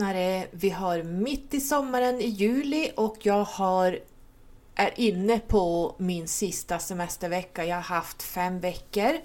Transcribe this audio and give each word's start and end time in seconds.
lyssnare! 0.00 0.46
Vi 0.50 0.70
har 0.70 1.02
mitt 1.02 1.54
i 1.54 1.60
sommaren 1.60 2.20
i 2.20 2.26
juli 2.26 2.90
och 2.96 3.16
jag 3.22 3.44
har, 3.44 3.98
är 4.74 4.92
inne 4.96 5.38
på 5.38 5.94
min 5.98 6.28
sista 6.28 6.78
semestervecka. 6.78 7.64
Jag 7.64 7.76
har 7.76 7.82
haft 7.82 8.22
fem 8.22 8.60
veckor. 8.60 9.18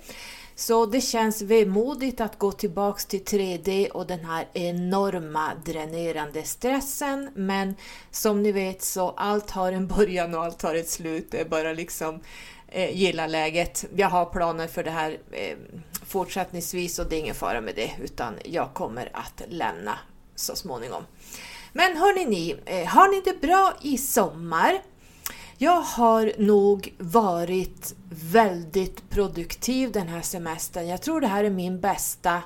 Så 0.56 0.86
det 0.86 1.02
känns 1.02 1.42
vemodigt 1.42 2.22
att 2.22 2.40
gå 2.40 2.52
tillbaks 2.52 3.06
till 3.06 3.24
3D 3.24 3.90
och 3.90 4.08
den 4.08 4.26
här 4.26 4.48
enorma 4.54 5.52
dränerande 5.66 6.44
stressen. 6.44 7.30
Men 7.36 7.76
som 8.12 8.44
ni 8.44 8.52
vet 8.52 8.82
så 8.82 9.10
allt 9.10 9.52
har 9.52 9.72
en 9.72 9.88
början 9.88 10.36
och 10.36 10.44
allt 10.44 10.62
har 10.62 10.76
ett 10.76 10.90
slut. 10.90 11.28
Det 11.32 11.42
är 11.42 11.46
bara 11.46 11.74
liksom 11.74 12.20
eh, 12.68 12.98
gilla 12.98 13.28
läget. 13.28 13.86
Jag 13.96 14.10
har 14.10 14.26
planer 14.26 14.68
för 14.68 14.84
det 14.84 14.92
här 14.92 15.18
eh, 15.32 15.58
fortsättningsvis 16.06 17.00
och 17.00 17.10
det 17.10 17.16
är 17.16 17.20
ingen 17.20 17.36
fara 17.36 17.62
med 17.62 17.76
det 17.76 17.92
utan 18.04 18.34
jag 18.44 18.74
kommer 18.74 19.10
att 19.14 19.42
lämna 19.48 20.00
så 20.36 20.56
småningom. 20.56 21.04
Men 21.74 21.98
hörni 21.98 22.26
ni, 22.26 22.56
eh, 22.66 22.88
har 22.88 23.08
ni 23.08 23.22
det 23.26 23.42
bra 23.42 23.74
i 23.82 23.98
sommar? 23.98 24.82
Jag 25.58 25.82
har 25.82 26.34
nog 26.38 26.94
varit 26.98 27.96
väldigt 28.10 29.10
produktiv 29.10 29.92
den 29.92 30.08
här 30.08 30.22
semestern. 30.22 30.88
Jag 30.88 31.02
tror 31.02 31.22
det 31.22 31.28
här 31.28 31.44
är 31.44 31.50
min 31.50 31.80
bästa 31.80 32.42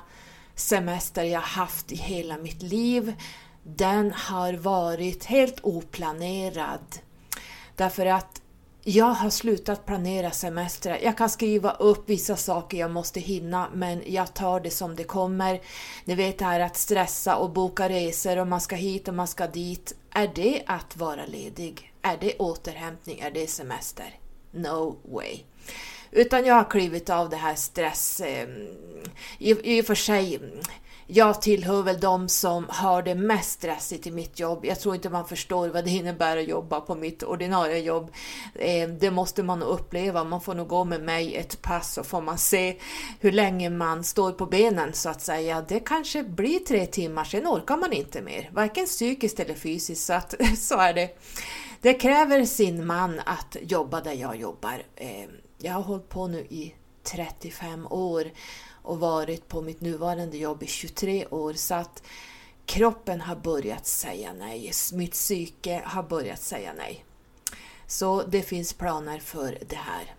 semester 0.54 1.24
jag 1.24 1.40
haft 1.40 1.92
i 1.92 1.96
hela 1.96 2.36
mitt 2.36 2.62
liv. 2.62 3.14
Den 3.62 4.12
har 4.12 4.52
varit 4.52 5.24
helt 5.24 5.60
oplanerad. 5.62 6.98
Därför 7.76 8.06
att 8.06 8.39
jag 8.84 9.04
har 9.04 9.30
slutat 9.30 9.86
planera 9.86 10.30
semestrar. 10.30 10.98
Jag 11.02 11.18
kan 11.18 11.30
skriva 11.30 11.72
upp 11.72 12.10
vissa 12.10 12.36
saker 12.36 12.78
jag 12.78 12.90
måste 12.90 13.20
hinna 13.20 13.68
men 13.74 14.02
jag 14.06 14.34
tar 14.34 14.60
det 14.60 14.70
som 14.70 14.96
det 14.96 15.04
kommer. 15.04 15.60
Ni 16.04 16.14
vet 16.14 16.38
det 16.38 16.44
här 16.44 16.60
att 16.60 16.76
stressa 16.76 17.36
och 17.36 17.50
boka 17.50 17.88
resor 17.88 18.38
och 18.38 18.46
man 18.46 18.60
ska 18.60 18.76
hit 18.76 19.08
och 19.08 19.14
man 19.14 19.28
ska 19.28 19.46
dit. 19.46 19.94
Är 20.10 20.30
det 20.34 20.62
att 20.66 20.96
vara 20.96 21.26
ledig? 21.26 21.92
Är 22.02 22.16
det 22.20 22.36
återhämtning? 22.38 23.20
Är 23.20 23.30
det 23.30 23.46
semester? 23.46 24.18
No 24.50 24.96
way. 25.04 25.38
Utan 26.10 26.44
jag 26.44 26.54
har 26.54 26.70
klivit 26.70 27.10
av 27.10 27.30
det 27.30 27.36
här 27.36 27.54
stress... 27.54 28.20
Eh, 28.20 28.48
i, 29.38 29.76
I 29.76 29.82
och 29.82 29.86
för 29.86 29.94
sig, 29.94 30.40
jag 31.12 31.42
tillhör 31.42 31.82
väl 31.82 32.00
de 32.00 32.28
som 32.28 32.66
har 32.68 33.02
det 33.02 33.14
mest 33.14 33.50
stressigt 33.50 34.06
i 34.06 34.10
mitt 34.10 34.38
jobb. 34.38 34.64
Jag 34.64 34.80
tror 34.80 34.94
inte 34.94 35.10
man 35.10 35.28
förstår 35.28 35.68
vad 35.68 35.84
det 35.84 35.90
innebär 35.90 36.36
att 36.36 36.48
jobba 36.48 36.80
på 36.80 36.94
mitt 36.94 37.22
ordinarie 37.22 37.78
jobb. 37.78 38.10
Eh, 38.54 38.88
det 38.88 39.10
måste 39.10 39.42
man 39.42 39.62
uppleva. 39.62 40.24
Man 40.24 40.40
får 40.40 40.54
nog 40.54 40.68
gå 40.68 40.84
med 40.84 41.02
mig 41.02 41.36
ett 41.36 41.62
pass 41.62 41.98
och 41.98 42.06
får 42.06 42.20
man 42.20 42.38
se 42.38 42.76
hur 43.20 43.32
länge 43.32 43.70
man 43.70 44.04
står 44.04 44.32
på 44.32 44.46
benen 44.46 44.92
så 44.92 45.08
att 45.08 45.22
säga. 45.22 45.64
Det 45.68 45.80
kanske 45.80 46.22
blir 46.22 46.58
tre 46.58 46.86
timmar, 46.86 47.24
sen 47.24 47.46
orkar 47.46 47.76
man 47.76 47.92
inte 47.92 48.22
mer. 48.22 48.50
Varken 48.52 48.86
psykiskt 48.86 49.40
eller 49.40 49.54
fysiskt, 49.54 50.06
så, 50.06 50.12
att, 50.12 50.34
så 50.58 50.78
är 50.78 50.94
det. 50.94 51.18
Det 51.80 51.94
kräver 51.94 52.44
sin 52.44 52.86
man 52.86 53.20
att 53.26 53.56
jobba 53.62 54.00
där 54.00 54.12
jag 54.14 54.36
jobbar. 54.36 54.82
Eh, 54.96 55.24
jag 55.58 55.72
har 55.72 55.82
hållit 55.82 56.08
på 56.08 56.26
nu 56.26 56.38
i 56.38 56.74
35 57.02 57.86
år 57.90 58.30
och 58.82 59.00
varit 59.00 59.48
på 59.48 59.60
mitt 59.60 59.80
nuvarande 59.80 60.36
jobb 60.36 60.62
i 60.62 60.66
23 60.66 61.26
år 61.26 61.52
så 61.52 61.74
att 61.74 62.02
kroppen 62.66 63.20
har 63.20 63.36
börjat 63.36 63.86
säga 63.86 64.32
nej. 64.32 64.72
Mitt 64.92 65.12
psyke 65.12 65.82
har 65.84 66.02
börjat 66.02 66.42
säga 66.42 66.72
nej. 66.76 67.04
Så 67.86 68.22
det 68.22 68.42
finns 68.42 68.72
planer 68.72 69.18
för 69.18 69.58
det 69.68 69.76
här 69.76 70.14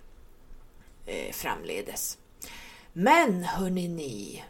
eh, 1.05 1.31
framledes. 1.31 2.17
Men 2.93 3.43
hörni 3.43 3.87
ni, 3.87 4.43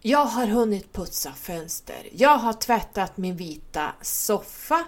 jag 0.00 0.24
har 0.24 0.46
hunnit 0.46 0.92
putsa 0.92 1.32
fönster. 1.32 2.08
Jag 2.12 2.38
har 2.38 2.52
tvättat 2.52 3.16
min 3.16 3.36
vita 3.36 3.92
soffa. 4.02 4.84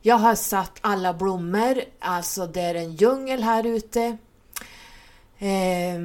Jag 0.00 0.16
har 0.16 0.34
satt 0.34 0.78
alla 0.80 1.14
blommor, 1.14 1.82
alltså 1.98 2.46
det 2.46 2.60
är 2.60 2.74
en 2.74 2.96
djungel 2.96 3.42
här 3.42 3.66
ute. 3.66 4.16
Eh, 5.42 6.00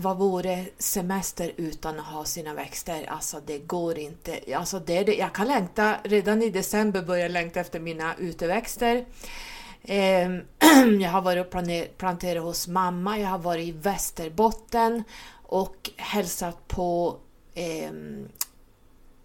vad 0.00 0.18
vore 0.18 0.64
semester 0.78 1.52
utan 1.56 2.00
att 2.00 2.06
ha 2.06 2.24
sina 2.24 2.54
växter? 2.54 3.04
Alltså 3.08 3.40
det 3.46 3.58
går 3.58 3.98
inte. 3.98 4.40
Alltså 4.56 4.78
det 4.78 5.04
det. 5.04 5.14
Jag 5.14 5.32
kan 5.32 5.48
längta, 5.48 5.96
redan 6.04 6.42
i 6.42 6.50
december 6.50 7.02
börjar 7.02 7.22
jag 7.22 7.32
längta 7.32 7.60
efter 7.60 7.80
mina 7.80 8.14
uteväxter. 8.18 9.04
Eh, 9.82 10.30
jag 11.00 11.10
har 11.10 11.22
varit 11.22 11.46
och 11.46 11.98
planterat 11.98 12.42
hos 12.42 12.68
mamma, 12.68 13.18
jag 13.18 13.28
har 13.28 13.38
varit 13.38 13.68
i 13.68 13.72
Västerbotten 13.72 15.04
och 15.42 15.90
hälsat 15.96 16.68
på 16.68 17.16
eh, 17.54 17.92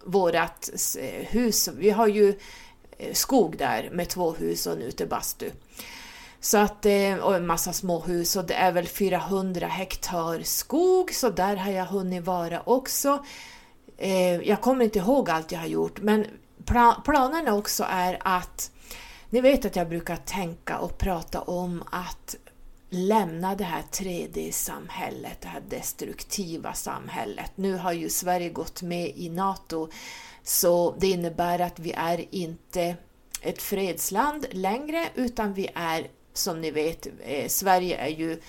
vårat 0.06 0.69
hus. 1.29 1.69
Vi 1.77 1.89
har 1.89 2.07
ju 2.07 2.39
eh, 2.97 3.13
skog 3.13 3.57
där 3.57 3.89
med 3.91 4.09
två 4.09 4.31
hus 4.31 4.67
och 4.67 4.73
en 4.73 4.81
utebastu. 4.81 5.51
Så 6.39 6.57
att, 6.57 6.85
eh, 6.85 7.15
och 7.15 7.35
en 7.35 7.47
massa 7.47 7.73
småhus 7.73 8.35
och 8.35 8.45
det 8.45 8.53
är 8.53 8.71
väl 8.71 8.87
400 8.87 9.67
hektar 9.67 10.41
skog 10.43 11.13
så 11.13 11.29
där 11.29 11.55
har 11.55 11.71
jag 11.71 11.85
hunnit 11.85 12.23
vara 12.23 12.61
också. 12.65 13.25
Eh, 13.97 14.41
jag 14.41 14.61
kommer 14.61 14.85
inte 14.85 14.99
ihåg 14.99 15.29
allt 15.29 15.51
jag 15.51 15.59
har 15.59 15.67
gjort 15.67 16.01
men 16.01 16.25
planerna 17.03 17.53
också 17.53 17.85
är 17.89 18.17
att 18.21 18.71
ni 19.29 19.41
vet 19.41 19.65
att 19.65 19.75
jag 19.75 19.89
brukar 19.89 20.15
tänka 20.15 20.77
och 20.77 20.97
prata 20.97 21.41
om 21.41 21.83
att 21.91 22.35
lämna 22.89 23.55
det 23.55 23.63
här 23.63 23.83
3D-samhället, 23.91 25.37
det 25.41 25.47
här 25.47 25.63
destruktiva 25.69 26.73
samhället. 26.73 27.51
Nu 27.55 27.77
har 27.77 27.91
ju 27.91 28.09
Sverige 28.09 28.49
gått 28.49 28.81
med 28.81 29.11
i 29.15 29.29
NATO 29.29 29.89
så 30.43 30.95
det 30.99 31.07
innebär 31.07 31.59
att 31.59 31.79
vi 31.79 31.91
är 31.91 32.35
inte 32.35 32.95
ett 33.41 33.61
fredsland 33.61 34.45
längre 34.51 35.09
utan 35.15 35.53
vi 35.53 35.69
är 35.75 36.07
som 36.37 36.61
ni 36.61 36.71
vet, 36.71 37.07
eh, 37.23 37.47
Sverige 37.47 37.97
är 37.97 38.07
ju 38.07 38.41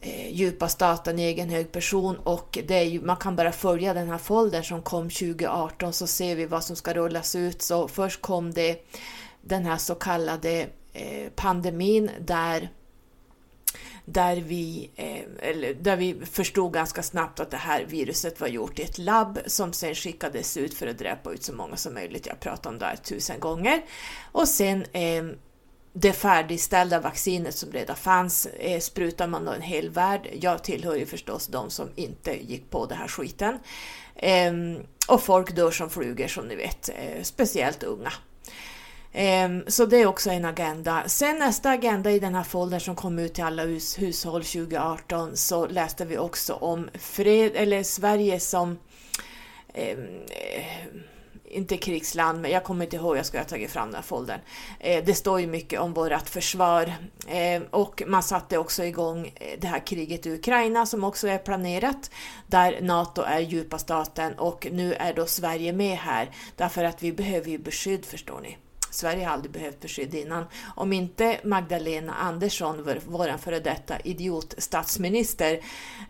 eh, 0.00 0.32
djupa 0.32 0.68
staten, 0.68 1.18
egen 1.18 1.50
hög 1.50 1.72
person 1.72 2.16
och 2.16 2.58
det 2.66 2.74
är 2.74 2.84
ju, 2.84 3.00
man 3.00 3.16
kan 3.16 3.36
bara 3.36 3.52
följa 3.52 3.94
den 3.94 4.08
här 4.08 4.18
foldern 4.18 4.64
som 4.64 4.82
kom 4.82 5.10
2018 5.10 5.92
så 5.92 6.06
ser 6.06 6.36
vi 6.36 6.46
vad 6.46 6.64
som 6.64 6.76
ska 6.76 6.94
rullas 6.94 7.34
ut. 7.34 7.62
Så 7.62 7.88
först 7.88 8.20
kom 8.20 8.50
det 8.50 8.86
den 9.42 9.66
här 9.66 9.76
så 9.76 9.94
kallade 9.94 10.66
eh, 10.92 11.28
pandemin 11.34 12.10
där 12.20 12.70
där 14.04 14.36
vi, 14.36 14.90
eh, 14.96 15.76
där 15.80 15.96
vi 15.96 16.26
förstod 16.26 16.72
ganska 16.72 17.02
snabbt 17.02 17.40
att 17.40 17.50
det 17.50 17.56
här 17.56 17.84
viruset 17.84 18.40
var 18.40 18.48
gjort 18.48 18.78
i 18.78 18.82
ett 18.82 18.98
labb 18.98 19.38
som 19.46 19.72
sen 19.72 19.94
skickades 19.94 20.56
ut 20.56 20.74
för 20.74 20.86
att 20.86 20.98
dräpa 20.98 21.32
ut 21.32 21.44
så 21.44 21.52
många 21.52 21.76
som 21.76 21.94
möjligt. 21.94 22.26
Jag 22.26 22.40
pratade 22.40 22.68
om 22.68 22.78
det 22.78 22.86
här 22.86 22.96
tusen 22.96 23.40
gånger. 23.40 23.82
Och 24.32 24.48
sen 24.48 24.84
eh, 24.92 25.24
det 25.92 26.12
färdigställda 26.12 27.00
vaccinet 27.00 27.54
som 27.54 27.72
redan 27.72 27.96
fanns 27.96 28.46
eh, 28.46 28.80
sprutar 28.80 29.26
man 29.26 29.44
då 29.44 29.52
en 29.52 29.62
hel 29.62 29.90
värld. 29.90 30.28
Jag 30.40 30.64
tillhör 30.64 30.94
ju 30.94 31.06
förstås 31.06 31.46
de 31.46 31.70
som 31.70 31.88
inte 31.94 32.50
gick 32.50 32.70
på 32.70 32.86
den 32.86 32.98
här 32.98 33.08
skiten. 33.08 33.58
Eh, 34.16 34.52
och 35.08 35.22
folk 35.22 35.56
dör 35.56 35.70
som 35.70 35.90
flugor 35.90 36.28
som 36.28 36.48
ni 36.48 36.56
vet, 36.56 36.88
eh, 36.88 37.22
speciellt 37.22 37.82
unga. 37.82 38.12
Ehm, 39.12 39.64
så 39.66 39.86
det 39.86 39.96
är 39.96 40.06
också 40.06 40.30
en 40.30 40.44
agenda. 40.44 41.02
Sen 41.06 41.38
nästa 41.38 41.70
agenda 41.70 42.10
i 42.10 42.18
den 42.18 42.34
här 42.34 42.42
foldern 42.42 42.80
som 42.80 42.96
kom 42.96 43.18
ut 43.18 43.34
till 43.34 43.44
alla 43.44 43.64
hus, 43.64 43.98
hushåll 43.98 44.44
2018 44.44 45.36
så 45.36 45.66
läste 45.66 46.04
vi 46.04 46.18
också 46.18 46.54
om 46.54 46.88
fred, 46.94 47.52
eller 47.54 47.82
Sverige 47.82 48.40
som 48.40 48.78
ehm, 49.74 50.20
eh, 50.28 51.00
inte 51.50 51.76
krigsland, 51.76 52.40
men 52.40 52.50
jag 52.50 52.64
kommer 52.64 52.84
inte 52.84 52.96
ihåg, 52.96 53.16
jag 53.16 53.26
skulle 53.26 53.40
ha 53.40 53.48
tagit 53.48 53.70
fram 53.70 53.88
den 53.88 53.94
här 53.94 54.02
foldern. 54.02 54.40
Eh, 54.78 55.04
det 55.04 55.14
står 55.14 55.40
ju 55.40 55.46
mycket 55.46 55.80
om 55.80 55.92
vårt 55.92 56.28
försvar 56.28 56.94
eh, 57.28 57.62
och 57.70 58.02
man 58.06 58.22
satte 58.22 58.58
också 58.58 58.84
igång 58.84 59.32
eh, 59.34 59.58
det 59.60 59.66
här 59.66 59.86
kriget 59.86 60.26
i 60.26 60.30
Ukraina 60.30 60.86
som 60.86 61.04
också 61.04 61.28
är 61.28 61.38
planerat, 61.38 62.10
där 62.46 62.80
NATO 62.80 63.22
är 63.22 63.40
djupa 63.40 63.78
staten 63.78 64.34
och 64.34 64.66
nu 64.72 64.94
är 64.94 65.14
då 65.14 65.26
Sverige 65.26 65.72
med 65.72 65.96
här, 65.96 66.30
därför 66.56 66.84
att 66.84 67.02
vi 67.02 67.12
behöver 67.12 67.50
ju 67.50 67.58
beskydd 67.58 68.04
förstår 68.04 68.40
ni. 68.40 68.56
Sverige 68.90 69.24
har 69.24 69.32
aldrig 69.32 69.52
behövt 69.52 69.80
beskydd 69.80 70.14
innan. 70.14 70.44
Om 70.74 70.92
inte 70.92 71.40
Magdalena 71.44 72.14
Andersson, 72.14 72.88
vår 73.06 73.38
före 73.38 73.60
detta 73.60 74.00
idiotstatsminister, 74.00 75.60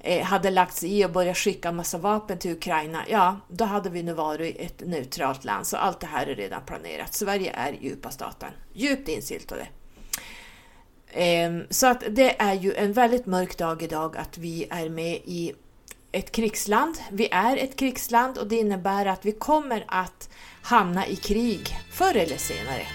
eh, 0.00 0.24
hade 0.24 0.50
lagt 0.50 0.76
sig 0.76 0.98
i 0.98 1.04
och 1.04 1.10
börjat 1.10 1.36
skicka 1.36 1.72
massa 1.72 1.98
vapen 1.98 2.38
till 2.38 2.52
Ukraina, 2.52 3.02
ja, 3.08 3.40
då 3.48 3.64
hade 3.64 3.90
vi 3.90 4.02
nu 4.02 4.12
varit 4.12 4.56
ett 4.58 4.80
neutralt 4.86 5.44
land. 5.44 5.66
Så 5.66 5.76
allt 5.76 6.00
det 6.00 6.06
här 6.06 6.26
är 6.26 6.34
redan 6.34 6.62
planerat. 6.66 7.14
Sverige 7.14 7.52
är 7.52 7.72
djupa 7.72 8.10
staten, 8.10 8.50
djupt 8.72 9.08
insyltade. 9.08 9.66
Ehm, 11.12 11.64
så 11.70 11.86
att 11.86 12.02
det 12.08 12.40
är 12.40 12.54
ju 12.54 12.74
en 12.74 12.92
väldigt 12.92 13.26
mörk 13.26 13.58
dag 13.58 13.82
idag 13.82 14.16
att 14.16 14.38
vi 14.38 14.66
är 14.70 14.88
med 14.88 15.20
i 15.24 15.52
ett 16.12 16.32
krigsland. 16.32 16.96
Vi 17.10 17.28
är 17.30 17.56
ett 17.56 17.76
krigsland 17.76 18.38
och 18.38 18.46
det 18.46 18.56
innebär 18.56 19.06
att 19.06 19.24
vi 19.24 19.32
kommer 19.32 19.84
att 19.88 20.28
hamna 20.62 21.06
i 21.06 21.16
krig 21.16 21.78
förr 21.90 22.16
eller 22.16 22.36
senare. 22.36 22.86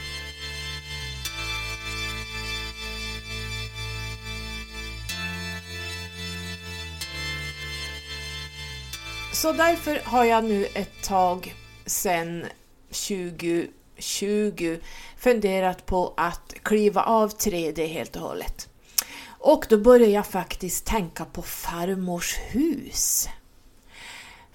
Så 9.33 9.53
därför 9.53 10.01
har 10.03 10.25
jag 10.25 10.44
nu 10.44 10.65
ett 10.65 11.03
tag 11.03 11.56
sedan 11.85 12.45
2020 12.89 14.77
funderat 15.18 15.85
på 15.85 16.13
att 16.18 16.53
kliva 16.63 17.03
av 17.03 17.29
3D 17.29 17.85
helt 17.88 18.15
och 18.15 18.21
hållet. 18.21 18.69
Och 19.27 19.65
då 19.69 19.77
började 19.77 20.11
jag 20.11 20.27
faktiskt 20.27 20.85
tänka 20.85 21.25
på 21.25 21.41
farmors 21.41 22.38
hus. 22.38 23.29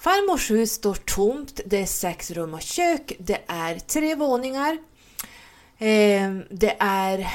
Farmors 0.00 0.50
hus 0.50 0.72
står 0.72 0.94
tomt, 0.94 1.60
det 1.66 1.82
är 1.82 1.86
sex 1.86 2.30
rum 2.30 2.54
och 2.54 2.62
kök, 2.62 3.12
det 3.18 3.38
är 3.46 3.78
tre 3.78 4.14
våningar. 4.14 4.78
Eh, 5.78 6.30
det 6.50 6.76
är 6.78 7.28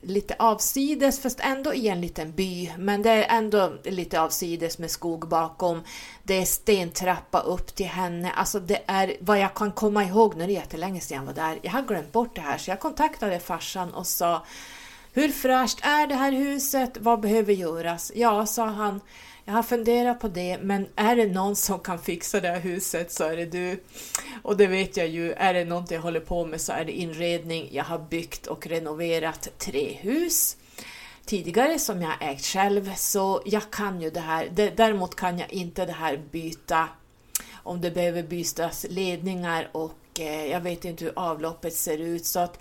lite 0.00 0.36
avsides, 0.38 1.20
fast 1.20 1.40
ändå 1.40 1.74
i 1.74 1.88
en 1.88 2.00
liten 2.00 2.32
by. 2.32 2.72
Men 2.78 3.02
det 3.02 3.10
är 3.10 3.38
ändå 3.38 3.72
lite 3.84 4.20
avsides 4.20 4.78
med 4.78 4.90
skog 4.90 5.28
bakom. 5.28 5.82
Det 6.22 6.34
är 6.34 6.44
stentrappa 6.44 7.40
upp 7.40 7.74
till 7.74 7.86
henne. 7.86 8.30
Alltså 8.30 8.60
det 8.60 8.82
är 8.86 9.16
vad 9.20 9.38
jag 9.38 9.54
kan 9.54 9.72
komma 9.72 10.04
ihåg, 10.04 10.36
nu 10.36 10.42
är 10.42 10.46
det 10.46 10.52
jättelänge 10.52 11.00
sedan 11.00 11.18
jag 11.18 11.24
var 11.24 11.34
där. 11.34 11.58
Jag 11.62 11.72
har 11.72 11.82
glömt 11.82 12.12
bort 12.12 12.34
det 12.34 12.40
här, 12.40 12.58
så 12.58 12.70
jag 12.70 12.80
kontaktade 12.80 13.40
farsan 13.40 13.94
och 13.94 14.06
sa 14.06 14.42
hur 15.12 15.28
fräscht 15.28 15.78
är 15.82 16.06
det 16.06 16.14
här 16.14 16.32
huset? 16.32 16.96
Vad 17.00 17.20
behöver 17.20 17.52
göras? 17.52 18.12
Ja, 18.14 18.46
sa 18.46 18.66
han, 18.66 19.00
jag 19.48 19.54
har 19.54 19.62
funderat 19.62 20.20
på 20.20 20.28
det, 20.28 20.58
men 20.58 20.86
är 20.96 21.16
det 21.16 21.26
någon 21.26 21.56
som 21.56 21.78
kan 21.78 21.98
fixa 21.98 22.40
det 22.40 22.48
här 22.48 22.60
huset 22.60 23.12
så 23.12 23.24
är 23.24 23.36
det 23.36 23.46
du. 23.46 23.80
Och 24.42 24.56
det 24.56 24.66
vet 24.66 24.96
jag 24.96 25.08
ju, 25.08 25.32
är 25.32 25.54
det 25.54 25.64
något 25.64 25.90
jag 25.90 26.00
håller 26.00 26.20
på 26.20 26.46
med 26.46 26.60
så 26.60 26.72
är 26.72 26.84
det 26.84 26.92
inredning. 26.92 27.68
Jag 27.72 27.84
har 27.84 27.98
byggt 27.98 28.46
och 28.46 28.66
renoverat 28.66 29.48
tre 29.58 29.92
hus 30.00 30.56
tidigare 31.24 31.78
som 31.78 32.02
jag 32.02 32.12
ägt 32.20 32.44
själv, 32.44 32.94
så 32.96 33.42
jag 33.44 33.70
kan 33.70 34.00
ju 34.00 34.10
det 34.10 34.20
här. 34.20 34.48
Däremot 34.76 35.14
kan 35.14 35.38
jag 35.38 35.52
inte 35.52 35.86
det 35.86 35.92
här 35.92 36.20
byta 36.30 36.88
om 37.52 37.80
det 37.80 37.90
behöver 37.90 38.22
bytas 38.22 38.86
ledningar 38.90 39.68
och 39.72 40.20
eh, 40.20 40.46
jag 40.46 40.60
vet 40.60 40.84
inte 40.84 41.04
hur 41.04 41.12
avloppet 41.16 41.74
ser 41.74 41.98
ut. 41.98 42.26
Så 42.26 42.40
att 42.40 42.58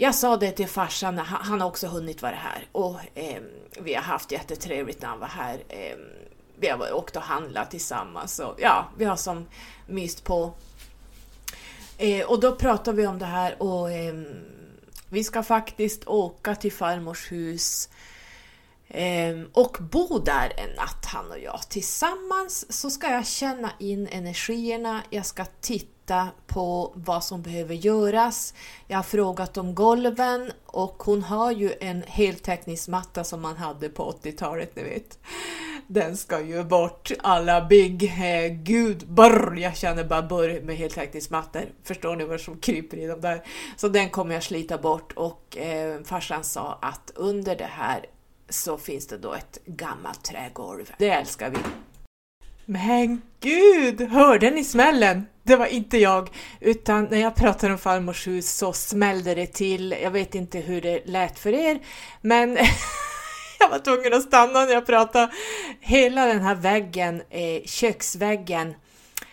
jag 0.00 0.14
sa 0.14 0.36
det 0.36 0.50
till 0.50 0.68
farsan, 0.68 1.18
han 1.18 1.60
har 1.60 1.68
också 1.68 1.86
hunnit 1.86 2.22
vara 2.22 2.34
här 2.34 2.66
och 2.72 3.00
eh, 3.14 3.42
vi 3.80 3.94
har 3.94 4.02
haft 4.02 4.32
jättetrevligt 4.32 5.02
när 5.02 5.08
han 5.08 5.20
var 5.20 5.26
här. 5.26 5.62
Eh, 5.68 5.96
vi 6.60 6.68
har 6.68 6.92
åkt 6.92 7.16
och 7.16 7.22
handlat 7.22 7.70
tillsammans 7.70 8.38
och 8.38 8.54
ja, 8.58 8.88
vi 8.98 9.04
har 9.04 9.16
som 9.16 9.46
myst 9.86 10.24
på. 10.24 10.52
Eh, 11.98 12.26
och 12.26 12.40
då 12.40 12.56
pratade 12.56 12.96
vi 12.96 13.06
om 13.06 13.18
det 13.18 13.26
här 13.26 13.62
och 13.62 13.90
ehm, 13.92 14.26
vi 15.08 15.24
ska 15.24 15.42
faktiskt 15.42 16.08
åka 16.08 16.54
till 16.54 16.72
farmors 16.72 17.32
hus 17.32 17.88
ehm, 18.88 19.50
och 19.52 19.76
bo 19.80 20.18
där 20.18 20.52
en 20.56 20.70
natt 20.76 21.04
han 21.04 21.30
och 21.30 21.38
jag. 21.38 21.60
Tillsammans 21.68 22.80
så 22.80 22.90
ska 22.90 23.10
jag 23.10 23.26
känna 23.26 23.70
in 23.78 24.06
energierna, 24.06 25.02
jag 25.10 25.26
ska 25.26 25.44
titta 25.60 25.97
titta 26.08 26.28
på 26.46 26.92
vad 26.94 27.24
som 27.24 27.42
behöver 27.42 27.74
göras. 27.74 28.54
Jag 28.86 28.98
har 28.98 29.02
frågat 29.02 29.56
om 29.56 29.74
golven 29.74 30.52
och 30.66 31.02
hon 31.02 31.22
har 31.22 31.52
ju 31.52 31.72
en 31.80 32.02
heltäckningsmatta 32.06 33.24
som 33.24 33.40
man 33.42 33.56
hade 33.56 33.88
på 33.88 34.14
80-talet, 34.22 34.76
ni 34.76 34.82
vet. 34.82 35.18
Den 35.86 36.16
ska 36.16 36.40
ju 36.40 36.64
bort, 36.64 37.10
alla 37.18 37.64
bygg, 37.64 38.04
eh, 38.04 38.52
gud, 38.52 39.08
brr, 39.08 39.56
jag 39.58 39.76
känner 39.76 40.04
bara 40.04 40.22
burr 40.22 40.62
med 40.62 40.76
heltäckningsmattor. 40.76 41.62
Förstår 41.84 42.16
ni 42.16 42.24
vad 42.24 42.40
som 42.40 42.58
kryper 42.58 42.96
i 42.96 43.06
dem 43.06 43.20
där? 43.20 43.42
Så 43.76 43.88
den 43.88 44.10
kommer 44.10 44.34
jag 44.34 44.42
slita 44.42 44.78
bort 44.78 45.12
och 45.12 45.56
eh, 45.56 46.02
farsan 46.04 46.44
sa 46.44 46.78
att 46.82 47.12
under 47.14 47.56
det 47.56 47.70
här 47.70 48.06
så 48.48 48.78
finns 48.78 49.06
det 49.06 49.18
då 49.18 49.34
ett 49.34 49.58
gammalt 49.66 50.24
trägolv. 50.24 50.92
Det 50.98 51.10
älskar 51.10 51.50
vi. 51.50 51.58
Men 52.70 53.22
gud, 53.40 54.00
hörde 54.00 54.50
ni 54.50 54.64
smällen? 54.64 55.26
Det 55.42 55.56
var 55.56 55.66
inte 55.66 55.98
jag, 55.98 56.28
utan 56.60 57.04
när 57.04 57.18
jag 57.18 57.34
pratade 57.34 57.72
om 57.72 57.78
farmors 57.78 58.26
hus 58.26 58.56
så 58.56 58.72
smällde 58.72 59.34
det 59.34 59.46
till. 59.46 59.94
Jag 60.02 60.10
vet 60.10 60.34
inte 60.34 60.58
hur 60.58 60.80
det 60.80 61.02
lät 61.06 61.38
för 61.38 61.52
er, 61.52 61.78
men 62.20 62.58
jag 63.58 63.68
var 63.68 63.78
tvungen 63.78 64.14
att 64.14 64.22
stanna 64.22 64.64
när 64.64 64.72
jag 64.72 64.86
pratade. 64.86 65.32
Hela 65.80 66.26
den 66.26 66.40
här 66.40 66.54
väggen, 66.54 67.22
eh, 67.30 67.62
köksväggen, 67.64 68.74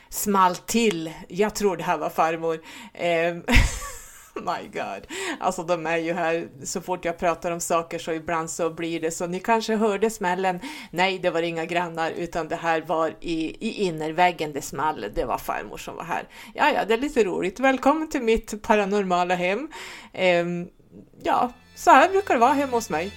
small 0.10 0.56
till. 0.56 1.12
Jag 1.28 1.56
tror 1.56 1.78
det 1.78 1.84
här 1.84 1.98
var 1.98 2.10
farmor. 2.10 2.60
Eh, 2.94 3.36
My 4.42 4.68
God. 4.74 5.08
Alltså 5.40 5.64
de 5.64 5.86
är 5.86 5.98
ju 5.98 6.14
här 6.14 6.48
så 6.64 6.82
fort 6.82 7.06
jag 7.06 7.18
pratar 7.18 7.52
om 7.52 7.60
saker 7.60 8.00
så 8.00 8.12
ibland 8.12 8.50
så 8.50 8.70
blir 8.70 9.00
det 9.00 9.12
så. 9.12 9.28
Ni 9.28 9.40
kanske 9.40 9.76
hörde 9.76 10.10
smällen. 10.10 10.60
Nej, 10.92 11.20
det 11.20 11.30
var 11.30 11.42
inga 11.42 11.66
grannar 11.66 12.12
utan 12.12 12.48
det 12.48 12.56
här 12.56 12.82
var 12.82 13.16
i, 13.22 13.68
i 13.68 13.84
innerväggen 13.84 14.54
det 14.54 14.62
small. 14.62 15.06
Det 15.16 15.26
var 15.26 15.38
farmor 15.38 15.78
som 15.78 15.96
var 15.96 16.04
här. 16.04 16.28
Ja, 16.54 16.72
ja, 16.72 16.86
det 16.86 16.94
är 16.94 16.98
lite 16.98 17.24
roligt. 17.24 17.60
Välkommen 17.60 18.10
till 18.10 18.22
mitt 18.22 18.62
paranormala 18.62 19.36
hem. 19.36 19.70
Ehm, 20.14 20.68
ja, 21.24 21.52
så 21.76 21.92
här 21.92 22.10
brukar 22.10 22.34
det 22.34 22.40
vara 22.40 22.54
hemma 22.54 22.78
hos 22.78 22.90
mig. 22.90 23.12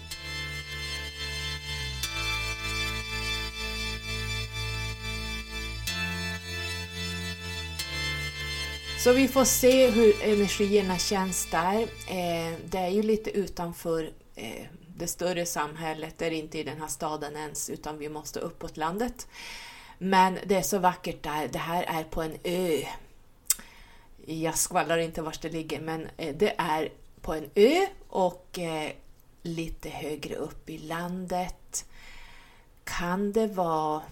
Så 8.98 9.12
vi 9.12 9.28
får 9.28 9.44
se 9.44 9.90
hur 9.90 10.22
energierna 10.22 10.98
känns 10.98 11.50
där. 11.50 11.82
Eh, 11.82 12.58
det 12.64 12.78
är 12.78 12.88
ju 12.88 13.02
lite 13.02 13.30
utanför 13.30 14.12
eh, 14.34 14.66
det 14.96 15.06
större 15.06 15.46
samhället, 15.46 16.14
det 16.18 16.26
är 16.26 16.30
inte 16.30 16.58
i 16.58 16.62
den 16.64 16.80
här 16.80 16.88
staden 16.88 17.36
ens, 17.36 17.70
utan 17.70 17.98
vi 17.98 18.08
måste 18.08 18.40
uppåt 18.40 18.76
landet. 18.76 19.28
Men 19.98 20.38
det 20.46 20.54
är 20.54 20.62
så 20.62 20.78
vackert 20.78 21.22
där. 21.22 21.48
Det 21.48 21.58
här 21.58 21.82
är 21.82 22.04
på 22.04 22.22
en 22.22 22.36
ö. 22.44 22.82
Jag 24.26 24.58
skvallrar 24.58 24.98
inte 24.98 25.22
var 25.22 25.34
det 25.42 25.48
ligger, 25.48 25.80
men 25.80 26.08
eh, 26.16 26.36
det 26.36 26.54
är 26.58 26.92
på 27.20 27.34
en 27.34 27.50
ö 27.54 27.86
och 28.08 28.58
eh, 28.58 28.92
lite 29.42 29.88
högre 29.88 30.34
upp 30.34 30.70
i 30.70 30.78
landet. 30.78 31.84
Kan 32.84 33.32
det 33.32 33.46
vara 33.46 34.02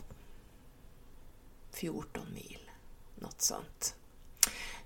14 1.72 2.22
mil? 2.34 2.70
Något 3.14 3.42
sånt. 3.42 3.94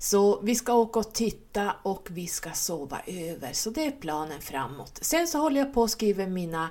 Så 0.02 0.40
vi 0.40 0.54
ska 0.54 0.74
åka 0.74 0.98
och 0.98 1.14
titta 1.14 1.74
och 1.82 2.08
vi 2.10 2.26
ska 2.26 2.50
sova 2.50 3.00
över, 3.06 3.52
så 3.52 3.70
det 3.70 3.86
är 3.86 3.90
planen 3.90 4.40
framåt. 4.40 4.98
Sen 5.02 5.28
så 5.28 5.38
håller 5.38 5.60
jag 5.60 5.74
på 5.74 5.84
att 5.84 5.90
skriva 5.90 6.26
mina 6.26 6.70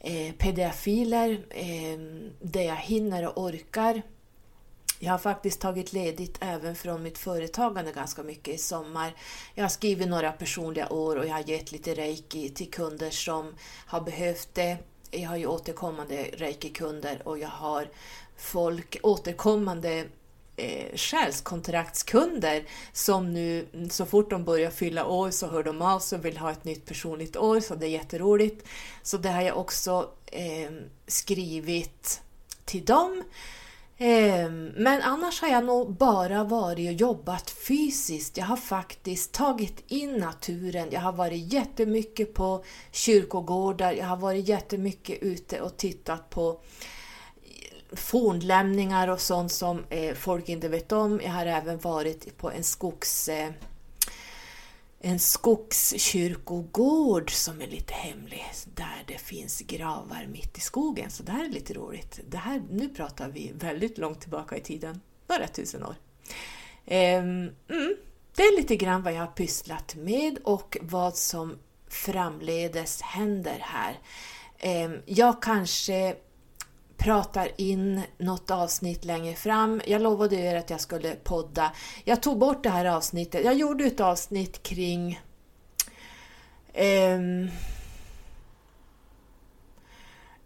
eh, 0.00 0.32
pdf-filer 0.32 1.46
eh, 1.50 1.98
där 2.40 2.62
jag 2.62 2.76
hinner 2.76 3.26
och 3.26 3.44
orkar. 3.44 4.02
Jag 4.98 5.12
har 5.12 5.18
faktiskt 5.18 5.60
tagit 5.60 5.92
ledigt 5.92 6.38
även 6.40 6.74
från 6.74 7.02
mitt 7.02 7.18
företagande 7.18 7.92
ganska 7.92 8.22
mycket 8.22 8.54
i 8.54 8.58
sommar. 8.58 9.14
Jag 9.54 9.64
har 9.64 9.68
skrivit 9.68 10.08
några 10.08 10.32
personliga 10.32 10.92
år 10.92 11.16
och 11.16 11.26
jag 11.26 11.34
har 11.34 11.48
gett 11.48 11.72
lite 11.72 11.94
reiki 11.94 12.48
till 12.48 12.70
kunder 12.70 13.10
som 13.10 13.54
har 13.86 14.00
behövt 14.00 14.54
det. 14.54 14.76
Jag 15.10 15.28
har 15.28 15.36
ju 15.36 15.46
återkommande 15.46 16.22
reiki-kunder 16.22 17.28
och 17.28 17.38
jag 17.38 17.48
har 17.48 17.88
folk 18.36 18.96
återkommande 19.02 20.04
eh, 20.56 20.96
själskontraktskunder 20.96 22.64
som 22.92 23.32
nu 23.32 23.66
så 23.90 24.06
fort 24.06 24.30
de 24.30 24.44
börjar 24.44 24.70
fylla 24.70 25.06
år 25.06 25.30
så 25.30 25.46
hör 25.46 25.62
de 25.62 25.82
av 25.82 25.98
sig 25.98 26.18
och 26.18 26.24
vill 26.24 26.38
ha 26.38 26.50
ett 26.50 26.64
nytt 26.64 26.86
personligt 26.86 27.36
år, 27.36 27.60
så 27.60 27.74
det 27.74 27.86
är 27.86 27.90
jätteroligt. 27.90 28.66
Så 29.02 29.16
det 29.16 29.28
har 29.28 29.42
jag 29.42 29.58
också 29.58 30.10
eh, 30.26 30.70
skrivit 31.06 32.20
till 32.64 32.84
dem. 32.84 33.22
Eh, 33.96 34.50
men 34.76 35.02
annars 35.02 35.40
har 35.40 35.48
jag 35.48 35.64
nog 35.64 35.96
bara 35.96 36.44
varit 36.44 36.88
och 36.88 36.94
jobbat 36.94 37.50
fysiskt. 37.50 38.36
Jag 38.36 38.44
har 38.44 38.56
faktiskt 38.56 39.32
tagit 39.32 39.84
in 39.86 40.12
naturen. 40.16 40.88
Jag 40.90 41.00
har 41.00 41.12
varit 41.12 41.52
jättemycket 41.52 42.34
på 42.34 42.64
kyrkogårdar. 42.92 43.92
Jag 43.92 44.06
har 44.06 44.16
varit 44.16 44.48
jättemycket 44.48 45.22
ute 45.22 45.60
och 45.60 45.76
tittat 45.76 46.30
på 46.30 46.60
fornlämningar 47.96 49.08
och 49.08 49.20
sånt 49.20 49.52
som 49.52 49.84
eh, 49.90 50.14
folk 50.14 50.48
inte 50.48 50.68
vet 50.68 50.92
om. 50.92 51.20
Jag 51.24 51.30
har 51.30 51.46
även 51.46 51.78
varit 51.78 52.38
på 52.38 52.50
en 52.50 52.64
skogs 52.64 53.28
eh, 53.28 53.50
en 55.06 55.18
skogskyrkogård 55.18 57.30
som 57.30 57.60
är 57.60 57.66
lite 57.66 57.94
hemlig, 57.94 58.44
där 58.74 59.04
det 59.06 59.18
finns 59.18 59.60
gravar 59.60 60.26
mitt 60.26 60.58
i 60.58 60.60
skogen. 60.60 61.10
Så 61.10 61.22
det 61.22 61.32
här 61.32 61.44
är 61.44 61.48
lite 61.48 61.74
roligt. 61.74 62.20
Det 62.28 62.36
här, 62.36 62.62
nu 62.70 62.88
pratar 62.88 63.28
vi 63.28 63.52
väldigt 63.54 63.98
långt 63.98 64.20
tillbaka 64.20 64.56
i 64.56 64.60
tiden, 64.60 65.00
några 65.26 65.46
tusen 65.46 65.82
år. 65.82 65.94
Um, 66.86 67.50
mm, 67.68 67.96
det 68.36 68.42
är 68.42 68.56
lite 68.56 68.76
grann 68.76 69.02
vad 69.02 69.12
jag 69.12 69.20
har 69.20 69.26
pysslat 69.26 69.94
med 69.94 70.38
och 70.44 70.78
vad 70.80 71.16
som 71.16 71.58
framledes 71.88 73.02
händer 73.02 73.58
här. 73.60 73.98
Um, 74.86 75.02
jag 75.06 75.42
kanske 75.42 76.16
pratar 76.96 77.50
in 77.56 78.02
något 78.18 78.50
avsnitt 78.50 79.04
längre 79.04 79.34
fram. 79.34 79.82
Jag 79.86 80.02
lovade 80.02 80.36
er 80.36 80.56
att 80.56 80.70
jag 80.70 80.80
skulle 80.80 81.14
podda. 81.14 81.72
Jag 82.04 82.22
tog 82.22 82.38
bort 82.38 82.62
det 82.62 82.70
här 82.70 82.84
avsnittet. 82.84 83.44
Jag 83.44 83.54
gjorde 83.54 83.84
ett 83.84 84.00
avsnitt 84.00 84.62
kring 84.62 85.20
um, 86.74 87.50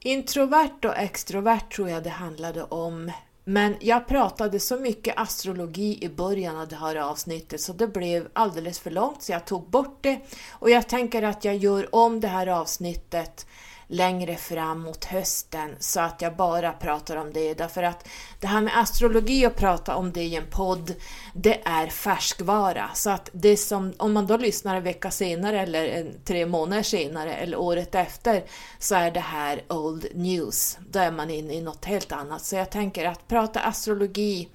introvert 0.00 0.84
och 0.84 0.96
extrovert 0.96 1.72
tror 1.72 1.90
jag 1.90 2.02
det 2.02 2.10
handlade 2.10 2.62
om. 2.62 3.12
Men 3.44 3.76
jag 3.80 4.06
pratade 4.06 4.60
så 4.60 4.76
mycket 4.76 5.18
astrologi 5.18 6.04
i 6.04 6.08
början 6.08 6.56
av 6.56 6.68
det 6.68 6.76
här 6.76 6.96
avsnittet 6.96 7.60
så 7.60 7.72
det 7.72 7.88
blev 7.88 8.28
alldeles 8.32 8.78
för 8.78 8.90
långt 8.90 9.22
så 9.22 9.32
jag 9.32 9.44
tog 9.44 9.70
bort 9.70 9.98
det. 10.00 10.20
Och 10.50 10.70
jag 10.70 10.88
tänker 10.88 11.22
att 11.22 11.44
jag 11.44 11.56
gör 11.56 11.94
om 11.94 12.20
det 12.20 12.28
här 12.28 12.46
avsnittet 12.46 13.46
längre 13.88 14.36
fram 14.36 14.80
mot 14.80 15.04
hösten 15.04 15.76
så 15.78 16.00
att 16.00 16.22
jag 16.22 16.36
bara 16.36 16.72
pratar 16.72 17.16
om 17.16 17.32
det. 17.32 17.54
Därför 17.54 17.82
att 17.82 18.08
det 18.40 18.46
här 18.46 18.60
med 18.60 18.78
astrologi 18.78 19.46
och 19.46 19.56
prata 19.56 19.96
om 19.96 20.12
det 20.12 20.22
i 20.22 20.36
en 20.36 20.46
podd, 20.50 20.94
det 21.34 21.60
är 21.64 21.86
färskvara. 21.86 22.90
Så 22.94 23.10
att 23.10 23.30
det 23.32 23.56
som, 23.56 23.92
om 23.96 24.12
man 24.12 24.26
då 24.26 24.36
lyssnar 24.36 24.76
en 24.76 24.82
vecka 24.82 25.10
senare 25.10 25.60
eller 25.60 25.84
en, 25.84 26.14
tre 26.24 26.46
månader 26.46 26.82
senare 26.82 27.34
eller 27.34 27.56
året 27.56 27.94
efter 27.94 28.44
så 28.78 28.94
är 28.94 29.10
det 29.10 29.20
här 29.20 29.62
old 29.68 30.06
news. 30.14 30.78
Då 30.90 30.98
är 30.98 31.10
man 31.10 31.30
inne 31.30 31.54
i 31.54 31.60
något 31.60 31.84
helt 31.84 32.12
annat. 32.12 32.42
Så 32.42 32.56
jag 32.56 32.70
tänker 32.70 33.04
att 33.04 33.28
prata 33.28 33.60
astrologi 33.60 34.48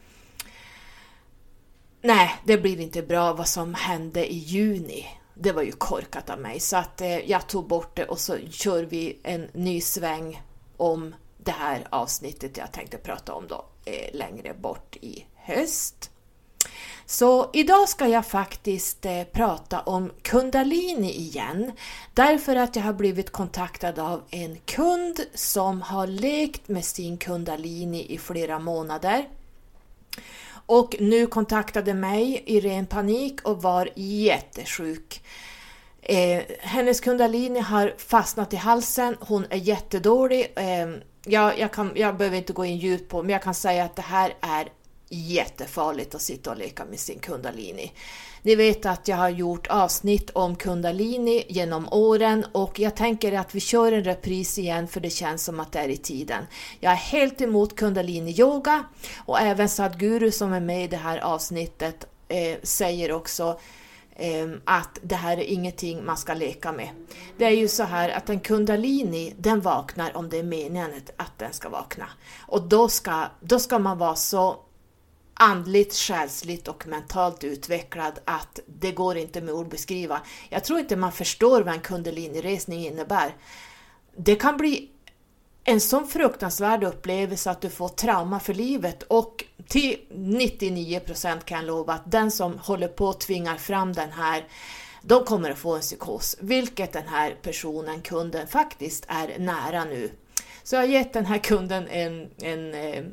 Nej, 2.05 2.35
det 2.43 2.57
blir 2.57 2.79
inte 2.79 3.01
bra 3.01 3.33
vad 3.33 3.47
som 3.47 3.73
hände 3.73 4.33
i 4.33 4.37
juni 4.37 5.05
det 5.33 5.51
var 5.51 5.61
ju 5.61 5.71
korkat 5.71 6.29
av 6.29 6.39
mig. 6.39 6.59
Så 6.59 6.77
att 6.77 7.01
eh, 7.01 7.29
jag 7.29 7.47
tog 7.47 7.67
bort 7.67 7.95
det 7.95 8.05
och 8.05 8.19
så 8.19 8.37
kör 8.49 8.83
vi 8.83 9.19
en 9.23 9.47
ny 9.53 9.81
sväng 9.81 10.41
om 10.77 11.15
det 11.37 11.51
här 11.51 11.87
avsnittet 11.89 12.57
jag 12.57 12.71
tänkte 12.71 12.97
prata 12.97 13.33
om 13.33 13.47
då 13.47 13.65
eh, 13.85 14.15
längre 14.15 14.53
bort 14.53 14.95
i 14.95 15.25
höst. 15.35 16.09
Så 17.05 17.49
idag 17.53 17.89
ska 17.89 18.07
jag 18.07 18.25
faktiskt 18.25 19.05
eh, 19.05 19.23
prata 19.23 19.81
om 19.81 20.11
kundalini 20.21 21.11
igen. 21.11 21.71
Därför 22.13 22.55
att 22.55 22.75
jag 22.75 22.83
har 22.83 22.93
blivit 22.93 23.31
kontaktad 23.31 23.99
av 23.99 24.21
en 24.29 24.57
kund 24.65 25.19
som 25.33 25.81
har 25.81 26.07
lekt 26.07 26.67
med 26.67 26.85
sin 26.85 27.17
kundalini 27.17 28.13
i 28.13 28.17
flera 28.17 28.59
månader 28.59 29.27
och 30.65 30.95
nu 30.99 31.27
kontaktade 31.27 31.93
mig 31.93 32.43
i 32.45 32.59
ren 32.59 32.85
panik 32.85 33.41
och 33.41 33.61
var 33.61 33.89
jättesjuk. 33.95 35.23
Eh, 36.01 36.41
hennes 36.59 36.99
kundalini 36.99 37.59
har 37.59 37.93
fastnat 37.97 38.53
i 38.53 38.55
halsen, 38.55 39.17
hon 39.19 39.45
är 39.49 39.57
jättedålig. 39.57 40.53
Eh, 40.55 40.89
jag, 41.25 41.59
jag, 41.59 41.71
kan, 41.71 41.91
jag 41.95 42.17
behöver 42.17 42.37
inte 42.37 42.53
gå 42.53 42.65
in 42.65 42.77
djupt 42.77 43.09
på 43.09 43.21
men 43.21 43.29
jag 43.29 43.43
kan 43.43 43.53
säga 43.53 43.83
att 43.83 43.95
det 43.95 44.01
här 44.01 44.33
är 44.41 44.67
jättefarligt 45.13 46.15
att 46.15 46.21
sitta 46.21 46.51
och 46.51 46.57
leka 46.57 46.85
med 46.85 46.99
sin 46.99 47.19
kundalini. 47.19 47.91
Ni 48.41 48.55
vet 48.55 48.85
att 48.85 49.07
jag 49.07 49.17
har 49.17 49.29
gjort 49.29 49.67
avsnitt 49.67 50.29
om 50.29 50.55
kundalini 50.55 51.45
genom 51.49 51.87
åren 51.91 52.45
och 52.51 52.79
jag 52.79 52.95
tänker 52.95 53.31
att 53.31 53.55
vi 53.55 53.59
kör 53.59 53.91
en 53.91 54.03
repris 54.03 54.57
igen 54.57 54.87
för 54.87 54.99
det 54.99 55.09
känns 55.09 55.43
som 55.43 55.59
att 55.59 55.71
det 55.71 55.79
är 55.79 55.89
i 55.89 55.97
tiden. 55.97 56.43
Jag 56.79 56.91
är 56.91 56.97
helt 56.97 57.41
emot 57.41 57.75
kundalini 57.75 58.39
yoga 58.39 58.83
och 59.17 59.39
även 59.39 59.69
Sadguru 59.69 60.31
som 60.31 60.53
är 60.53 60.59
med 60.59 60.83
i 60.83 60.87
det 60.87 60.97
här 60.97 61.17
avsnittet 61.17 62.07
eh, 62.27 62.57
säger 62.63 63.11
också 63.11 63.59
ehm, 64.15 64.61
att 64.65 64.99
det 65.01 65.15
här 65.15 65.37
är 65.37 65.43
ingenting 65.43 66.05
man 66.05 66.17
ska 66.17 66.33
leka 66.33 66.71
med. 66.71 66.89
Det 67.37 67.45
är 67.45 67.49
ju 67.51 67.67
så 67.67 67.83
här 67.83 68.09
att 68.09 68.29
en 68.29 68.39
kundalini, 68.39 69.33
den 69.37 69.61
vaknar 69.61 70.17
om 70.17 70.29
det 70.29 70.39
är 70.39 70.43
meningen 70.43 70.91
att 71.17 71.39
den 71.39 71.53
ska 71.53 71.69
vakna. 71.69 72.05
Och 72.39 72.61
då 72.61 72.89
ska, 72.89 73.25
då 73.39 73.59
ska 73.59 73.79
man 73.79 73.97
vara 73.97 74.15
så 74.15 74.59
andligt, 75.33 75.95
själsligt 75.95 76.67
och 76.67 76.87
mentalt 76.87 77.43
utvecklad 77.43 78.19
att 78.25 78.59
det 78.65 78.91
går 78.91 79.17
inte 79.17 79.41
med 79.41 79.53
ord 79.53 79.69
beskriva. 79.69 80.21
Jag 80.49 80.63
tror 80.63 80.79
inte 80.79 80.95
man 80.95 81.11
förstår 81.11 81.61
vad 81.61 81.73
en 81.73 81.79
kundaliniresning 81.79 82.85
innebär. 82.85 83.35
Det 84.15 84.35
kan 84.35 84.57
bli 84.57 84.89
en 85.63 85.81
sån 85.81 86.07
fruktansvärd 86.07 86.83
upplevelse 86.83 87.51
att 87.51 87.61
du 87.61 87.69
får 87.69 87.89
trauma 87.89 88.39
för 88.39 88.53
livet 88.53 89.03
och 89.03 89.43
till 89.67 89.99
99% 90.13 91.39
kan 91.39 91.57
jag 91.57 91.65
lova 91.65 91.93
att 91.93 92.11
den 92.11 92.31
som 92.31 92.57
håller 92.57 92.87
på 92.87 93.05
och 93.05 93.19
tvingar 93.19 93.57
fram 93.57 93.93
den 93.93 94.11
här 94.11 94.47
de 95.05 95.25
kommer 95.25 95.49
att 95.51 95.57
få 95.57 95.75
en 95.75 95.81
psykos, 95.81 96.37
vilket 96.39 96.93
den 96.93 97.07
här 97.07 97.35
personen, 97.41 98.01
kunden, 98.01 98.47
faktiskt 98.47 99.05
är 99.07 99.39
nära 99.39 99.83
nu. 99.85 100.11
Så 100.63 100.75
jag 100.75 100.81
har 100.81 100.87
gett 100.87 101.13
den 101.13 101.25
här 101.25 101.37
kunden 101.37 101.87
en, 101.87 102.29
en 102.41 102.73
eh, 102.73 103.03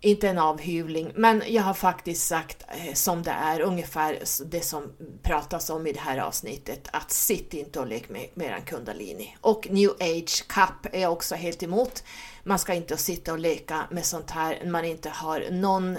inte 0.00 0.28
en 0.28 0.38
avhyvling, 0.38 1.12
men 1.14 1.42
jag 1.46 1.62
har 1.62 1.74
faktiskt 1.74 2.26
sagt 2.26 2.64
eh, 2.68 2.94
som 2.94 3.22
det 3.22 3.30
är, 3.30 3.60
ungefär 3.60 4.18
det 4.46 4.60
som 4.60 4.92
pratas 5.22 5.70
om 5.70 5.86
i 5.86 5.92
det 5.92 6.00
här 6.00 6.18
avsnittet, 6.18 6.88
att 6.92 7.10
sitt 7.10 7.54
inte 7.54 7.80
och 7.80 7.86
lek 7.86 8.08
med, 8.08 8.28
med 8.34 8.52
en 8.52 8.62
kundalini. 8.62 9.36
Och 9.40 9.68
new 9.70 9.90
age 9.90 10.46
cup 10.48 10.94
är 10.94 11.00
jag 11.00 11.12
också 11.12 11.34
helt 11.34 11.62
emot. 11.62 12.04
Man 12.44 12.58
ska 12.58 12.74
inte 12.74 12.96
sitta 12.96 13.32
och 13.32 13.38
leka 13.38 13.86
med 13.90 14.06
sånt 14.06 14.30
här 14.30 14.60
när 14.64 14.70
man 14.70 14.84
inte 14.84 15.08
har 15.08 15.46
någon 15.50 15.98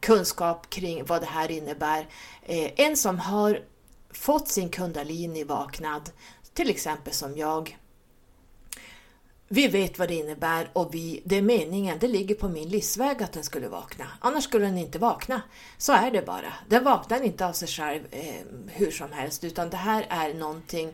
kunskap 0.00 0.70
kring 0.70 1.04
vad 1.04 1.22
det 1.22 1.26
här 1.26 1.50
innebär. 1.50 2.06
Eh, 2.42 2.70
en 2.76 2.96
som 2.96 3.18
har 3.18 3.60
fått 4.10 4.48
sin 4.48 4.68
kundalini 4.68 5.44
vaknad, 5.44 6.10
till 6.54 6.70
exempel 6.70 7.12
som 7.12 7.36
jag, 7.36 7.78
vi 9.54 9.68
vet 9.68 9.98
vad 9.98 10.08
det 10.08 10.14
innebär 10.14 10.70
och 10.72 10.94
vi, 10.94 11.22
det 11.24 11.36
är 11.36 11.42
meningen, 11.42 11.98
det 12.00 12.08
ligger 12.08 12.34
på 12.34 12.48
min 12.48 12.68
livsväg 12.68 13.22
att 13.22 13.32
den 13.32 13.44
skulle 13.44 13.68
vakna. 13.68 14.04
Annars 14.20 14.44
skulle 14.44 14.64
den 14.64 14.78
inte 14.78 14.98
vakna. 14.98 15.42
Så 15.78 15.92
är 15.92 16.10
det 16.10 16.26
bara. 16.26 16.52
Den 16.68 16.84
vaknar 16.84 17.22
inte 17.22 17.46
av 17.46 17.52
sig 17.52 17.68
själv 17.68 18.00
eh, 18.10 18.34
hur 18.66 18.90
som 18.90 19.12
helst 19.12 19.44
utan 19.44 19.70
det 19.70 19.76
här 19.76 20.06
är 20.08 20.34
någonting 20.34 20.92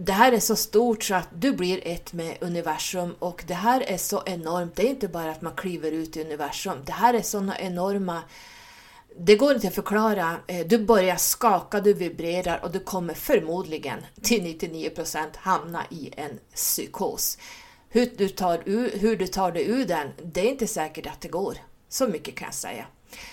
det 0.00 0.12
här 0.12 0.32
är 0.32 0.40
så 0.40 0.56
stort 0.56 1.04
så 1.04 1.14
att 1.14 1.28
du 1.34 1.52
blir 1.52 1.80
ett 1.86 2.12
med 2.12 2.36
universum 2.40 3.14
och 3.18 3.44
det 3.46 3.54
här 3.54 3.80
är 3.80 3.96
så 3.96 4.22
enormt. 4.26 4.76
Det 4.76 4.82
är 4.82 4.90
inte 4.90 5.08
bara 5.08 5.30
att 5.30 5.42
man 5.42 5.54
kliver 5.54 5.92
ut 5.92 6.16
i 6.16 6.24
universum. 6.24 6.78
Det 6.84 6.92
här 6.92 7.14
är 7.14 7.22
sådana 7.22 7.58
enorma 7.58 8.22
det 9.20 9.36
går 9.36 9.54
inte 9.54 9.68
att 9.68 9.74
förklara. 9.74 10.36
Eh, 10.46 10.66
du 10.66 10.78
börjar 10.78 11.16
skaka, 11.16 11.80
du 11.80 11.94
vibrerar 11.94 12.64
och 12.64 12.70
du 12.70 12.80
kommer 12.80 13.14
förmodligen 13.14 13.98
till 14.22 14.42
99% 14.42 15.26
hamna 15.36 15.84
i 15.90 16.12
en 16.16 16.38
psykos. 16.54 17.38
Hur 17.88 18.10
du, 18.16 18.28
tar, 18.28 18.62
hur 18.98 19.16
du 19.16 19.26
tar 19.26 19.52
dig 19.52 19.68
ur 19.68 19.84
den, 19.84 20.08
det 20.24 20.40
är 20.40 20.50
inte 20.50 20.66
säkert 20.66 21.06
att 21.06 21.20
det 21.20 21.28
går. 21.28 21.58
Så 21.88 22.08
mycket 22.08 22.34
kan 22.34 22.46
jag 22.46 22.54
säga. 22.54 22.86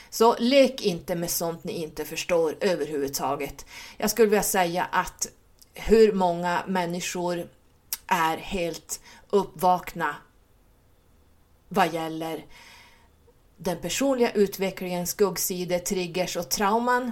Så 0.10 0.36
lek 0.40 0.82
inte 0.82 1.16
med 1.16 1.30
sånt 1.30 1.64
ni 1.64 1.74
inte 1.74 2.06
förstår 2.06 2.58
överhuvudtaget. 2.62 3.66
Jag 3.98 4.10
skulle 4.10 4.28
vilja 4.28 4.44
säga 4.44 4.88
att 4.92 5.28
hur 5.74 6.14
många 6.14 6.64
människor 6.68 7.48
är 8.08 8.38
helt 8.38 9.00
uppvakna 9.30 10.16
vad 11.70 11.94
gäller 11.94 12.46
den 13.58 13.78
personliga 13.78 14.32
utvecklingen, 14.32 15.08
skuggsidor, 15.08 15.80
triggers 15.80 16.38
och 16.38 16.50
trauman. 16.50 17.12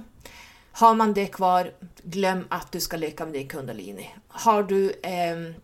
Har 0.72 0.96
man 0.96 1.14
det 1.14 1.28
kvar, 1.28 1.74
glöm 2.04 2.48
att 2.50 2.72
du 2.72 2.80
ska 2.80 2.98
leka 2.98 3.26
med 3.26 3.34
din 3.34 3.48
kundalini. 3.48 4.10
Har 4.28 4.64
du 4.64 4.92
eh, 4.92 5.56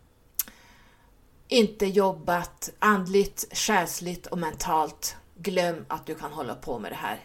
inte 1.47 1.85
jobbat 1.85 2.69
andligt, 2.79 3.57
själsligt 3.57 4.27
och 4.27 4.37
mentalt, 4.37 5.15
glöm 5.35 5.85
att 5.87 6.05
du 6.05 6.15
kan 6.15 6.31
hålla 6.31 6.55
på 6.55 6.79
med 6.79 6.91
det 6.91 6.95
här. 6.95 7.19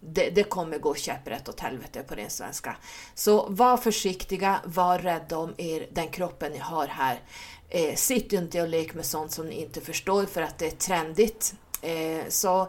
Det, 0.00 0.30
det 0.30 0.42
kommer 0.42 0.78
gå 0.78 0.94
käpprätt 0.94 1.48
åt 1.48 1.60
helvete 1.60 2.02
på 2.02 2.14
din 2.14 2.30
svenska. 2.30 2.76
Så 3.14 3.46
var 3.48 3.76
försiktiga, 3.76 4.60
var 4.64 4.98
rädda 4.98 5.38
om 5.38 5.54
er, 5.56 5.86
den 5.92 6.08
kroppen 6.08 6.52
ni 6.52 6.58
har 6.58 6.86
här. 6.86 7.20
Eh, 7.68 7.94
sitt 7.94 8.32
inte 8.32 8.62
och 8.62 8.68
lek 8.68 8.94
med 8.94 9.06
sånt 9.06 9.32
som 9.32 9.46
ni 9.46 9.54
inte 9.54 9.80
förstår 9.80 10.24
för 10.24 10.42
att 10.42 10.58
det 10.58 10.66
är 10.66 10.70
trendigt. 10.70 11.54
Eh, 11.82 12.28
så 12.28 12.68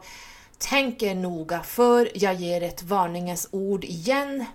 tänk 0.58 1.04
er 1.04 1.16
noga 1.16 1.64
för 1.64 2.12
jag 2.14 2.34
ger 2.34 2.64
ett 2.64 2.84
varningens 2.84 3.50
ord 3.52 3.84
igen. 3.84 4.46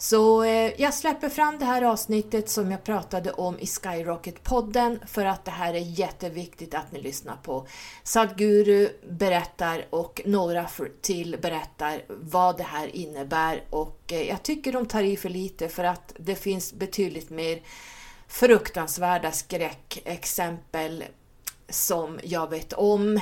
Så 0.00 0.42
eh, 0.42 0.80
jag 0.80 0.94
släpper 0.94 1.28
fram 1.28 1.58
det 1.58 1.64
här 1.64 1.82
avsnittet 1.82 2.50
som 2.50 2.70
jag 2.70 2.84
pratade 2.84 3.32
om 3.32 3.58
i 3.58 3.66
Skyrocket-podden 3.66 5.06
för 5.06 5.24
att 5.24 5.44
det 5.44 5.50
här 5.50 5.74
är 5.74 6.00
jätteviktigt 6.00 6.74
att 6.74 6.92
ni 6.92 7.00
lyssnar 7.00 7.36
på. 7.36 7.66
Sadguru 8.02 8.88
berättar 9.10 9.86
och 9.90 10.20
några 10.24 10.68
till 11.00 11.36
berättar 11.42 12.02
vad 12.08 12.56
det 12.56 12.62
här 12.62 12.96
innebär 12.96 13.64
och 13.70 14.12
eh, 14.12 14.28
jag 14.28 14.42
tycker 14.42 14.72
de 14.72 14.86
tar 14.86 15.02
i 15.02 15.16
för 15.16 15.28
lite 15.28 15.68
för 15.68 15.84
att 15.84 16.14
det 16.18 16.34
finns 16.34 16.72
betydligt 16.72 17.30
mer 17.30 17.62
fruktansvärda 18.28 19.32
skräckexempel 19.32 21.04
som 21.68 22.20
jag 22.22 22.50
vet 22.50 22.72
om 22.72 23.20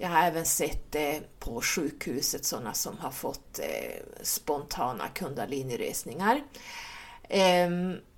jag 0.00 0.08
har 0.08 0.22
även 0.22 0.46
sett 0.46 0.92
det 0.92 1.22
på 1.38 1.60
sjukhuset, 1.60 2.44
sådana 2.44 2.74
som 2.74 2.98
har 2.98 3.10
fått 3.10 3.58
eh, 3.58 3.94
spontana 4.22 5.08
kundaliniresningar. 5.08 6.42
Eh, 7.22 7.70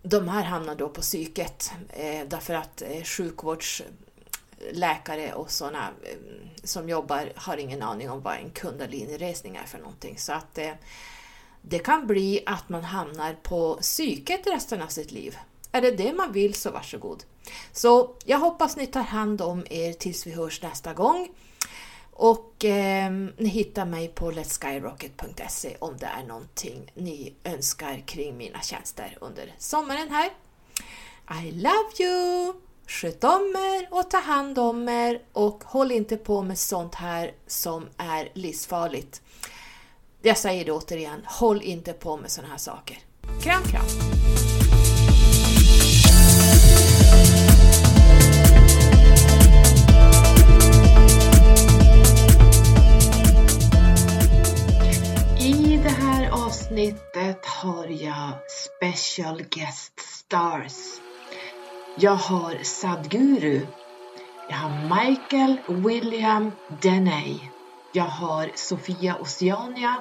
de 0.02 0.28
här 0.28 0.42
hamnar 0.42 0.74
då 0.74 0.88
på 0.88 1.00
psyket 1.00 1.72
eh, 1.88 2.28
därför 2.28 2.54
att 2.54 2.82
eh, 2.82 3.02
sjukvårdsläkare 3.02 5.34
och 5.34 5.50
sådana 5.50 5.88
som 6.64 6.88
jobbar 6.88 7.32
har 7.36 7.56
ingen 7.56 7.82
aning 7.82 8.10
om 8.10 8.22
vad 8.22 8.34
en 8.34 8.50
kundaliniresning 8.50 9.56
är 9.56 9.66
för 9.66 9.78
någonting. 9.78 10.18
Så 10.18 10.32
att 10.32 10.58
det 11.62 11.78
kan 11.78 12.06
bli 12.06 12.42
att 12.46 12.68
man 12.68 12.84
hamnar 12.84 13.36
på 13.42 13.78
psyket 13.80 14.46
resten 14.46 14.82
av 14.82 14.88
sitt 14.88 15.12
liv. 15.12 15.38
Är 15.72 15.82
det 15.82 15.90
det 15.90 16.12
man 16.12 16.32
vill 16.32 16.54
så 16.54 16.70
varsågod. 16.70 17.24
Så 17.72 18.14
jag 18.24 18.38
hoppas 18.38 18.76
ni 18.76 18.86
tar 18.86 19.02
hand 19.02 19.42
om 19.42 19.66
er 19.70 19.92
tills 19.92 20.26
vi 20.26 20.32
hörs 20.32 20.62
nästa 20.62 20.94
gång. 20.94 21.28
Och 22.12 22.64
eh, 22.64 23.10
ni 23.36 23.48
hittar 23.48 23.86
mig 23.86 24.08
på 24.08 24.30
letskyrocket.se 24.30 25.76
om 25.78 25.96
det 25.96 26.06
är 26.06 26.22
någonting 26.26 26.92
ni 26.94 27.34
önskar 27.44 28.02
kring 28.06 28.36
mina 28.36 28.60
tjänster 28.60 29.18
under 29.20 29.54
sommaren 29.58 30.08
här. 30.10 30.30
I 31.44 31.52
love 31.52 31.90
you! 31.98 32.52
Sköt 32.86 33.24
om 33.24 33.56
er 33.56 33.88
och 33.90 34.10
ta 34.10 34.18
hand 34.18 34.58
om 34.58 34.88
er 34.88 35.22
och 35.32 35.64
håll 35.64 35.92
inte 35.92 36.16
på 36.16 36.42
med 36.42 36.58
sånt 36.58 36.94
här 36.94 37.32
som 37.46 37.88
är 37.96 38.28
livsfarligt. 38.34 39.22
Jag 40.22 40.38
säger 40.38 40.64
det 40.64 40.72
återigen, 40.72 41.22
håll 41.26 41.62
inte 41.62 41.92
på 41.92 42.16
med 42.16 42.30
såna 42.30 42.48
här 42.48 42.58
saker. 42.58 42.98
Kram, 43.42 43.62
kram! 43.62 43.86
Här 56.32 56.46
avsnittet 56.46 57.46
har 57.46 57.86
jag 57.86 58.32
Special 58.48 59.42
Guest 59.42 60.00
Stars. 60.00 61.00
Jag 61.96 62.16
har 62.16 62.58
Sadguru. 62.62 63.66
Jag 64.48 64.56
har 64.56 64.96
Michael 64.96 65.56
William 65.68 66.52
Deney. 66.82 67.38
Jag 67.92 68.04
har 68.04 68.50
Sofia 68.54 69.16
Oceania, 69.20 69.96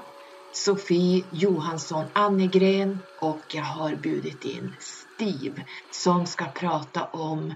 Sofie 0.54 1.24
Johansson 1.32 2.06
Annegren 2.14 3.00
och 3.22 3.42
jag 3.54 3.64
har 3.64 3.96
bjudit 3.96 4.46
in 4.46 4.76
Steve 4.80 5.66
som 5.92 6.26
ska 6.26 6.46
prata 6.46 7.06
om 7.06 7.54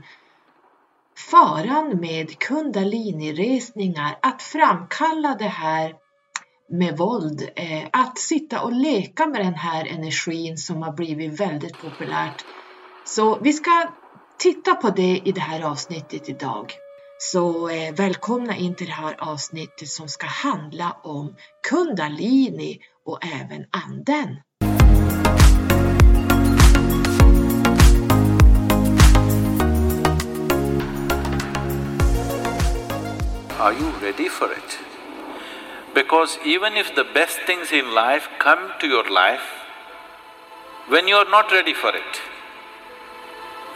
faran 1.31 1.99
med 1.99 2.39
kundaliniresningar, 2.39 4.17
att 4.21 4.41
framkalla 4.41 5.35
det 5.39 5.45
här 5.45 5.93
med 6.69 6.97
våld, 6.97 7.49
eh, 7.55 7.87
att 7.93 8.17
sitta 8.17 8.61
och 8.61 8.71
leka 8.71 9.25
med 9.25 9.41
den 9.45 9.53
här 9.53 9.85
energin 9.85 10.57
som 10.57 10.81
har 10.81 10.93
blivit 10.93 11.39
väldigt 11.39 11.77
populärt. 11.77 12.45
Så 13.05 13.39
vi 13.41 13.53
ska 13.53 13.91
titta 14.37 14.75
på 14.75 14.89
det 14.89 15.21
i 15.25 15.31
det 15.31 15.41
här 15.41 15.61
avsnittet 15.61 16.29
idag. 16.29 16.73
Så 17.17 17.69
eh, 17.69 17.93
välkomna 17.95 18.55
in 18.55 18.75
till 18.75 18.87
det 18.87 18.93
här 18.93 19.15
avsnittet 19.19 19.89
som 19.89 20.07
ska 20.07 20.27
handla 20.27 20.97
om 21.03 21.35
kundalini 21.69 22.79
och 23.05 23.19
även 23.25 23.65
anden. 23.71 24.37
Are 33.59 33.73
you 33.73 33.91
ready 34.01 34.29
for 34.29 34.51
it? 34.51 34.94
Because 35.95 36.37
even 36.45 36.73
if 36.73 36.93
the 36.93 37.05
best 37.05 37.39
things 37.47 37.71
in 37.71 37.95
life 37.95 38.27
come 38.37 38.71
to 38.79 38.87
your 38.87 39.09
life, 39.09 39.47
when 40.89 41.07
you 41.07 41.15
are 41.15 41.29
not 41.31 41.51
ready 41.51 41.73
for 41.73 41.89
it, 41.95 42.21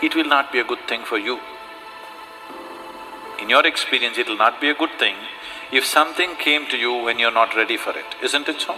it 0.03 0.15
will 0.15 0.25
not 0.25 0.51
be 0.51 0.59
a 0.59 0.63
good 0.63 0.85
thing 0.87 1.03
for 1.03 1.17
you. 1.17 1.39
In 3.41 3.49
your 3.49 3.65
experience, 3.65 4.17
it 4.17 4.27
will 4.27 4.37
not 4.37 4.59
be 4.61 4.69
a 4.69 4.75
good 4.75 4.91
thing 4.99 5.15
if 5.71 5.85
something 5.85 6.35
came 6.35 6.65
to 6.67 6.77
you 6.77 6.93
when 7.03 7.19
you're 7.19 7.31
not 7.31 7.55
ready 7.55 7.77
for 7.77 7.91
it, 7.91 8.15
isn't 8.23 8.49
it 8.49 8.59
so? 8.59 8.75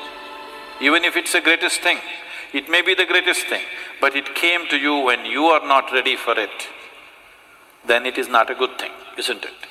Even 0.81 1.05
if 1.05 1.15
it's 1.15 1.31
the 1.31 1.41
greatest 1.41 1.81
thing, 1.81 1.99
it 2.53 2.69
may 2.69 2.81
be 2.81 2.93
the 2.93 3.05
greatest 3.05 3.47
thing, 3.47 3.63
but 4.01 4.15
it 4.15 4.35
came 4.35 4.67
to 4.67 4.77
you 4.77 4.99
when 4.99 5.25
you 5.25 5.45
are 5.45 5.65
not 5.65 5.91
ready 5.91 6.15
for 6.15 6.37
it, 6.37 6.69
then 7.87 8.05
it 8.05 8.17
is 8.17 8.27
not 8.27 8.49
a 8.49 8.55
good 8.55 8.77
thing, 8.77 8.91
isn't 9.17 9.43
it? 9.45 9.70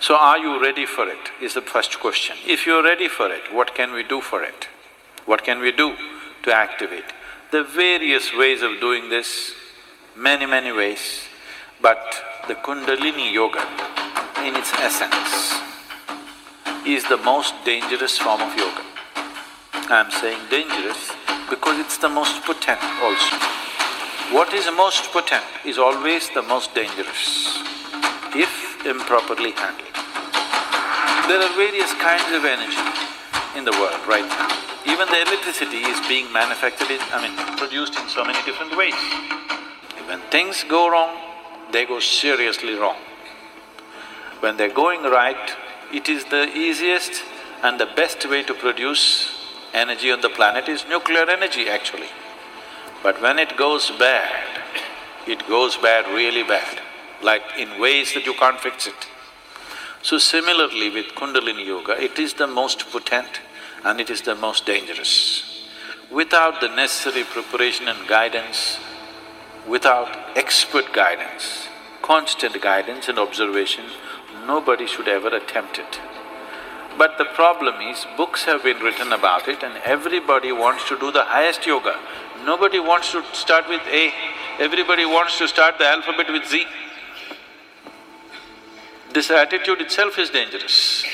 So 0.00 0.16
are 0.16 0.38
you 0.38 0.62
ready 0.62 0.86
for 0.86 1.08
it, 1.08 1.32
is 1.42 1.54
the 1.54 1.60
first 1.60 1.98
question. 1.98 2.36
If 2.46 2.66
you're 2.66 2.84
ready 2.84 3.08
for 3.08 3.28
it, 3.30 3.52
what 3.52 3.74
can 3.74 3.92
we 3.92 4.04
do 4.04 4.20
for 4.20 4.42
it? 4.42 4.68
What 5.26 5.42
can 5.44 5.58
we 5.58 5.72
do 5.72 5.94
to 6.44 6.54
activate? 6.54 7.04
The 7.50 7.64
various 7.64 8.32
ways 8.32 8.62
of 8.62 8.80
doing 8.80 9.08
this, 9.08 9.52
many, 10.16 10.46
many 10.46 10.70
ways, 10.70 11.24
but 11.82 11.98
the 12.46 12.54
Kundalini 12.54 13.32
Yoga, 13.32 13.66
in 14.44 14.54
its 14.54 14.72
essence, 14.74 15.60
is 16.86 17.04
the 17.08 17.16
most 17.18 17.54
dangerous 17.64 18.16
form 18.18 18.40
of 18.40 18.56
yoga. 18.56 18.82
I'm 19.90 20.10
saying 20.10 20.38
dangerous 20.48 21.12
because 21.50 21.78
it's 21.80 21.98
the 21.98 22.08
most 22.08 22.42
potent 22.44 22.82
also. 23.02 23.36
What 24.32 24.54
is 24.54 24.66
most 24.76 25.10
potent 25.12 25.44
is 25.64 25.76
always 25.76 26.30
the 26.30 26.42
most 26.42 26.74
dangerous, 26.74 27.58
if 28.34 28.86
improperly 28.86 29.50
handled. 29.52 29.87
There 31.28 31.42
are 31.42 31.54
various 31.56 31.92
kinds 31.92 32.32
of 32.32 32.46
energy 32.46 32.80
in 33.54 33.66
the 33.66 33.72
world 33.72 34.00
right 34.08 34.26
now. 34.26 34.48
Even 34.86 35.06
the 35.08 35.20
electricity 35.20 35.84
is 35.84 36.00
being 36.08 36.32
manufactured 36.32 36.90
in, 36.90 37.00
I 37.12 37.20
mean, 37.20 37.36
produced 37.58 37.98
in 38.00 38.08
so 38.08 38.24
many 38.24 38.42
different 38.46 38.74
ways. 38.74 38.94
When 40.06 40.20
things 40.30 40.64
go 40.64 40.90
wrong, 40.90 41.14
they 41.70 41.84
go 41.84 42.00
seriously 42.00 42.76
wrong. 42.76 42.96
When 44.40 44.56
they're 44.56 44.72
going 44.72 45.02
right, 45.02 45.54
it 45.92 46.08
is 46.08 46.24
the 46.24 46.48
easiest 46.56 47.22
and 47.62 47.78
the 47.78 47.90
best 47.94 48.24
way 48.26 48.42
to 48.44 48.54
produce 48.54 49.30
energy 49.74 50.10
on 50.10 50.22
the 50.22 50.30
planet 50.30 50.66
is 50.66 50.86
nuclear 50.88 51.28
energy 51.28 51.68
actually. 51.68 52.08
But 53.02 53.20
when 53.20 53.38
it 53.38 53.54
goes 53.58 53.90
bad, 53.98 54.32
it 55.26 55.46
goes 55.46 55.76
bad 55.76 56.06
really 56.06 56.42
bad, 56.42 56.80
like 57.22 57.42
in 57.58 57.78
ways 57.78 58.14
that 58.14 58.24
you 58.24 58.32
can't 58.32 58.58
fix 58.58 58.86
it. 58.86 59.08
So 60.08 60.16
similarly 60.16 60.88
with 60.88 61.08
Kundalini 61.08 61.66
Yoga, 61.66 62.02
it 62.02 62.18
is 62.18 62.32
the 62.32 62.46
most 62.46 62.90
potent 62.90 63.42
and 63.84 64.00
it 64.00 64.08
is 64.08 64.22
the 64.22 64.34
most 64.34 64.64
dangerous. 64.64 65.66
Without 66.10 66.62
the 66.62 66.68
necessary 66.68 67.24
preparation 67.24 67.88
and 67.88 68.08
guidance, 68.08 68.78
without 69.66 70.08
expert 70.34 70.94
guidance, 70.94 71.68
constant 72.00 72.58
guidance 72.62 73.10
and 73.10 73.18
observation, 73.18 73.84
nobody 74.46 74.86
should 74.86 75.08
ever 75.08 75.28
attempt 75.28 75.78
it. 75.78 76.00
But 76.96 77.18
the 77.18 77.26
problem 77.26 77.82
is, 77.82 78.06
books 78.16 78.44
have 78.44 78.62
been 78.62 78.78
written 78.78 79.12
about 79.12 79.46
it 79.46 79.62
and 79.62 79.76
everybody 79.84 80.52
wants 80.52 80.88
to 80.88 80.98
do 80.98 81.12
the 81.12 81.24
highest 81.24 81.66
yoga. 81.66 82.00
Nobody 82.46 82.78
wants 82.78 83.12
to 83.12 83.22
start 83.34 83.68
with 83.68 83.82
A, 83.88 84.10
everybody 84.58 85.04
wants 85.04 85.36
to 85.36 85.46
start 85.46 85.76
the 85.76 85.86
alphabet 85.86 86.32
with 86.32 86.46
Z. 86.46 86.64
This 89.12 89.30
attitude 89.30 89.80
itself 89.80 90.18
is 90.18 90.30
dangerous. 90.30 91.04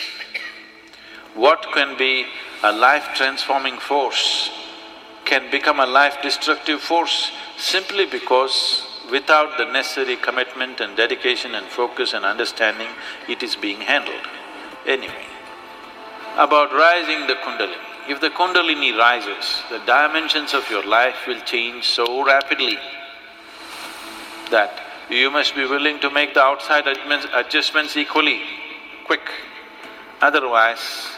What 1.35 1.67
can 1.73 1.97
be 1.97 2.27
a 2.63 2.73
life-transforming 2.73 3.79
force 3.79 4.51
can 5.25 5.51
become 5.51 5.81
a 5.81 5.87
life-destructive 5.87 6.81
force 6.81 7.31
simply 7.57 8.07
because 8.07 8.87
without 9.11 9.57
the 9.59 9.65
necessary 9.67 10.17
commitment 10.17 10.81
and 10.81 10.97
dedication 10.97 11.55
and 11.55 11.67
focus 11.67 12.15
and 12.15 12.25
understanding, 12.25 12.89
it 13.29 13.43
is 13.43 13.57
being 13.57 13.81
handled. 13.81 14.27
Anyway, 14.87 15.27
about 16.37 16.73
rising 16.73 17.27
the 17.27 17.35
kundalini. 17.35 17.77
If 18.09 18.21
the 18.21 18.31
kundalini 18.31 18.97
rises, 18.97 19.63
the 19.71 19.79
dimensions 19.87 20.53
of 20.53 20.69
your 20.69 20.85
life 20.85 21.27
will 21.27 21.41
change 21.41 21.85
so 21.85 22.25
rapidly 22.25 22.77
that 24.51 24.84
you 25.11 25.31
must 25.31 25.55
be 25.55 25.67
willing 25.67 26.01
to 26.01 26.11
make 26.11 26.35
the 26.35 26.41
outside 26.41 26.87
adjustments 26.87 27.97
equally 27.97 28.41
quick. 29.07 29.29
Otherwise, 30.21 31.09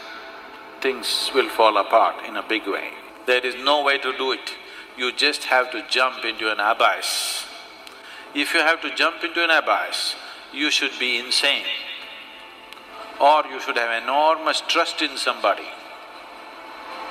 things 0.81 1.31
will 1.33 1.49
fall 1.49 1.77
apart 1.77 2.25
in 2.27 2.35
a 2.35 2.43
big 2.47 2.67
way. 2.67 2.89
There 3.25 3.45
is 3.45 3.55
no 3.55 3.83
way 3.83 3.97
to 3.97 4.17
do 4.17 4.31
it. 4.31 4.55
You 4.97 5.11
just 5.13 5.45
have 5.45 5.71
to 5.71 5.85
jump 5.89 6.25
into 6.25 6.51
an 6.51 6.59
abyss. 6.59 7.45
If 8.35 8.53
you 8.53 8.59
have 8.59 8.81
to 8.81 8.93
jump 8.95 9.23
into 9.23 9.43
an 9.43 9.51
abyss, 9.51 10.15
you 10.53 10.69
should 10.71 10.97
be 10.99 11.17
insane. 11.17 11.65
Or 13.19 13.43
you 13.49 13.59
should 13.59 13.77
have 13.77 14.03
enormous 14.03 14.61
trust 14.67 15.01
in 15.01 15.17
somebody. 15.17 15.67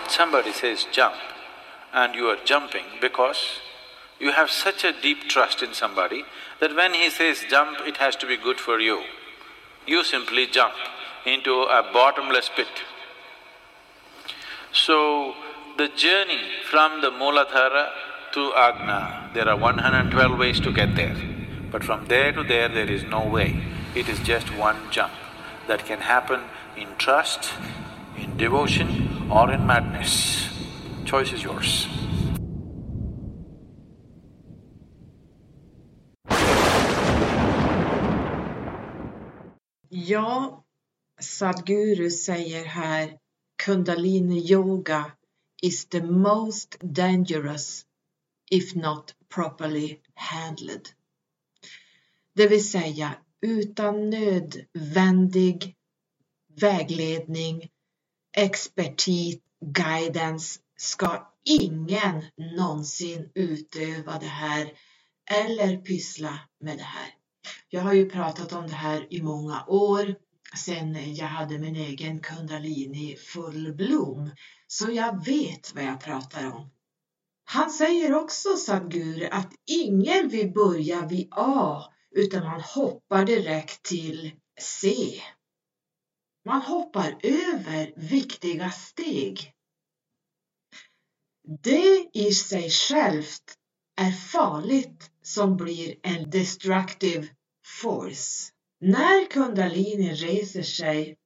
Somebody 0.09 0.53
says 0.53 0.87
jump, 0.93 1.17
and 1.93 2.15
you 2.15 2.27
are 2.27 2.39
jumping 2.45 2.85
because 3.01 3.61
you 4.19 4.33
have 4.33 4.51
such 4.51 4.85
a 4.85 4.93
deep 5.01 5.29
trust 5.29 5.63
in 5.63 5.75
somebody 5.75 6.25
that 6.61 6.75
when 6.75 6.95
he 6.95 7.11
says 7.11 7.45
jump, 7.51 7.79
it 7.87 7.99
has 7.99 8.17
to 8.17 8.27
be 8.27 8.37
good 8.37 8.59
for 8.59 8.81
you. 8.81 9.03
You 9.87 10.05
simply 10.05 10.47
jump 10.47 10.75
into 11.27 11.53
a 11.53 11.83
bottomless 11.93 12.51
pit. 12.55 12.69
So, 14.73 15.35
the 15.77 15.89
journey 15.89 16.41
from 16.71 17.01
the 17.01 17.11
Mooladhara 17.11 17.91
to 18.33 18.53
Agna, 18.55 19.31
there 19.35 19.49
are 19.49 19.57
112 19.57 20.39
ways 20.39 20.61
to 20.61 20.73
get 20.73 20.95
there. 20.97 21.17
But 21.71 21.85
from 21.85 22.07
there 22.07 22.33
to 22.33 22.43
there, 22.43 22.69
there 22.69 22.91
is 22.91 23.05
no 23.05 23.27
way. 23.27 23.63
It 23.95 24.09
is 24.09 24.19
just 24.21 24.55
one 24.57 24.77
jump 24.91 25.13
that 25.67 25.85
can 25.85 26.01
happen 26.01 26.41
in 26.77 26.89
trust, 26.97 27.53
in 28.17 28.37
devotion 28.37 29.31
or 29.31 29.53
in 29.53 29.67
madness. 29.67 30.49
Choice 31.05 31.33
is 31.33 31.43
yours. 31.43 31.87
Ja, 39.99 40.65
Sadhguru 41.21 42.11
säger 42.11 42.65
här 42.65 43.19
Kundalini 43.65 44.53
yoga 44.53 45.13
is 45.63 45.87
the 45.87 46.03
most 46.03 46.77
dangerous 46.81 47.85
if 48.51 48.75
not 48.75 49.15
properly 49.35 50.01
handled. 50.15 50.89
Det 52.35 52.49
vill 52.49 52.69
säga 52.69 53.15
utan 53.41 54.11
nödvändig 54.11 55.75
vägledning, 56.61 57.69
expertis, 58.37 59.39
guidance 59.61 60.61
ska 60.77 61.33
ingen 61.45 62.25
någonsin 62.57 63.31
utöva 63.35 64.19
det 64.19 64.27
här 64.27 64.73
eller 65.31 65.77
pyssla 65.77 66.41
med 66.61 66.79
det 66.79 66.85
här. 66.85 67.16
Jag 67.69 67.81
har 67.81 67.93
ju 67.93 68.11
pratat 68.11 68.53
om 68.53 68.67
det 68.67 68.75
här 68.75 69.07
i 69.11 69.23
många 69.23 69.65
år 69.67 70.15
sen 70.57 71.15
jag 71.15 71.27
hade 71.27 71.59
min 71.59 71.77
egen 71.77 72.21
kundalini 72.21 73.17
full 73.17 73.75
blom, 73.75 74.31
så 74.67 74.91
jag 74.91 75.25
vet 75.25 75.75
vad 75.75 75.85
jag 75.85 76.01
pratar 76.01 76.53
om. 76.53 76.71
Han 77.45 77.71
säger 77.71 78.15
också, 78.15 78.57
Sadhguru, 78.57 79.29
att 79.29 79.53
ingen 79.67 80.29
vill 80.29 80.53
börja 80.53 81.07
vid 81.07 81.29
A 81.31 81.83
utan 82.11 82.45
man 82.45 82.61
hoppar 82.61 83.25
direkt 83.25 83.83
till 83.83 84.33
C. 84.61 84.95
Man 86.45 86.63
hoppar 86.63 87.19
över 87.23 87.93
viktiga 87.97 88.71
steg. 88.71 89.53
Det 91.63 92.11
i 92.13 92.33
sig 92.33 92.71
självt 92.71 93.55
är 93.97 94.11
farligt 94.11 95.11
som 95.23 95.57
blir 95.57 95.95
en 96.03 96.31
destructive 96.31 97.29
force. 97.83 98.53
När 98.81 99.31
kundalini 99.31 100.15
reser 100.15 100.63
sig 100.63 101.17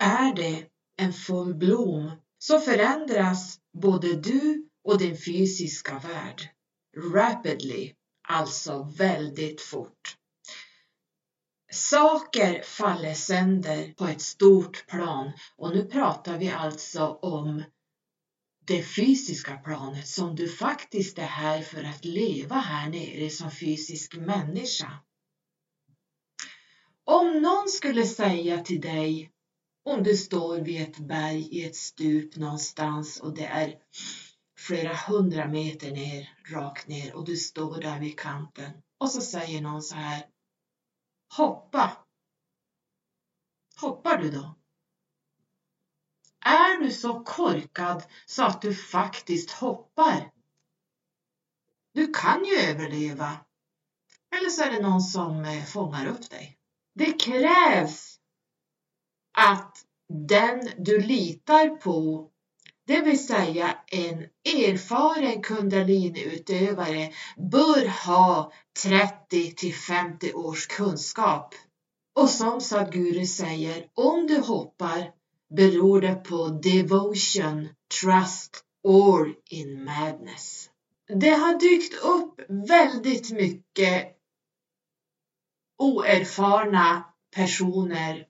är 0.00 0.34
det 0.34 0.66
en 0.96 1.12
full 1.12 1.54
blom 1.54 2.10
så 2.38 2.60
förändras 2.60 3.58
både 3.72 4.16
du 4.16 4.68
och 4.84 4.98
din 4.98 5.16
fysiska 5.16 5.98
värld 5.98 6.48
rapidly, 7.12 7.94
alltså 8.28 8.82
väldigt 8.98 9.60
fort. 9.60 10.16
Saker 11.72 12.62
faller 12.62 13.14
sönder 13.14 13.92
på 13.92 14.06
ett 14.06 14.20
stort 14.20 14.86
plan 14.86 15.32
och 15.56 15.70
nu 15.70 15.84
pratar 15.84 16.38
vi 16.38 16.50
alltså 16.50 17.06
om 17.06 17.62
det 18.66 18.82
fysiska 18.82 19.56
planet 19.56 20.08
som 20.08 20.34
du 20.34 20.48
faktiskt 20.48 21.18
är 21.18 21.22
här 21.22 21.62
för 21.62 21.84
att 21.84 22.04
leva 22.04 22.56
här 22.56 22.90
nere 22.90 23.30
som 23.30 23.50
fysisk 23.50 24.16
människa. 24.16 24.92
Om 27.04 27.42
någon 27.42 27.68
skulle 27.68 28.06
säga 28.06 28.62
till 28.62 28.80
dig, 28.80 29.30
om 29.84 30.02
du 30.02 30.16
står 30.16 30.58
vid 30.58 30.82
ett 30.82 30.98
berg 30.98 31.48
i 31.50 31.64
ett 31.64 31.76
stup 31.76 32.36
någonstans 32.36 33.20
och 33.20 33.34
det 33.34 33.46
är 33.46 33.74
flera 34.58 34.94
hundra 34.94 35.48
meter 35.48 35.90
ner, 35.90 36.28
rakt 36.50 36.88
ner 36.88 37.14
och 37.14 37.24
du 37.24 37.36
står 37.36 37.80
där 37.80 38.00
vid 38.00 38.18
kanten 38.18 38.72
och 38.98 39.10
så 39.10 39.20
säger 39.20 39.60
någon 39.60 39.82
så 39.82 39.94
här, 39.94 40.26
hoppa. 41.36 41.96
Hoppar 43.80 44.18
du 44.18 44.30
då? 44.30 44.54
Är 46.46 46.80
du 46.80 46.90
så 46.90 47.20
korkad 47.20 48.02
så 48.26 48.44
att 48.44 48.62
du 48.62 48.74
faktiskt 48.74 49.50
hoppar? 49.50 50.30
Du 51.94 52.12
kan 52.12 52.44
ju 52.44 52.54
överleva. 52.56 53.38
Eller 54.36 54.50
så 54.50 54.62
är 54.62 54.70
det 54.70 54.82
någon 54.82 55.00
som 55.00 55.44
eh, 55.44 55.64
fångar 55.64 56.06
upp 56.06 56.30
dig. 56.30 56.58
Det 56.94 57.12
krävs 57.12 58.18
att 59.38 59.76
den 60.28 60.68
du 60.78 61.00
litar 61.00 61.68
på, 61.68 62.30
det 62.86 63.00
vill 63.00 63.26
säga 63.26 63.78
en 63.86 64.18
erfaren 64.44 65.42
kundalinutövare, 65.42 67.12
bör 67.50 68.06
ha 68.06 68.52
30 68.82 69.54
till 69.54 69.74
50 69.74 70.32
års 70.32 70.66
kunskap. 70.66 71.54
Och 72.14 72.30
som 72.30 72.60
Sadhguru 72.60 73.26
säger, 73.26 73.86
om 73.94 74.26
du 74.26 74.40
hoppar 74.40 75.12
beror 75.54 76.00
det 76.00 76.14
på 76.14 76.48
devotion, 76.48 77.68
trust 78.00 78.64
or 78.82 79.34
in 79.50 79.84
madness. 79.84 80.70
Det 81.08 81.30
har 81.30 81.58
dykt 81.58 81.94
upp 81.94 82.40
väldigt 82.48 83.30
mycket 83.30 84.16
oerfarna 85.78 87.04
personer 87.34 88.24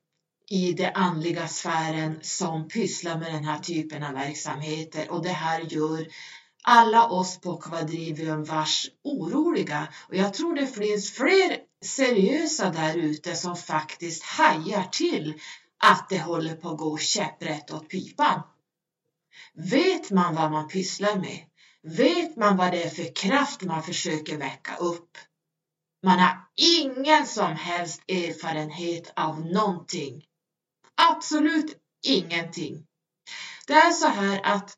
i 0.50 0.72
den 0.72 0.94
andliga 0.94 1.48
sfären 1.48 2.18
som 2.22 2.68
pysslar 2.68 3.18
med 3.18 3.33
den 3.33 3.44
här 3.44 3.59
typen 3.59 4.02
av 4.02 4.12
verksamheter 4.12 5.11
och 5.11 5.22
det 5.22 5.33
här 5.33 5.61
gör 5.61 6.07
alla 6.62 7.09
oss 7.09 7.40
på 7.40 7.57
Quadrivium 7.57 8.44
vars 8.44 8.90
oroliga 9.05 9.88
och 10.09 10.16
jag 10.16 10.35
tror 10.35 10.55
det 10.55 10.66
finns 10.66 11.11
fler 11.11 11.57
seriösa 11.85 12.70
där 12.70 12.96
ute 12.96 13.35
som 13.35 13.57
faktiskt 13.57 14.22
hajar 14.22 14.88
till 14.92 15.35
att 15.79 16.09
det 16.09 16.19
håller 16.19 16.55
på 16.55 16.69
att 16.69 16.79
gå 16.79 16.99
käpprätt 16.99 17.71
åt 17.71 17.89
pipan. 17.89 18.43
Vet 19.55 20.11
man 20.11 20.35
vad 20.35 20.51
man 20.51 20.69
pysslar 20.69 21.17
med? 21.17 21.47
Vet 21.83 22.37
man 22.37 22.57
vad 22.57 22.73
det 22.73 22.83
är 22.83 22.91
för 22.91 23.15
kraft 23.15 23.62
man 23.62 23.83
försöker 23.83 24.39
väcka 24.39 24.77
upp? 24.77 25.19
Man 26.03 26.19
har 26.19 26.49
ingen 26.57 27.27
som 27.27 27.53
helst 27.53 28.03
erfarenhet 28.09 29.12
av 29.17 29.41
någonting. 29.47 30.25
Absolut 30.95 31.77
ingenting. 32.07 32.87
Det 33.67 33.73
är 33.73 33.91
så 33.91 34.07
här 34.07 34.41
att 34.45 34.77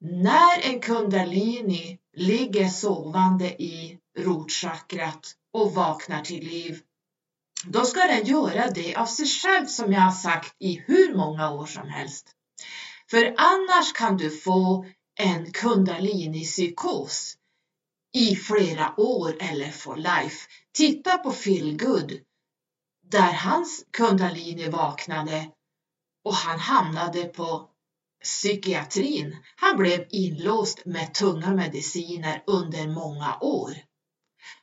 när 0.00 0.60
en 0.62 0.80
kundalini 0.80 1.98
ligger 2.16 2.68
sovande 2.68 3.62
i 3.62 3.98
rotchakrat 4.18 5.34
och 5.52 5.74
vaknar 5.74 6.22
till 6.22 6.44
liv, 6.44 6.80
då 7.64 7.84
ska 7.84 8.00
den 8.00 8.24
göra 8.24 8.70
det 8.70 8.94
av 8.94 9.06
sig 9.06 9.26
själv 9.26 9.66
som 9.66 9.92
jag 9.92 10.00
har 10.00 10.10
sagt 10.10 10.54
i 10.58 10.82
hur 10.86 11.14
många 11.14 11.50
år 11.50 11.66
som 11.66 11.88
helst. 11.88 12.32
För 13.10 13.34
annars 13.36 13.92
kan 13.92 14.16
du 14.16 14.30
få 14.30 14.86
en 15.18 15.52
kundalini-psykos 15.52 17.36
i 18.14 18.36
flera 18.36 18.94
år 19.00 19.36
eller 19.40 19.70
for 19.70 19.96
life. 19.96 20.48
Titta 20.72 21.18
på 21.18 21.30
Phil 21.30 21.76
Good 21.76 22.12
där 23.10 23.32
hans 23.32 23.84
kundalini 23.90 24.68
vaknade 24.68 25.50
och 26.24 26.34
han 26.34 26.58
hamnade 26.58 27.24
på 27.24 27.68
psykiatrin. 28.24 29.36
Han 29.56 29.76
blev 29.76 30.06
inlåst 30.10 30.86
med 30.86 31.14
tunga 31.14 31.54
mediciner 31.54 32.42
under 32.46 32.88
många 32.88 33.38
år. 33.40 33.85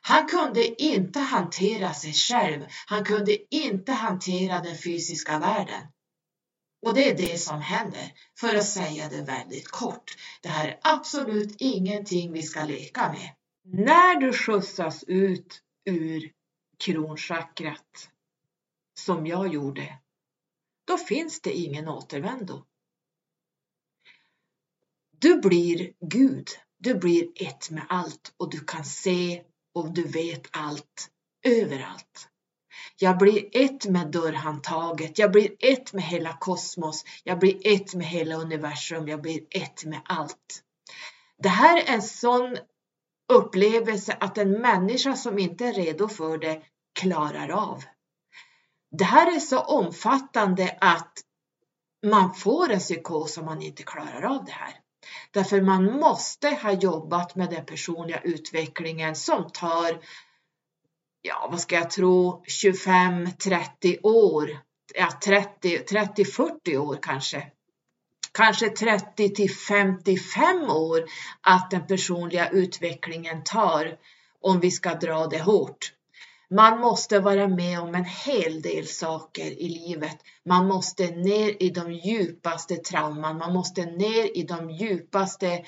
Han 0.00 0.28
kunde 0.28 0.82
inte 0.82 1.20
hantera 1.20 1.94
sig 1.94 2.12
själv. 2.12 2.64
Han 2.86 3.04
kunde 3.04 3.54
inte 3.54 3.92
hantera 3.92 4.60
den 4.60 4.78
fysiska 4.78 5.38
världen. 5.38 5.82
Och 6.86 6.94
det 6.94 7.10
är 7.10 7.16
det 7.16 7.38
som 7.38 7.60
händer, 7.60 8.12
för 8.40 8.54
att 8.54 8.66
säga 8.66 9.08
det 9.08 9.22
väldigt 9.22 9.68
kort. 9.68 10.16
Det 10.42 10.48
här 10.48 10.68
är 10.68 10.80
absolut 10.82 11.56
ingenting 11.58 12.32
vi 12.32 12.42
ska 12.42 12.64
leka 12.64 13.12
med. 13.12 13.34
När 13.64 14.20
du 14.20 14.32
skjutsas 14.32 15.04
ut 15.06 15.62
ur 15.84 16.32
kronchakrat, 16.78 18.10
som 18.94 19.26
jag 19.26 19.54
gjorde, 19.54 19.98
då 20.84 20.98
finns 20.98 21.40
det 21.40 21.52
ingen 21.52 21.88
återvändo. 21.88 22.64
Du 25.18 25.40
blir 25.40 25.92
Gud, 26.00 26.48
du 26.78 26.94
blir 26.94 27.28
ett 27.34 27.70
med 27.70 27.86
allt 27.88 28.34
och 28.36 28.50
du 28.50 28.60
kan 28.60 28.84
se 28.84 29.44
och 29.74 29.92
du 29.92 30.02
vet 30.02 30.48
allt 30.50 31.10
överallt. 31.42 32.28
Jag 32.98 33.18
blir 33.18 33.48
ett 33.52 33.86
med 33.86 34.10
dörrhandtaget, 34.10 35.18
jag 35.18 35.32
blir 35.32 35.50
ett 35.58 35.92
med 35.92 36.04
hela 36.04 36.32
kosmos, 36.32 37.04
jag 37.24 37.38
blir 37.38 37.66
ett 37.66 37.94
med 37.94 38.06
hela 38.06 38.34
universum, 38.34 39.08
jag 39.08 39.22
blir 39.22 39.40
ett 39.50 39.84
med 39.84 40.00
allt. 40.04 40.62
Det 41.38 41.48
här 41.48 41.76
är 41.76 41.94
en 41.94 42.02
sån 42.02 42.56
upplevelse 43.32 44.16
att 44.20 44.38
en 44.38 44.52
människa 44.52 45.16
som 45.16 45.38
inte 45.38 45.66
är 45.66 45.72
redo 45.72 46.08
för 46.08 46.38
det 46.38 46.62
klarar 47.00 47.48
av. 47.48 47.84
Det 48.90 49.04
här 49.04 49.36
är 49.36 49.40
så 49.40 49.60
omfattande 49.60 50.78
att 50.80 51.12
man 52.06 52.34
får 52.34 52.70
en 52.70 52.78
psykos 52.78 53.38
om 53.38 53.44
man 53.44 53.62
inte 53.62 53.82
klarar 53.82 54.22
av 54.22 54.44
det 54.44 54.52
här. 54.52 54.83
Därför 55.30 55.60
man 55.60 55.84
måste 55.84 56.48
ha 56.48 56.72
jobbat 56.72 57.34
med 57.34 57.50
den 57.50 57.64
personliga 57.66 58.20
utvecklingen 58.20 59.14
som 59.14 59.50
tar, 59.50 60.00
ja 61.22 61.48
vad 61.50 61.60
ska 61.60 61.74
jag 61.74 61.90
tro, 61.90 62.44
25-30 62.64 63.98
år. 64.02 64.58
Ja, 64.94 65.08
30-40 65.24 66.76
år 66.76 66.98
kanske. 67.02 67.46
Kanske 68.32 68.68
30 68.68 69.34
till 69.34 69.50
55 69.50 70.70
år 70.70 71.04
att 71.40 71.70
den 71.70 71.86
personliga 71.86 72.48
utvecklingen 72.48 73.44
tar 73.44 73.96
om 74.40 74.60
vi 74.60 74.70
ska 74.70 74.94
dra 74.94 75.26
det 75.26 75.42
hårt. 75.42 75.93
Man 76.54 76.80
måste 76.80 77.20
vara 77.20 77.48
med 77.48 77.80
om 77.80 77.94
en 77.94 78.04
hel 78.04 78.62
del 78.62 78.86
saker 78.86 79.62
i 79.62 79.68
livet. 79.68 80.16
Man 80.44 80.66
måste 80.66 81.06
ner 81.10 81.62
i 81.62 81.70
de 81.70 81.92
djupaste 81.92 82.76
trauman, 82.76 83.38
man 83.38 83.52
måste 83.52 83.84
ner 83.86 84.38
i 84.38 84.42
de 84.42 84.70
djupaste 84.70 85.64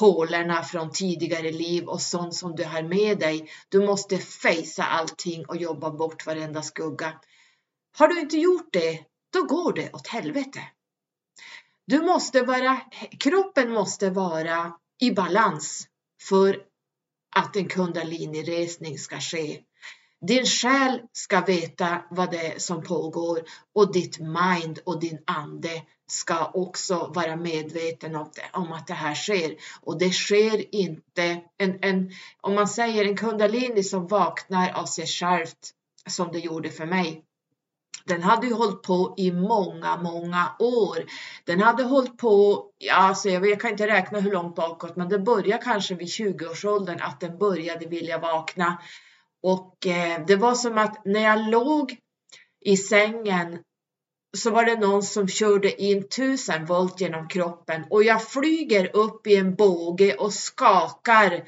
hålorna 0.00 0.62
från 0.62 0.90
tidigare 0.90 1.52
liv 1.52 1.84
och 1.84 2.00
sånt 2.00 2.34
som 2.34 2.56
du 2.56 2.64
har 2.64 2.82
med 2.82 3.18
dig. 3.18 3.50
Du 3.68 3.86
måste 3.86 4.18
fejsa 4.18 4.84
allting 4.84 5.46
och 5.46 5.56
jobba 5.56 5.90
bort 5.90 6.26
varenda 6.26 6.62
skugga. 6.62 7.12
Har 7.98 8.08
du 8.08 8.20
inte 8.20 8.36
gjort 8.36 8.72
det, 8.72 9.00
då 9.32 9.42
går 9.42 9.72
det 9.72 9.94
åt 9.94 10.06
helvete. 10.06 10.60
Du 11.86 12.02
måste 12.02 12.42
vara, 12.42 12.80
kroppen 13.20 13.72
måste 13.72 14.10
vara 14.10 14.72
i 15.00 15.10
balans 15.10 15.88
för 16.22 16.62
att 17.36 17.56
en 17.56 17.68
kundalini-resning 17.68 18.98
ska 18.98 19.20
ske. 19.20 19.60
Din 20.26 20.46
själ 20.46 21.00
ska 21.12 21.40
veta 21.40 22.02
vad 22.10 22.30
det 22.30 22.52
är 22.52 22.58
som 22.58 22.82
pågår 22.82 23.42
och 23.74 23.92
ditt 23.92 24.18
mind 24.18 24.78
och 24.84 25.00
din 25.00 25.18
ande 25.26 25.82
ska 26.06 26.50
också 26.54 27.12
vara 27.14 27.36
medveten 27.36 28.16
om, 28.16 28.30
det, 28.34 28.58
om 28.58 28.72
att 28.72 28.86
det 28.86 28.94
här 28.94 29.14
sker. 29.14 29.56
Och 29.80 29.98
det 29.98 30.10
sker 30.10 30.74
inte, 30.74 31.40
en, 31.58 31.78
en, 31.80 32.10
om 32.40 32.54
man 32.54 32.68
säger 32.68 33.04
en 33.04 33.16
kundalini 33.16 33.82
som 33.82 34.06
vaknar 34.06 34.72
av 34.72 34.86
sig 34.86 35.06
självt 35.06 35.70
som 36.06 36.32
det 36.32 36.38
gjorde 36.38 36.70
för 36.70 36.86
mig. 36.86 37.24
Den 38.04 38.22
hade 38.22 38.46
ju 38.46 38.52
hållit 38.54 38.82
på 38.82 39.14
i 39.16 39.32
många, 39.32 39.96
många 39.96 40.56
år. 40.58 40.98
Den 41.44 41.60
hade 41.60 41.82
hållit 41.82 42.18
på, 42.18 42.64
alltså 42.92 43.28
jag, 43.28 43.46
jag 43.46 43.60
kan 43.60 43.70
inte 43.70 43.86
räkna 43.86 44.20
hur 44.20 44.32
långt 44.32 44.56
bakåt, 44.56 44.96
men 44.96 45.08
det 45.08 45.18
började 45.18 45.64
kanske 45.64 45.94
vid 45.94 46.08
20-årsåldern 46.08 47.00
att 47.00 47.20
den 47.20 47.38
började 47.38 47.86
vilja 47.86 48.18
vakna. 48.18 48.78
Och 49.44 49.86
eh, 49.86 50.26
det 50.26 50.36
var 50.36 50.54
som 50.54 50.78
att 50.78 51.04
när 51.04 51.20
jag 51.20 51.50
låg 51.50 51.96
i 52.64 52.76
sängen 52.76 53.58
så 54.36 54.50
var 54.50 54.64
det 54.64 54.80
någon 54.80 55.02
som 55.02 55.28
körde 55.28 55.82
in 55.82 56.08
tusen 56.08 56.66
volt 56.66 57.00
genom 57.00 57.28
kroppen 57.28 57.84
och 57.90 58.04
jag 58.04 58.28
flyger 58.28 58.96
upp 58.96 59.26
i 59.26 59.36
en 59.36 59.54
båge 59.54 60.14
och 60.14 60.32
skakar. 60.32 61.44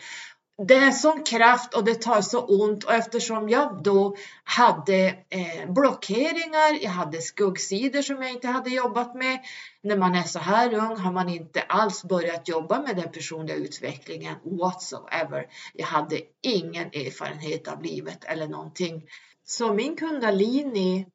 Det 0.59 0.75
är 0.75 0.91
sån 0.91 1.23
kraft 1.23 1.75
och 1.75 1.85
det 1.85 1.95
tar 1.95 2.21
så 2.21 2.41
ont 2.41 2.85
och 2.85 2.95
eftersom 2.95 3.49
jag 3.49 3.83
då 3.83 4.17
hade 4.45 5.07
eh, 5.29 5.73
blockeringar, 5.73 6.83
jag 6.83 6.91
hade 6.91 7.21
skuggsidor 7.21 8.03
som 8.03 8.23
jag 8.23 8.31
inte 8.31 8.49
hade 8.49 8.71
jobbat 8.71 9.15
med. 9.15 9.39
När 9.83 9.97
man 9.97 10.15
är 10.15 10.23
så 10.23 10.39
här 10.39 10.75
ung 10.75 10.97
har 10.97 11.13
man 11.13 11.29
inte 11.29 11.63
alls 11.63 12.05
börjat 12.05 12.49
jobba 12.49 12.83
med 12.83 12.97
den 12.97 13.13
personliga 13.13 13.57
utvecklingen 13.57 14.37
whatsoever. 14.45 15.47
Jag 15.75 15.87
hade 15.87 16.21
ingen 16.43 16.87
erfarenhet 16.87 17.69
av 17.69 17.83
livet 17.83 18.25
eller 18.25 18.49
någonting. 18.49 19.03
Så 19.45 19.75
min 19.75 19.97
kundalini 19.97 21.07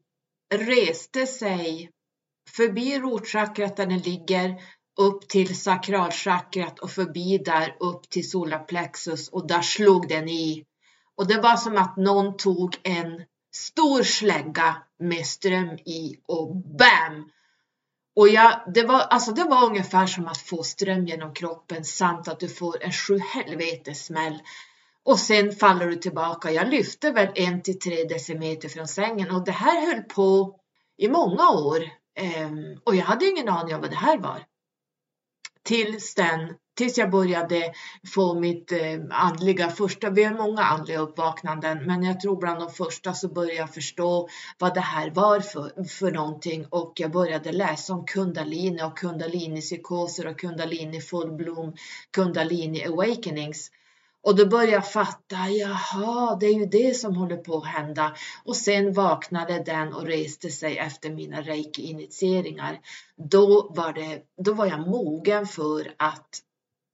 reste 0.53 1.27
sig 1.27 1.89
förbi 2.49 2.99
rotchakrat 2.99 3.77
där 3.77 3.85
den 3.85 3.99
ligger 3.99 4.61
upp 4.99 5.27
till 5.27 5.61
sakralchakrat 5.61 6.79
och 6.79 6.91
förbi 6.91 7.37
där 7.37 7.75
upp 7.79 8.09
till 8.09 8.29
solarplexus 8.29 9.29
och 9.29 9.47
där 9.47 9.61
slog 9.61 10.07
den 10.07 10.29
i. 10.29 10.65
Och 11.15 11.27
det 11.27 11.41
var 11.41 11.55
som 11.55 11.77
att 11.77 11.97
någon 11.97 12.37
tog 12.37 12.77
en 12.83 13.23
stor 13.53 14.03
slägga 14.03 14.77
med 14.99 15.25
ström 15.25 15.69
i 15.69 16.15
och 16.27 16.55
BAM! 16.55 17.31
Och 18.15 18.27
jag, 18.27 18.61
det, 18.73 18.83
var, 18.83 18.99
alltså 18.99 19.31
det 19.31 19.43
var 19.43 19.65
ungefär 19.65 20.07
som 20.07 20.27
att 20.27 20.37
få 20.37 20.63
ström 20.63 21.05
genom 21.05 21.33
kroppen 21.33 21.85
samt 21.85 22.27
att 22.27 22.39
du 22.39 22.47
får 22.47 22.83
en 22.83 22.91
sjuhelvetes 22.91 24.05
smäll. 24.05 24.39
Och 25.03 25.19
sen 25.19 25.51
faller 25.51 25.87
du 25.87 25.95
tillbaka. 25.95 26.51
Jag 26.51 26.67
lyfte 26.69 27.11
väl 27.11 27.31
en 27.35 27.61
till 27.61 27.79
tre 27.79 28.03
decimeter 28.03 28.69
från 28.69 28.87
sängen 28.87 29.31
och 29.31 29.45
det 29.45 29.51
här 29.51 29.87
höll 29.87 30.03
på 30.03 30.59
i 30.97 31.07
många 31.07 31.49
år. 31.49 31.79
Ehm, 32.15 32.79
och 32.83 32.95
jag 32.95 33.05
hade 33.05 33.25
ingen 33.25 33.49
aning 33.49 33.75
om 33.75 33.81
vad 33.81 33.89
det 33.89 33.95
här 33.95 34.17
var. 34.17 34.45
Tills 35.63 36.15
den, 36.15 36.53
tills 36.77 36.97
jag 36.97 37.11
började 37.11 37.73
få 38.13 38.39
mitt 38.39 38.71
eh, 38.71 38.99
andliga 39.09 39.69
första, 39.69 40.09
vi 40.09 40.23
har 40.23 40.33
många 40.33 40.61
andliga 40.61 40.99
uppvaknanden, 40.99 41.85
men 41.85 42.03
jag 42.03 42.19
tror 42.19 42.39
bland 42.39 42.59
de 42.59 42.69
första 42.69 43.13
så 43.13 43.27
började 43.27 43.55
jag 43.55 43.73
förstå 43.73 44.29
vad 44.59 44.73
det 44.73 44.79
här 44.79 45.09
var 45.09 45.39
för, 45.39 45.83
för 45.83 46.11
någonting 46.11 46.65
och 46.69 46.93
jag 46.95 47.11
började 47.11 47.51
läsa 47.51 47.93
om 47.93 48.05
kundalini 48.05 48.83
och 48.83 48.97
kundalini-psykoser 48.97 50.27
och 50.27 50.39
kundalini 50.39 51.01
fullblom, 51.01 51.73
kundalini 52.11 52.85
awakenings. 52.85 53.71
Och 54.23 54.35
då 54.35 54.45
började 54.45 54.71
jag 54.71 54.91
fatta, 54.91 55.49
jaha, 55.49 56.37
det 56.39 56.45
är 56.45 56.53
ju 56.53 56.65
det 56.65 56.97
som 56.97 57.15
håller 57.15 57.37
på 57.37 57.57
att 57.57 57.67
hända. 57.67 58.15
Och 58.43 58.55
sen 58.55 58.93
vaknade 58.93 59.63
den 59.63 59.93
och 59.93 60.05
reste 60.05 60.49
sig 60.49 60.77
efter 60.77 61.09
mina 61.09 61.41
reiki-initieringar. 61.41 62.79
Då 63.15 63.71
var, 63.75 63.93
det, 63.93 64.21
då 64.37 64.53
var 64.53 64.65
jag 64.65 64.87
mogen 64.87 65.45
för 65.47 65.93
att 65.97 66.41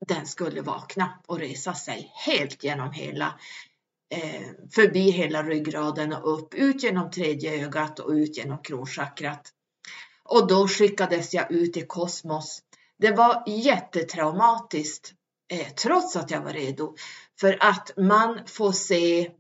den 0.08 0.26
skulle 0.26 0.62
vakna 0.62 1.20
och 1.26 1.40
resa 1.40 1.74
sig 1.74 2.12
helt 2.26 2.64
genom 2.64 2.92
hela, 2.92 3.40
eh, 4.10 4.42
förbi 4.72 5.12
hela 5.12 5.44
ryggraden 5.44 6.14
och 6.14 6.34
upp, 6.34 6.54
ut 6.54 6.84
genom 6.84 7.12
tredje 7.12 7.66
ögat 7.66 8.00
och 8.00 8.12
ut 8.12 8.38
genom 8.38 8.58
kronchakrat. 8.58 9.54
Och 10.24 10.48
då 10.48 10.68
skickades 10.68 11.34
jag 11.34 11.52
ut 11.52 11.78
i 11.78 11.82
kosmos. 11.82 12.60
Det 13.00 13.12
var 13.12 13.44
jättetraumatiskt 13.48 15.14
eh, 15.48 15.68
trots 15.68 16.16
att 16.16 16.32
jag 16.32 16.42
var 16.42 16.54
redo. 16.54 16.96
För 17.40 17.58
att 17.60 17.92
man 17.98 18.40
får 18.46 18.72
se, 18.72 19.32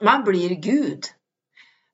man 0.00 0.24
blir 0.24 0.50
Gud. 0.50 1.04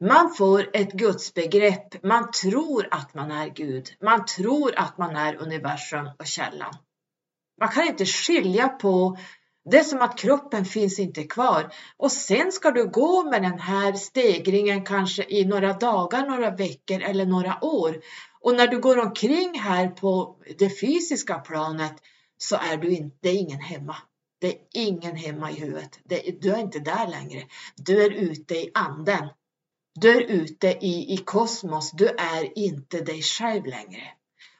Man 0.00 0.34
får 0.34 0.70
ett 0.72 0.92
gudsbegrepp, 0.92 2.02
man 2.02 2.30
tror 2.30 2.88
att 2.90 3.14
man 3.14 3.30
är 3.30 3.48
Gud. 3.48 3.88
Man 4.00 4.26
tror 4.26 4.72
att 4.76 4.98
man 4.98 5.16
är 5.16 5.42
universum 5.42 6.10
och 6.18 6.26
källan. 6.26 6.74
Man 7.60 7.68
kan 7.68 7.86
inte 7.86 8.06
skilja 8.06 8.68
på 8.68 9.18
det 9.64 9.78
är 9.78 9.84
som 9.84 10.02
att 10.02 10.18
kroppen 10.18 10.64
finns 10.64 10.98
inte 10.98 11.22
kvar 11.22 11.72
och 11.96 12.12
sen 12.12 12.52
ska 12.52 12.70
du 12.70 12.88
gå 12.88 13.30
med 13.30 13.42
den 13.42 13.58
här 13.58 13.92
stegringen 13.92 14.84
kanske 14.84 15.24
i 15.28 15.44
några 15.44 15.72
dagar, 15.72 16.26
några 16.26 16.50
veckor 16.50 17.00
eller 17.00 17.26
några 17.26 17.64
år. 17.64 18.00
Och 18.40 18.54
när 18.54 18.66
du 18.66 18.80
går 18.80 18.98
omkring 18.98 19.58
här 19.58 19.88
på 19.88 20.36
det 20.58 20.80
fysiska 20.80 21.38
planet 21.38 21.92
så 22.42 22.56
är 22.56 22.76
du 22.76 22.88
inte, 22.90 23.16
det 23.20 23.28
är 23.28 23.38
ingen 23.38 23.60
hemma. 23.60 23.96
Det 24.40 24.48
är 24.48 24.58
ingen 24.72 25.16
hemma 25.16 25.50
i 25.50 25.54
huvudet. 25.54 25.98
Det, 26.04 26.40
du 26.40 26.52
är 26.52 26.58
inte 26.58 26.78
där 26.78 27.06
längre. 27.08 27.46
Du 27.76 28.04
är 28.04 28.10
ute 28.10 28.54
i 28.54 28.70
anden. 28.74 29.28
Du 29.94 30.10
är 30.10 30.20
ute 30.20 30.68
i, 30.68 31.14
i 31.14 31.16
kosmos. 31.16 31.90
Du 31.90 32.08
är 32.08 32.58
inte 32.58 33.00
dig 33.00 33.22
själv 33.22 33.66
längre. 33.66 34.02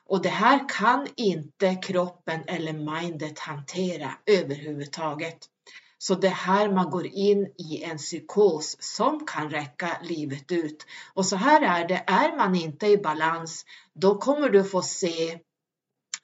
Och 0.07 0.23
det 0.23 0.29
här 0.29 0.69
kan 0.69 1.07
inte 1.16 1.75
kroppen 1.75 2.40
eller 2.47 2.73
mindet 2.73 3.38
hantera 3.38 4.11
överhuvudtaget. 4.27 5.38
Så 5.99 6.14
det 6.14 6.29
här 6.29 6.73
man 6.73 6.90
går 6.90 7.07
in 7.07 7.53
i 7.59 7.83
en 7.83 7.99
psykos 7.99 8.77
som 8.81 9.27
kan 9.27 9.51
räcka 9.51 9.97
livet 10.03 10.53
ut. 10.53 10.87
Och 11.14 11.27
så 11.27 11.37
här 11.37 11.81
är 11.81 11.88
det, 11.88 12.05
är 12.07 12.37
man 12.37 12.55
inte 12.55 12.87
i 12.87 12.97
balans, 12.97 13.64
då 13.95 14.19
kommer 14.19 14.51
du 14.51 14.64
få 14.64 14.83
se 14.83 15.38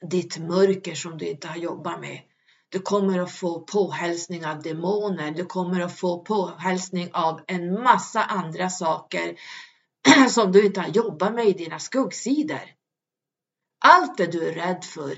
ditt 0.05 0.37
mörker 0.37 0.95
som 0.95 1.17
du 1.17 1.27
inte 1.27 1.47
har 1.47 1.57
jobbat 1.57 1.99
med. 2.01 2.21
Du 2.69 2.79
kommer 2.79 3.19
att 3.19 3.31
få 3.31 3.59
påhälsning 3.59 4.45
av 4.45 4.61
demoner, 4.61 5.31
du 5.31 5.45
kommer 5.45 5.81
att 5.81 5.99
få 5.99 6.19
påhälsning 6.19 7.09
av 7.13 7.41
en 7.47 7.83
massa 7.83 8.23
andra 8.23 8.69
saker 8.69 9.35
som 10.29 10.51
du 10.51 10.65
inte 10.65 10.81
har 10.81 10.87
jobbat 10.87 11.33
med 11.33 11.47
i 11.47 11.53
dina 11.53 11.79
skuggsidor. 11.79 12.61
Allt 13.85 14.17
det 14.17 14.25
du 14.25 14.47
är 14.47 14.53
rädd 14.53 14.83
för, 14.83 15.17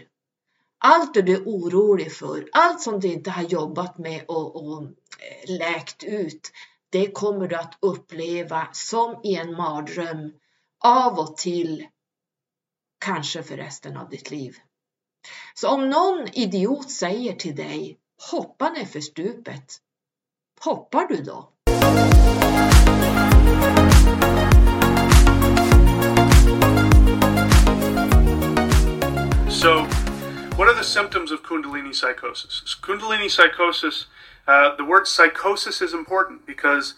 allt 0.78 1.14
det 1.14 1.22
du 1.22 1.34
är 1.34 1.44
orolig 1.44 2.14
för, 2.14 2.50
allt 2.54 2.82
som 2.82 3.00
du 3.00 3.08
inte 3.08 3.32
har 3.32 3.44
jobbat 3.44 3.98
med 3.98 4.26
och, 4.28 4.56
och 4.56 4.84
eh, 4.84 5.58
läkt 5.58 6.04
ut, 6.04 6.52
det 6.90 7.12
kommer 7.12 7.48
du 7.48 7.56
att 7.56 7.78
uppleva 7.80 8.68
som 8.72 9.22
i 9.24 9.36
en 9.36 9.54
mardröm 9.54 10.34
av 10.84 11.20
och 11.20 11.38
till, 11.38 11.88
kanske 13.06 13.44
för 13.44 13.58
resten 13.58 13.98
av 13.98 14.10
ditt 14.10 14.32
liv. 14.32 14.58
Så 15.54 15.70
om 15.70 15.90
någon 15.90 16.28
idiot 16.34 16.92
säger 16.92 17.34
till 17.34 17.56
dig 17.56 18.00
hoppa 18.32 18.70
ner 18.70 18.86
för 18.86 19.00
stupet, 19.00 19.78
hoppar 20.60 21.08
du 21.08 21.16
då? 21.16 21.54
So, 29.50 29.84
what 30.56 30.70
are 30.70 30.74
the 30.74 30.84
symptoms 30.84 31.32
of 31.32 31.44
Kundalini 31.44 31.94
psychosis? 31.94 32.76
Kundalini 32.82 33.30
psychosis, 33.30 34.08
uh, 34.48 34.76
the 34.78 34.86
word 34.86 35.06
psychosis 35.06 35.82
is 35.82 35.94
important 35.94 36.46
because 36.46 36.94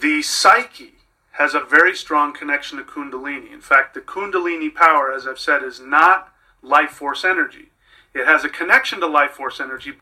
the 0.00 0.22
psyche 0.22 0.94
has 1.32 1.54
a 1.54 1.60
very 1.60 1.94
strong 1.94 2.32
connection 2.32 2.78
to 2.78 2.84
Kundalini. 2.84 3.52
In 3.52 3.60
fact, 3.60 3.94
the 3.94 4.00
Kundalini 4.00 4.74
power, 4.74 5.12
as 5.12 5.26
I've 5.26 5.38
said, 5.38 5.62
is 5.62 5.80
not 5.80 6.33
life 6.64 6.90
force 6.90 7.24
energy. 7.24 7.68
It 8.14 8.26
has 8.26 8.44
a 8.44 8.48
connection 8.48 9.00
to 9.00 9.06
life 9.08 9.32
force 9.32 9.60
energy, 9.60 9.94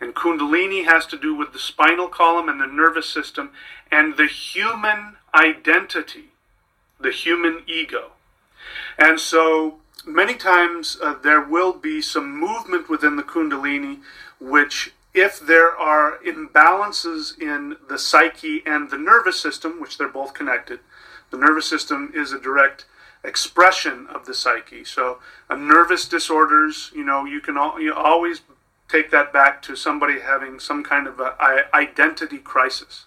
and 0.00 0.14
Kundalini 0.14 0.84
has 0.84 1.06
to 1.06 1.16
do 1.16 1.34
with 1.34 1.52
the 1.52 1.58
spinal 1.58 2.08
column 2.08 2.48
and 2.48 2.60
the 2.60 2.66
nervous 2.66 3.08
system 3.08 3.52
and 3.92 4.16
the 4.16 4.26
human 4.26 5.16
identity, 5.34 6.30
the 6.98 7.12
human 7.12 7.62
ego. 7.68 8.12
And 8.98 9.20
so 9.20 9.78
many 10.04 10.34
times 10.34 10.98
uh, 11.00 11.14
there 11.22 11.40
will 11.40 11.72
be 11.72 12.02
some 12.02 12.38
movement 12.38 12.88
within 12.88 13.14
the 13.14 13.22
Kundalini, 13.22 14.00
which, 14.40 14.92
if 15.14 15.38
there 15.38 15.76
are 15.76 16.18
imbalances 16.26 17.40
in 17.40 17.76
the 17.88 17.98
psyche 17.98 18.62
and 18.66 18.90
the 18.90 18.98
nervous 18.98 19.40
system, 19.40 19.80
which 19.80 19.96
they're 19.96 20.08
both 20.08 20.34
connected, 20.34 20.80
the 21.30 21.38
nervous 21.38 21.66
system 21.66 22.12
is 22.14 22.32
a 22.32 22.40
direct 22.40 22.84
expression 23.22 24.06
of 24.12 24.26
the 24.26 24.34
psyche. 24.34 24.84
So, 24.84 25.18
a 25.48 25.56
nervous 25.56 26.08
disorders, 26.08 26.90
you 26.94 27.04
know, 27.04 27.24
you 27.24 27.40
can 27.40 27.56
al- 27.56 27.80
you 27.80 27.92
always 27.92 28.42
take 28.88 29.10
that 29.10 29.32
back 29.32 29.62
to 29.62 29.76
somebody 29.76 30.20
having 30.20 30.58
some 30.58 30.82
kind 30.82 31.06
of 31.06 31.20
a, 31.20 31.36
a 31.40 31.76
identity 31.76 32.38
crisis. 32.38 33.04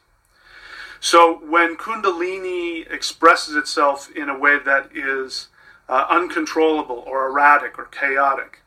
So, 0.99 1.39
when 1.45 1.75
Kundalini 1.75 2.89
expresses 2.91 3.55
itself 3.55 4.09
in 4.15 4.29
a 4.29 4.37
way 4.37 4.57
that 4.59 4.89
is 4.95 5.47
uh, 5.89 6.05
uncontrollable 6.09 7.03
or 7.05 7.27
erratic 7.27 7.77
or 7.77 7.85
chaotic, 7.85 8.61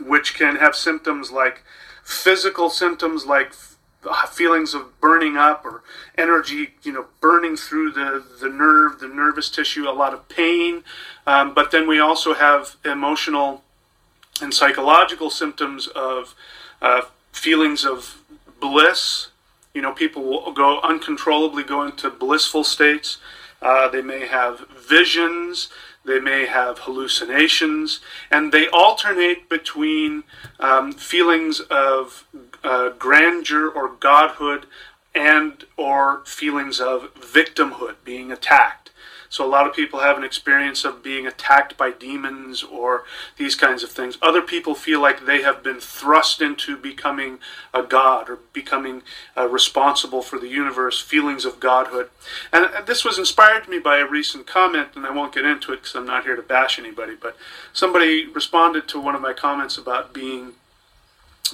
which 0.00 0.34
can 0.34 0.56
have 0.56 0.74
symptoms 0.74 1.30
like 1.30 1.62
physical 2.02 2.70
symptoms 2.70 3.26
like 3.26 3.52
feelings 4.30 4.74
of 4.74 5.00
burning 5.00 5.36
up 5.36 5.64
or 5.64 5.82
energy, 6.16 6.74
you 6.82 6.92
know, 6.92 7.06
burning 7.20 7.56
through 7.56 7.92
the, 7.92 8.24
the 8.40 8.48
nerve, 8.48 9.00
the 9.00 9.08
nervous 9.08 9.48
tissue, 9.48 9.88
a 9.88 9.92
lot 9.92 10.12
of 10.12 10.28
pain. 10.28 10.84
Um, 11.26 11.54
but 11.54 11.70
then 11.70 11.86
we 11.86 12.00
also 12.00 12.34
have 12.34 12.76
emotional 12.84 13.62
and 14.40 14.52
psychological 14.52 15.30
symptoms 15.30 15.86
of 15.88 16.34
uh, 16.80 17.02
feelings 17.32 17.84
of 17.84 18.18
bliss. 18.60 19.28
You 19.74 19.82
know, 19.82 19.92
people 19.92 20.22
will 20.22 20.52
go 20.52 20.80
uncontrollably 20.80 21.62
go 21.62 21.82
into 21.82 22.10
blissful 22.10 22.64
states. 22.64 23.18
Uh, 23.60 23.88
they 23.88 24.02
may 24.02 24.26
have 24.26 24.66
visions 24.70 25.68
they 26.04 26.18
may 26.18 26.46
have 26.46 26.80
hallucinations, 26.80 28.00
and 28.30 28.50
they 28.50 28.66
alternate 28.68 29.48
between 29.48 30.24
um, 30.58 30.92
feelings 30.92 31.60
of 31.60 32.24
uh, 32.64 32.90
grandeur 32.90 33.68
or 33.68 33.88
godhood 33.88 34.66
and 35.14 35.64
or 35.76 36.24
feelings 36.24 36.80
of 36.80 37.14
victimhood, 37.14 37.96
being 38.04 38.32
attacked. 38.32 38.82
So 39.32 39.46
a 39.46 39.48
lot 39.48 39.66
of 39.66 39.74
people 39.74 40.00
have 40.00 40.18
an 40.18 40.24
experience 40.24 40.84
of 40.84 41.02
being 41.02 41.26
attacked 41.26 41.78
by 41.78 41.90
demons 41.90 42.62
or 42.62 43.04
these 43.38 43.54
kinds 43.54 43.82
of 43.82 43.90
things. 43.90 44.18
Other 44.20 44.42
people 44.42 44.74
feel 44.74 45.00
like 45.00 45.24
they 45.24 45.40
have 45.40 45.62
been 45.62 45.80
thrust 45.80 46.42
into 46.42 46.76
becoming 46.76 47.38
a 47.72 47.82
god 47.82 48.28
or 48.28 48.40
becoming 48.52 49.00
uh, 49.34 49.48
responsible 49.48 50.20
for 50.20 50.38
the 50.38 50.48
universe, 50.48 51.00
feelings 51.00 51.46
of 51.46 51.60
godhood. 51.60 52.10
And 52.52 52.86
this 52.86 53.06
was 53.06 53.18
inspired 53.18 53.64
to 53.64 53.70
me 53.70 53.78
by 53.78 54.00
a 54.00 54.06
recent 54.06 54.46
comment, 54.46 54.88
and 54.96 55.06
I 55.06 55.10
won't 55.10 55.34
get 55.34 55.46
into 55.46 55.72
it 55.72 55.76
because 55.76 55.94
I'm 55.94 56.04
not 56.04 56.24
here 56.24 56.36
to 56.36 56.42
bash 56.42 56.78
anybody, 56.78 57.14
but 57.18 57.34
somebody 57.72 58.26
responded 58.26 58.86
to 58.88 59.00
one 59.00 59.14
of 59.14 59.22
my 59.22 59.32
comments 59.32 59.78
about 59.78 60.12
being 60.12 60.56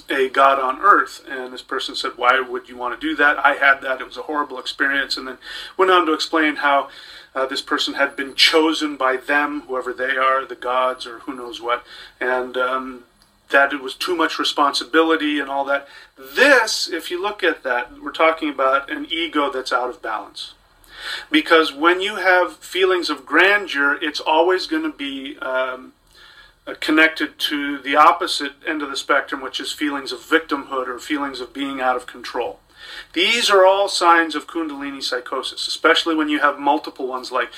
a 0.09 0.29
God 0.29 0.59
on 0.59 0.79
earth. 0.81 1.23
And 1.27 1.53
this 1.53 1.61
person 1.61 1.95
said, 1.95 2.11
Why 2.15 2.39
would 2.39 2.69
you 2.69 2.77
want 2.77 2.99
to 2.99 3.07
do 3.07 3.15
that? 3.15 3.37
I 3.39 3.55
had 3.55 3.81
that. 3.81 4.01
It 4.01 4.07
was 4.07 4.17
a 4.17 4.23
horrible 4.23 4.59
experience. 4.59 5.17
And 5.17 5.27
then 5.27 5.37
went 5.77 5.91
on 5.91 6.05
to 6.05 6.13
explain 6.13 6.57
how 6.57 6.89
uh, 7.35 7.45
this 7.45 7.61
person 7.61 7.93
had 7.95 8.15
been 8.15 8.35
chosen 8.35 8.97
by 8.97 9.17
them, 9.17 9.61
whoever 9.61 9.93
they 9.93 10.17
are, 10.17 10.45
the 10.45 10.55
gods 10.55 11.05
or 11.05 11.19
who 11.19 11.33
knows 11.35 11.61
what, 11.61 11.85
and 12.19 12.57
um, 12.57 13.03
that 13.49 13.73
it 13.73 13.81
was 13.81 13.95
too 13.95 14.15
much 14.15 14.39
responsibility 14.39 15.39
and 15.39 15.49
all 15.49 15.65
that. 15.65 15.87
This, 16.17 16.89
if 16.89 17.11
you 17.11 17.21
look 17.21 17.43
at 17.43 17.63
that, 17.63 18.01
we're 18.01 18.11
talking 18.11 18.49
about 18.49 18.89
an 18.91 19.07
ego 19.09 19.51
that's 19.51 19.73
out 19.73 19.89
of 19.89 20.01
balance. 20.01 20.53
Because 21.31 21.73
when 21.73 22.01
you 22.01 22.17
have 22.17 22.57
feelings 22.57 23.09
of 23.09 23.25
grandeur, 23.25 23.97
it's 24.01 24.19
always 24.19 24.67
going 24.67 24.83
to 24.83 24.95
be 24.95 25.37
um, 25.39 25.93
connected 26.79 27.39
to 27.39 27.79
the 27.79 27.95
opposite 27.95 28.53
end 28.67 28.81
of 28.81 28.89
the 28.89 28.97
spectrum, 28.97 29.41
which 29.41 29.59
is 29.59 29.71
feelings 29.71 30.11
of 30.11 30.19
victimhood 30.19 30.87
or 30.87 30.99
feelings 30.99 31.39
of 31.39 31.53
being 31.53 31.81
out 31.81 31.95
of 31.95 32.05
control. 32.05 32.59
These 33.13 33.49
are 33.49 33.65
all 33.65 33.89
signs 33.89 34.35
of 34.35 34.47
Kundalini 34.47 35.03
psychosis, 35.03 35.67
especially 35.67 36.15
when 36.15 36.29
you 36.29 36.39
have 36.39 36.59
multiple 36.59 37.07
ones 37.07 37.31
like 37.31 37.49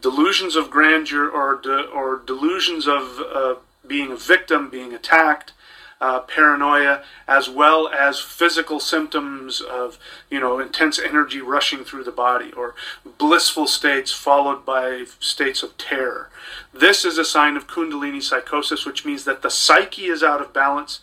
delusions 0.00 0.54
of 0.54 0.70
grandeur 0.70 1.28
or, 1.28 1.60
de, 1.60 1.82
or 1.82 2.22
delusions 2.24 2.86
of 2.86 3.20
uh, 3.20 3.54
being 3.86 4.12
a 4.12 4.16
victim, 4.16 4.70
being 4.70 4.92
attacked, 4.92 5.52
uh, 6.00 6.20
paranoia, 6.20 7.02
as 7.26 7.48
well 7.48 7.88
as 7.88 8.20
physical 8.20 8.78
symptoms 8.80 9.60
of, 9.60 9.98
you 10.30 10.38
know, 10.38 10.58
intense 10.58 10.98
energy 10.98 11.40
rushing 11.40 11.84
through 11.84 12.04
the 12.04 12.12
body 12.12 12.52
or 12.52 12.74
blissful 13.18 13.66
states 13.66 14.12
followed 14.12 14.64
by 14.64 15.04
states 15.20 15.62
of 15.62 15.76
terror. 15.76 16.30
This 16.72 17.04
is 17.04 17.18
a 17.18 17.24
sign 17.24 17.56
of 17.56 17.66
Kundalini 17.66 18.22
psychosis, 18.22 18.86
which 18.86 19.04
means 19.04 19.24
that 19.24 19.42
the 19.42 19.50
psyche 19.50 20.06
is 20.06 20.22
out 20.22 20.40
of 20.40 20.52
balance 20.52 21.00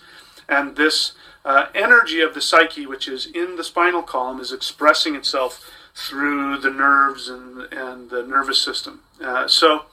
and 0.48 0.76
this 0.76 1.14
uh, 1.44 1.68
energy 1.76 2.22
of 2.22 2.34
the 2.34 2.42
psyche, 2.42 2.86
which 2.86 3.08
is 3.08 3.28
in 3.28 3.56
the 3.56 3.64
spinal 3.64 4.02
column, 4.02 4.40
is 4.40 4.52
expressing 4.52 5.16
itself 5.16 5.72
through 5.94 6.58
the 6.58 6.70
nerves 6.70 7.30
and, 7.30 7.72
and 7.72 8.10
the 8.10 8.24
nervous 8.24 8.62
system. 8.62 9.02
Uh, 9.24 9.48
so, 9.48 9.86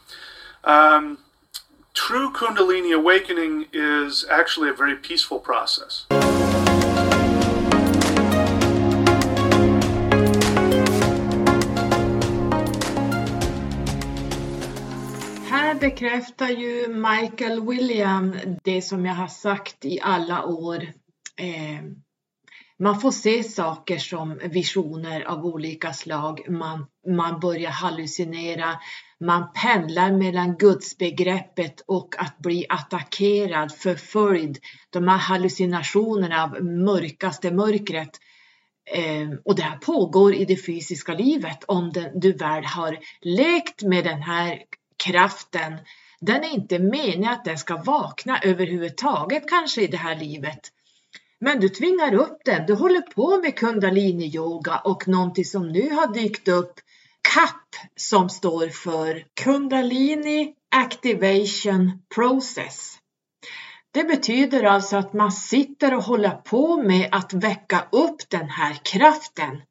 um, 0.65 1.19
true 1.95 2.31
Kundalini 2.33 2.95
awakening 2.95 3.67
is 3.73 4.25
actually 4.31 4.71
a 4.71 4.73
very 4.73 4.97
peaceful 4.97 5.39
process. 5.39 6.07
Här 15.51 15.75
bekräftar 15.75 16.49
ju 16.49 16.89
Michael 16.89 17.61
William 17.61 18.37
det 18.65 18.83
som 18.83 19.07
jag 19.07 19.15
har 19.15 19.29
sagt 19.29 19.85
i 19.85 20.01
alla 20.03 20.45
år 20.45 20.83
eh, 21.37 21.83
man 22.83 23.01
får 23.01 23.11
se 23.11 23.43
saker 23.43 23.99
som 23.99 24.41
visioner 24.45 25.21
av 25.21 25.47
olika 25.47 25.93
slag. 25.93 26.49
Man, 26.49 26.87
man 27.09 27.41
börjar 27.41 27.71
hallucinera. 27.71 28.79
Man 29.23 29.53
pendlar 29.55 30.13
mellan 30.13 30.57
gudsbegreppet 30.57 31.81
och 31.87 32.15
att 32.19 32.39
bli 32.39 32.67
attackerad, 32.69 33.73
förföljd. 33.73 34.59
De 34.91 35.09
här 35.09 35.17
hallucinationerna 35.17 36.43
av 36.43 36.65
mörkaste 36.65 37.51
mörkret. 37.51 38.11
Ehm, 38.95 39.39
och 39.45 39.57
det 39.57 39.63
här 39.63 39.77
pågår 39.77 40.35
i 40.35 40.45
det 40.45 40.57
fysiska 40.57 41.15
livet 41.15 41.65
om 41.65 41.93
du 42.15 42.33
väl 42.33 42.65
har 42.65 42.99
lekt 43.21 43.83
med 43.83 44.05
den 44.05 44.23
här 44.23 44.63
kraften. 45.05 45.79
Den 46.21 46.45
är 46.45 46.55
inte 46.55 46.79
meningen 46.79 47.33
att 47.33 47.45
den 47.45 47.59
ska 47.59 47.77
vakna 47.77 48.39
överhuvudtaget 48.43 49.49
kanske 49.49 49.83
i 49.83 49.87
det 49.87 49.97
här 49.97 50.17
livet. 50.17 50.61
Men 51.39 51.61
du 51.61 51.69
tvingar 51.69 52.15
upp 52.15 52.39
den. 52.45 52.67
Du 52.67 52.75
håller 52.75 53.01
på 53.01 53.41
med 53.43 53.55
kundalini-yoga 53.59 54.79
och 54.85 55.09
någonting 55.09 55.45
som 55.45 55.69
nu 55.69 55.91
har 55.91 56.15
dykt 56.15 56.49
upp, 56.49 56.75
CAP, 57.23 57.91
som 57.97 58.29
står 58.29 58.69
för 58.69 59.25
Kundalini 59.35 60.55
Activation 60.77 62.03
Process. 62.15 62.99
Det 63.91 64.05
betyder 64.05 64.63
alltså 64.63 64.97
att 64.97 65.13
man 65.13 65.33
sitter 65.33 65.95
och 65.95 66.03
håller 66.03 66.31
på 66.31 66.83
med 66.83 67.09
att 67.13 67.33
väcka 67.33 67.87
upp 67.93 68.31
den 68.31 68.49
här 68.49 68.75
kraften. 68.85 69.63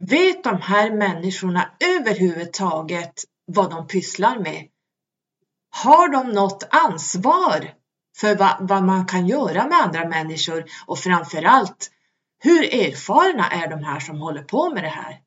Vet 0.00 0.44
de 0.44 0.60
här 0.60 0.90
människorna 0.90 1.70
överhuvudtaget 1.80 3.12
vad 3.46 3.70
de 3.70 3.86
pysslar 3.86 4.38
med? 4.38 4.68
Har 5.70 6.08
de 6.08 6.28
något 6.32 6.68
ansvar 6.70 7.74
för 8.16 8.36
vad, 8.36 8.56
vad 8.60 8.84
man 8.84 9.06
kan 9.06 9.26
göra 9.26 9.66
med 9.66 9.78
andra 9.78 10.08
människor 10.08 10.64
och 10.86 10.98
framförallt 10.98 11.90
hur 12.38 12.74
erfarna 12.74 13.50
är 13.50 13.68
de 13.68 13.84
här 13.84 14.00
som 14.00 14.20
håller 14.20 14.42
på 14.42 14.70
med 14.70 14.84
det 14.84 14.88
här? 14.88 15.20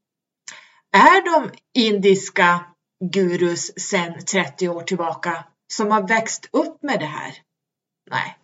Är 0.95 1.21
de 1.21 1.51
indiska 1.73 2.65
gurus 3.13 3.79
sedan 3.79 4.25
30 4.25 4.69
år 4.69 4.81
tillbaka 4.81 5.45
som 5.67 5.91
har 5.91 6.07
växt 6.07 6.49
upp 6.51 6.83
med 6.83 6.99
det 6.99 7.05
här? 7.05 7.35
Nej. 8.11 8.37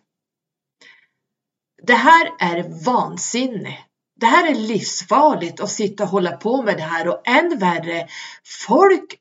Det 1.82 1.94
här 1.94 2.30
är 2.38 2.84
vansinne. 2.84 3.78
Det 4.20 4.26
här 4.26 4.50
är 4.50 4.54
livsfarligt 4.54 5.60
att 5.60 5.70
sitta 5.70 6.02
och 6.02 6.08
hålla 6.08 6.36
på 6.36 6.62
med 6.62 6.76
det 6.76 6.82
här 6.82 7.08
och 7.08 7.28
än 7.28 7.58
värre, 7.58 8.08
folk 8.66 9.20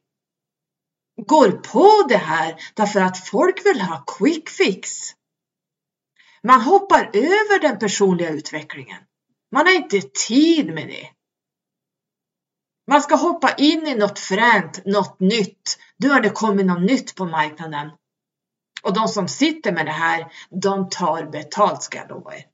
går 1.25 1.51
på 1.51 2.07
det 2.09 2.17
här 2.17 2.55
därför 2.73 2.99
att 2.99 3.27
folk 3.27 3.65
vill 3.65 3.81
ha 3.81 4.03
quick 4.17 4.49
fix. 4.49 4.89
Man 6.43 6.61
hoppar 6.61 7.09
över 7.13 7.61
den 7.61 7.79
personliga 7.79 8.29
utvecklingen. 8.29 9.03
Man 9.51 9.65
har 9.65 9.73
inte 9.73 10.01
tid 10.27 10.73
med 10.73 10.87
det. 10.87 11.09
Man 12.91 13.01
ska 13.01 13.15
hoppa 13.15 13.53
in 13.53 13.87
i 13.87 13.95
något 13.95 14.19
fränt, 14.19 14.85
något 14.85 15.19
nytt. 15.19 15.77
Nu 15.97 16.09
har 16.09 16.21
det 16.21 16.29
kommit 16.29 16.65
något 16.65 16.81
nytt 16.81 17.15
på 17.15 17.25
marknaden. 17.25 17.91
Och 18.83 18.93
de 18.93 19.07
som 19.07 19.27
sitter 19.27 19.71
med 19.71 19.85
det 19.85 19.91
här, 19.91 20.31
de 20.49 20.89
tar 20.89 21.25
betalt 21.25 21.83
ska 21.83 21.97
jag 21.97 22.09
lova 22.09 22.35
er. 22.35 22.45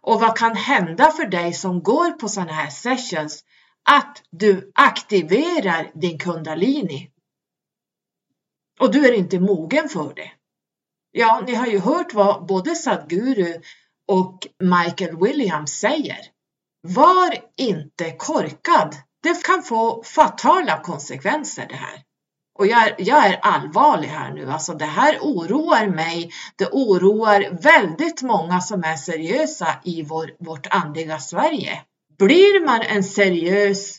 Och 0.00 0.20
vad 0.20 0.38
kan 0.38 0.56
hända 0.56 1.10
för 1.10 1.26
dig 1.26 1.52
som 1.52 1.82
går 1.82 2.10
på 2.10 2.28
sådana 2.28 2.52
här 2.52 2.70
sessions? 2.70 3.44
Att 3.90 4.22
du 4.30 4.72
aktiverar 4.74 5.90
din 5.94 6.18
kundalini. 6.18 7.10
Och 8.80 8.92
du 8.92 9.06
är 9.06 9.12
inte 9.12 9.40
mogen 9.40 9.88
för 9.88 10.14
det. 10.14 10.30
Ja, 11.10 11.42
ni 11.46 11.54
har 11.54 11.66
ju 11.66 11.78
hört 11.78 12.14
vad 12.14 12.46
både 12.46 12.74
Sadhguru 12.74 13.60
och 14.08 14.46
Michael 14.58 15.16
Williams 15.16 15.72
säger. 15.72 16.20
Var 16.80 17.36
inte 17.56 18.10
korkad. 18.10 18.96
Det 19.22 19.44
kan 19.44 19.62
få 19.62 20.02
fatala 20.04 20.82
konsekvenser 20.82 21.66
det 21.68 21.76
här. 21.76 22.02
Och 22.58 22.66
jag 22.66 22.82
är, 22.82 22.94
jag 22.98 23.26
är 23.26 23.38
allvarlig 23.42 24.08
här 24.08 24.32
nu, 24.32 24.50
alltså 24.50 24.74
det 24.74 24.84
här 24.84 25.18
oroar 25.20 25.86
mig. 25.86 26.32
Det 26.56 26.68
oroar 26.72 27.62
väldigt 27.62 28.22
många 28.22 28.60
som 28.60 28.84
är 28.84 28.96
seriösa 28.96 29.80
i 29.84 30.02
vår, 30.02 30.30
vårt 30.38 30.66
andliga 30.70 31.18
Sverige. 31.18 31.82
Blir 32.18 32.66
man 32.66 32.80
en 32.82 33.04
seriös 33.04 33.98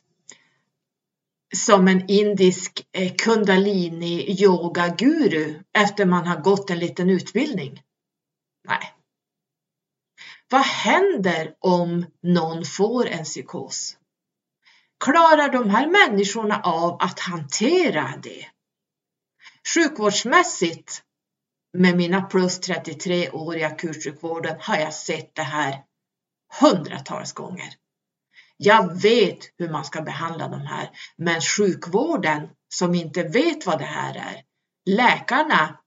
som 1.55 1.87
en 1.87 2.09
indisk 2.09 2.87
eh, 2.91 3.13
kundalini 3.15 4.41
yoga 4.41 4.87
guru 4.87 5.59
efter 5.73 6.05
man 6.05 6.27
har 6.27 6.41
gått 6.41 6.69
en 6.69 6.79
liten 6.79 7.09
utbildning? 7.09 7.81
Nej. 8.67 8.93
Vad 10.49 10.61
händer 10.61 11.53
om 11.59 12.05
någon 12.21 12.65
får 12.65 13.07
en 13.07 13.23
psykos? 13.23 13.97
Klarar 15.03 15.49
de 15.49 15.69
här 15.69 15.87
människorna 15.87 16.61
av 16.61 16.97
att 17.01 17.19
hantera 17.19 18.13
det? 18.23 18.45
Sjukvårdsmässigt 19.75 21.03
med 21.77 21.97
mina 21.97 22.21
plus 22.21 22.59
33 22.59 23.29
år 23.29 23.57
i 23.57 23.63
akutsjukvården 23.63 24.55
har 24.59 24.77
jag 24.77 24.93
sett 24.93 25.35
det 25.35 25.43
här 25.43 25.83
hundratals 26.61 27.33
gånger. 27.33 27.73
Jag 28.57 29.01
vet 29.01 29.39
hur 29.57 29.69
man 29.69 29.85
ska 29.85 30.01
behandla 30.01 30.47
de 30.47 30.61
här, 30.61 30.89
men 31.17 31.41
sjukvården 31.41 32.49
som 32.73 32.95
inte 32.95 33.23
vet 33.23 33.65
vad 33.65 33.79
det 33.79 33.85
här 33.85 34.15
är, 34.15 34.43
läkarna 34.85 35.79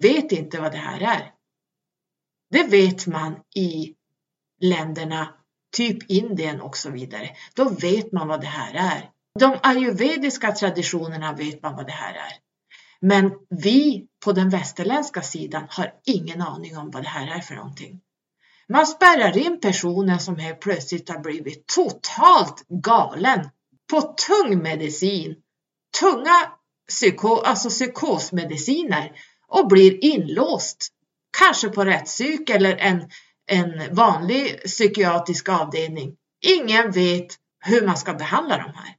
vet 0.00 0.32
inte 0.32 0.60
vad 0.60 0.72
det 0.72 0.78
här 0.78 1.00
är. 1.00 1.32
Det 2.50 2.62
vet 2.62 3.06
man 3.06 3.36
i 3.54 3.94
länderna, 4.60 5.35
typ 5.76 6.10
Indien 6.10 6.60
och 6.60 6.76
så 6.76 6.90
vidare. 6.90 7.30
Då 7.54 7.68
vet 7.68 8.12
man 8.12 8.28
vad 8.28 8.40
det 8.40 8.46
här 8.46 8.74
är. 8.74 9.10
De 9.38 9.58
ayurvediska 9.62 10.52
traditionerna 10.52 11.32
vet 11.32 11.62
man 11.62 11.76
vad 11.76 11.86
det 11.86 11.92
här 11.92 12.14
är. 12.14 12.32
Men 13.00 13.32
vi 13.50 14.06
på 14.24 14.32
den 14.32 14.50
västerländska 14.50 15.22
sidan 15.22 15.66
har 15.70 15.92
ingen 16.04 16.42
aning 16.42 16.78
om 16.78 16.90
vad 16.90 17.02
det 17.02 17.08
här 17.08 17.36
är 17.36 17.40
för 17.40 17.54
någonting. 17.54 18.00
Man 18.68 18.86
spärrar 18.86 19.36
in 19.36 19.60
personer 19.60 20.18
som 20.18 20.36
helt 20.36 20.60
plötsligt 20.60 21.08
har 21.08 21.18
blivit 21.18 21.66
totalt 21.66 22.64
galen 22.68 23.48
på 23.90 24.00
tung 24.00 24.62
medicin, 24.62 25.36
tunga 26.00 26.52
psyko, 26.88 27.36
alltså 27.36 27.68
psykosmediciner 27.68 29.12
och 29.48 29.68
blir 29.68 30.04
inlåst. 30.04 30.88
Kanske 31.38 31.68
på 31.68 31.84
rättspsyk 31.84 32.50
eller 32.50 32.76
en, 32.76 33.10
en 33.46 33.94
vanlig 33.94 34.60
psykiatrisk 34.64 35.48
avdelning. 35.48 36.16
Ingen 36.40 36.90
vet 36.90 37.26
hur 37.64 37.86
man 37.86 37.96
ska 37.96 38.14
behandla 38.14 38.56
de 38.56 38.62
här. 38.74 38.96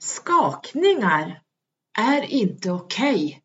Skakningar 0.00 1.42
är 1.98 2.22
inte 2.22 2.70
okej. 2.70 3.14
Okay. 3.14 3.40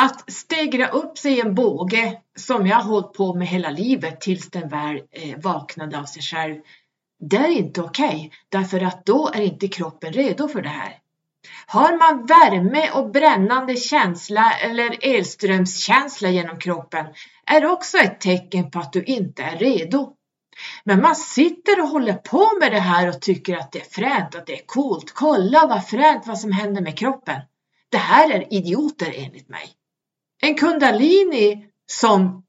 Att 0.00 0.32
stegra 0.32 0.88
upp 0.88 1.18
sig 1.18 1.32
i 1.32 1.40
en 1.40 1.54
båge 1.54 2.22
som 2.36 2.66
jag 2.66 2.76
har 2.76 2.82
hållit 2.82 3.12
på 3.12 3.34
med 3.34 3.46
hela 3.46 3.70
livet 3.70 4.20
tills 4.20 4.50
den 4.50 4.68
väl 4.68 5.02
eh, 5.10 5.38
vaknade 5.38 5.98
av 5.98 6.04
sig 6.04 6.22
själv. 6.22 6.60
Det 7.20 7.36
är 7.36 7.50
inte 7.50 7.82
okej, 7.82 8.06
okay, 8.08 8.30
därför 8.48 8.80
att 8.80 9.06
då 9.06 9.30
är 9.34 9.40
inte 9.40 9.68
kroppen 9.68 10.12
redo 10.12 10.48
för 10.48 10.62
det 10.62 10.68
här. 10.68 10.98
Har 11.66 11.98
man 11.98 12.26
värme 12.26 12.90
och 12.90 13.10
brännande 13.10 13.76
känsla 13.76 14.52
eller 14.52 14.98
elströmskänsla 15.00 16.28
genom 16.28 16.58
kroppen 16.58 17.06
är 17.46 17.66
också 17.66 17.98
ett 17.98 18.20
tecken 18.20 18.70
på 18.70 18.78
att 18.78 18.92
du 18.92 19.02
inte 19.04 19.42
är 19.42 19.56
redo. 19.56 20.14
Men 20.84 21.00
man 21.00 21.16
sitter 21.16 21.80
och 21.80 21.88
håller 21.88 22.14
på 22.14 22.58
med 22.60 22.72
det 22.72 22.80
här 22.80 23.08
och 23.08 23.20
tycker 23.20 23.56
att 23.56 23.72
det 23.72 23.80
är 23.80 23.90
fränt, 23.90 24.34
att 24.34 24.46
det 24.46 24.60
är 24.60 24.66
coolt. 24.66 25.12
Kolla 25.14 25.66
vad 25.66 25.86
fränt 25.86 26.26
vad 26.26 26.38
som 26.38 26.52
händer 26.52 26.82
med 26.82 26.98
kroppen. 26.98 27.40
Det 27.88 27.98
här 27.98 28.30
är 28.30 28.54
idioter 28.54 29.12
enligt 29.16 29.48
mig. 29.48 29.74
En 30.42 30.54
kundalini 30.54 31.66
som 31.86 32.44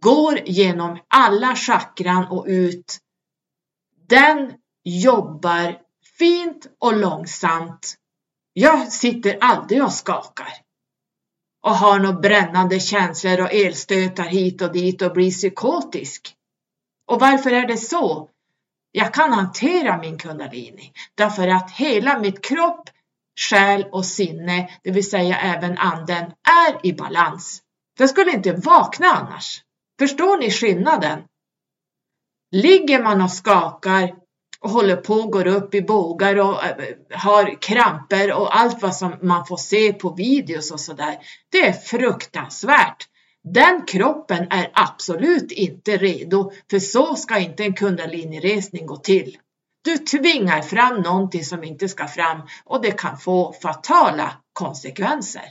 går 0.00 0.40
genom 0.44 0.98
alla 1.08 1.56
chakran 1.56 2.26
och 2.26 2.44
ut, 2.48 2.98
den 4.08 4.52
jobbar 4.84 5.78
fint 6.18 6.66
och 6.78 6.96
långsamt. 6.96 7.96
Jag 8.52 8.92
sitter 8.92 9.38
aldrig 9.40 9.84
och 9.84 9.92
skakar 9.92 10.52
och 11.62 11.74
har 11.74 11.98
några 11.98 12.20
brännande 12.20 12.80
känslor 12.80 13.40
och 13.40 13.52
elstötar 13.52 14.24
hit 14.24 14.62
och 14.62 14.72
dit 14.72 15.02
och 15.02 15.12
blir 15.12 15.30
psykotisk. 15.30 16.34
Och 17.06 17.20
varför 17.20 17.50
är 17.50 17.66
det 17.66 17.76
så? 17.76 18.28
Jag 18.92 19.14
kan 19.14 19.32
hantera 19.32 19.98
min 19.98 20.18
kundalini 20.18 20.92
därför 21.14 21.48
att 21.48 21.70
hela 21.70 22.18
mitt 22.18 22.44
kropp 22.44 22.90
själ 23.40 23.86
och 23.92 24.06
sinne, 24.06 24.70
det 24.82 24.90
vill 24.90 25.10
säga 25.10 25.38
även 25.38 25.78
anden, 25.78 26.24
är 26.64 26.86
i 26.86 26.92
balans. 26.92 27.62
Den 27.98 28.08
skulle 28.08 28.32
inte 28.32 28.52
vakna 28.52 29.06
annars. 29.06 29.62
Förstår 29.98 30.38
ni 30.38 30.50
skillnaden? 30.50 31.22
Ligger 32.50 33.02
man 33.02 33.22
och 33.22 33.30
skakar 33.30 34.21
och 34.62 34.70
håller 34.70 34.96
på 34.96 35.14
och 35.14 35.32
går 35.32 35.46
upp 35.46 35.74
i 35.74 35.82
bågar 35.82 36.36
och 36.36 36.64
eh, 36.64 36.74
har 37.10 37.62
kramper 37.62 38.32
och 38.32 38.56
allt 38.56 38.82
vad 38.82 38.96
som 38.96 39.14
man 39.22 39.46
får 39.46 39.56
se 39.56 39.92
på 39.92 40.14
videos 40.14 40.70
och 40.70 40.80
sådär. 40.80 41.18
Det 41.52 41.66
är 41.66 41.72
fruktansvärt. 41.72 43.08
Den 43.44 43.82
kroppen 43.86 44.46
är 44.50 44.70
absolut 44.74 45.52
inte 45.52 45.96
redo, 45.96 46.52
för 46.70 46.78
så 46.78 47.14
ska 47.14 47.38
inte 47.38 47.64
en 47.64 47.74
kundaliniresning 47.74 48.86
gå 48.86 48.96
till. 48.96 49.36
Du 49.84 49.98
tvingar 49.98 50.62
fram 50.62 51.00
någonting 51.00 51.44
som 51.44 51.64
inte 51.64 51.88
ska 51.88 52.08
fram 52.08 52.42
och 52.64 52.82
det 52.82 52.90
kan 52.90 53.18
få 53.18 53.52
fatala 53.62 54.32
konsekvenser. 54.52 55.42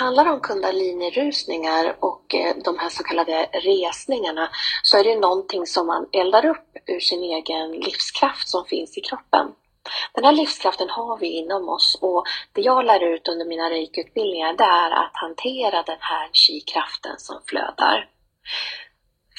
Handlar 0.00 0.26
om 0.26 0.40
kundalini-rusningar 0.40 1.96
och 2.00 2.34
eh, 2.34 2.56
de 2.64 2.78
här 2.78 2.88
så 2.88 3.02
kallade 3.02 3.48
resningarna 3.52 4.50
så 4.82 4.98
är 4.98 5.04
det 5.04 5.16
någonting 5.16 5.66
som 5.66 5.86
man 5.86 6.08
eldar 6.12 6.46
upp 6.46 6.68
ur 6.86 7.00
sin 7.00 7.22
egen 7.22 7.72
livskraft 7.72 8.48
som 8.48 8.64
finns 8.64 8.98
i 8.98 9.00
kroppen. 9.00 9.46
Den 10.14 10.24
här 10.24 10.32
livskraften 10.32 10.90
har 10.90 11.18
vi 11.18 11.26
inom 11.26 11.68
oss 11.68 11.98
och 12.00 12.24
det 12.52 12.60
jag 12.60 12.84
lär 12.84 13.14
ut 13.14 13.28
under 13.28 13.44
mina 13.44 13.70
reikutbildningar 13.70 14.52
det 14.52 14.64
är 14.64 14.90
att 14.90 15.12
hantera 15.12 15.82
den 15.82 16.00
här 16.00 16.28
chi-kraften 16.32 17.18
som 17.18 17.36
flödar. 17.46 18.08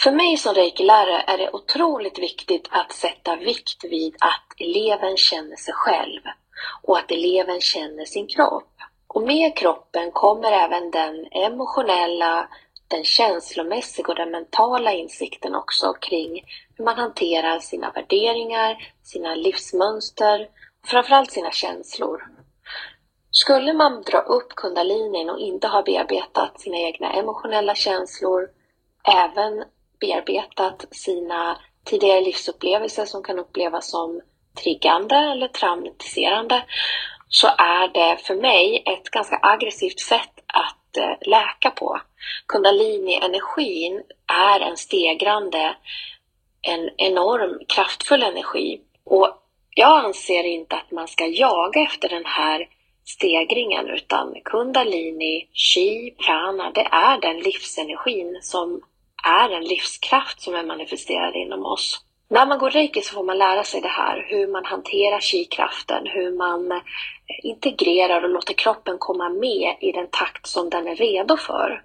För 0.04 0.12
mig 0.12 0.38
som 0.38 0.54
reikilärare 0.54 1.24
är 1.28 1.38
det 1.38 1.52
otroligt 1.54 2.20
viktigt 2.20 2.68
att 2.72 2.92
sätta 2.92 3.36
vikt 3.36 3.84
vid 3.84 4.16
att 4.20 4.48
eleven 4.58 5.18
känner 5.18 5.56
sig 5.56 5.74
själv 5.74 6.22
och 6.84 6.98
att 6.98 7.12
eleven 7.12 7.62
känner 7.62 8.06
sin 8.06 8.28
kropp. 8.28 8.71
Och 9.14 9.22
med 9.22 9.58
kroppen 9.58 10.12
kommer 10.12 10.52
även 10.52 10.92
den 10.92 11.28
emotionella, 11.32 12.48
den 12.88 13.04
känslomässiga 13.04 14.08
och 14.08 14.16
den 14.16 14.32
mentala 14.32 14.92
insikten 14.92 15.56
också 15.56 15.94
kring 15.94 16.44
hur 16.78 16.86
man 16.86 16.96
hanterar 16.96 17.60
sina 17.60 17.92
värderingar, 17.92 18.94
sina 19.04 19.36
livsmönster 19.36 20.48
och 20.82 20.88
framförallt 20.88 21.32
sina 21.32 21.52
känslor. 21.52 22.24
Skulle 23.32 23.74
man 23.74 24.02
dra 24.02 24.20
upp 24.20 24.56
kundalinin 24.56 25.30
och 25.30 25.40
inte 25.40 25.68
ha 25.68 25.82
bearbetat 25.82 26.60
sina 26.60 26.78
egna 26.78 27.14
emotionella 27.14 27.76
känslor, 27.76 28.50
även 29.04 29.64
bearbetat 30.00 30.86
sina 30.92 31.58
tidigare 31.86 32.22
livsupplevelser 32.22 33.06
som 33.06 33.24
kan 33.24 33.40
upplevas 33.40 33.92
som 33.92 34.22
triggande 34.64 35.16
eller 35.16 35.48
traumatiserande, 35.48 36.64
så 37.34 37.48
är 37.58 37.88
det 37.88 38.18
för 38.18 38.36
mig 38.36 38.84
ett 38.86 39.10
ganska 39.10 39.40
aggressivt 39.42 40.00
sätt 40.00 40.34
att 40.48 40.98
eh, 40.98 41.30
läka 41.30 41.72
på. 41.72 42.02
Kundalini-energin 42.48 44.04
är 44.28 44.60
en 44.60 44.78
stegrande, 44.78 45.76
en 46.62 46.90
enorm 46.98 47.60
kraftfull 47.68 48.24
energi 48.24 48.82
och 49.06 49.38
jag 49.76 50.06
anser 50.06 50.44
inte 50.44 50.76
att 50.76 50.92
man 50.92 51.08
ska 51.08 51.26
jaga 51.26 51.82
efter 51.82 52.10
den 52.10 52.26
här 52.26 52.68
stegringen 53.06 53.90
utan 53.90 54.34
kundalini, 54.46 55.48
chi, 55.54 56.16
prana, 56.26 56.72
det 56.72 56.88
är 56.92 57.22
den 57.22 57.40
livsenergin 57.40 58.40
som 58.42 58.82
är 59.24 59.50
en 59.50 59.64
livskraft 59.64 60.42
som 60.42 60.56
är 60.56 60.64
manifesterad 60.64 61.36
inom 61.36 61.66
oss. 61.66 62.06
När 62.32 62.46
man 62.46 62.60
går 62.60 62.70
reiki 62.70 63.02
så 63.02 63.14
får 63.14 63.24
man 63.24 63.38
lära 63.38 63.64
sig 63.64 63.82
det 63.82 63.88
här, 63.88 64.26
hur 64.30 64.48
man 64.48 64.66
hanterar 64.66 65.20
kikraften, 65.20 66.08
hur 66.08 66.32
man 66.32 66.72
eh, 66.72 66.82
integrerar 67.44 68.24
och 68.24 68.30
låter 68.30 68.54
kroppen 68.54 68.96
komma 69.00 69.30
med 69.30 69.76
i 69.82 69.92
den 69.92 70.08
takt 70.12 70.48
som 70.48 70.70
den 70.70 70.88
är 70.88 70.96
redo 70.96 71.38
för. 71.38 71.84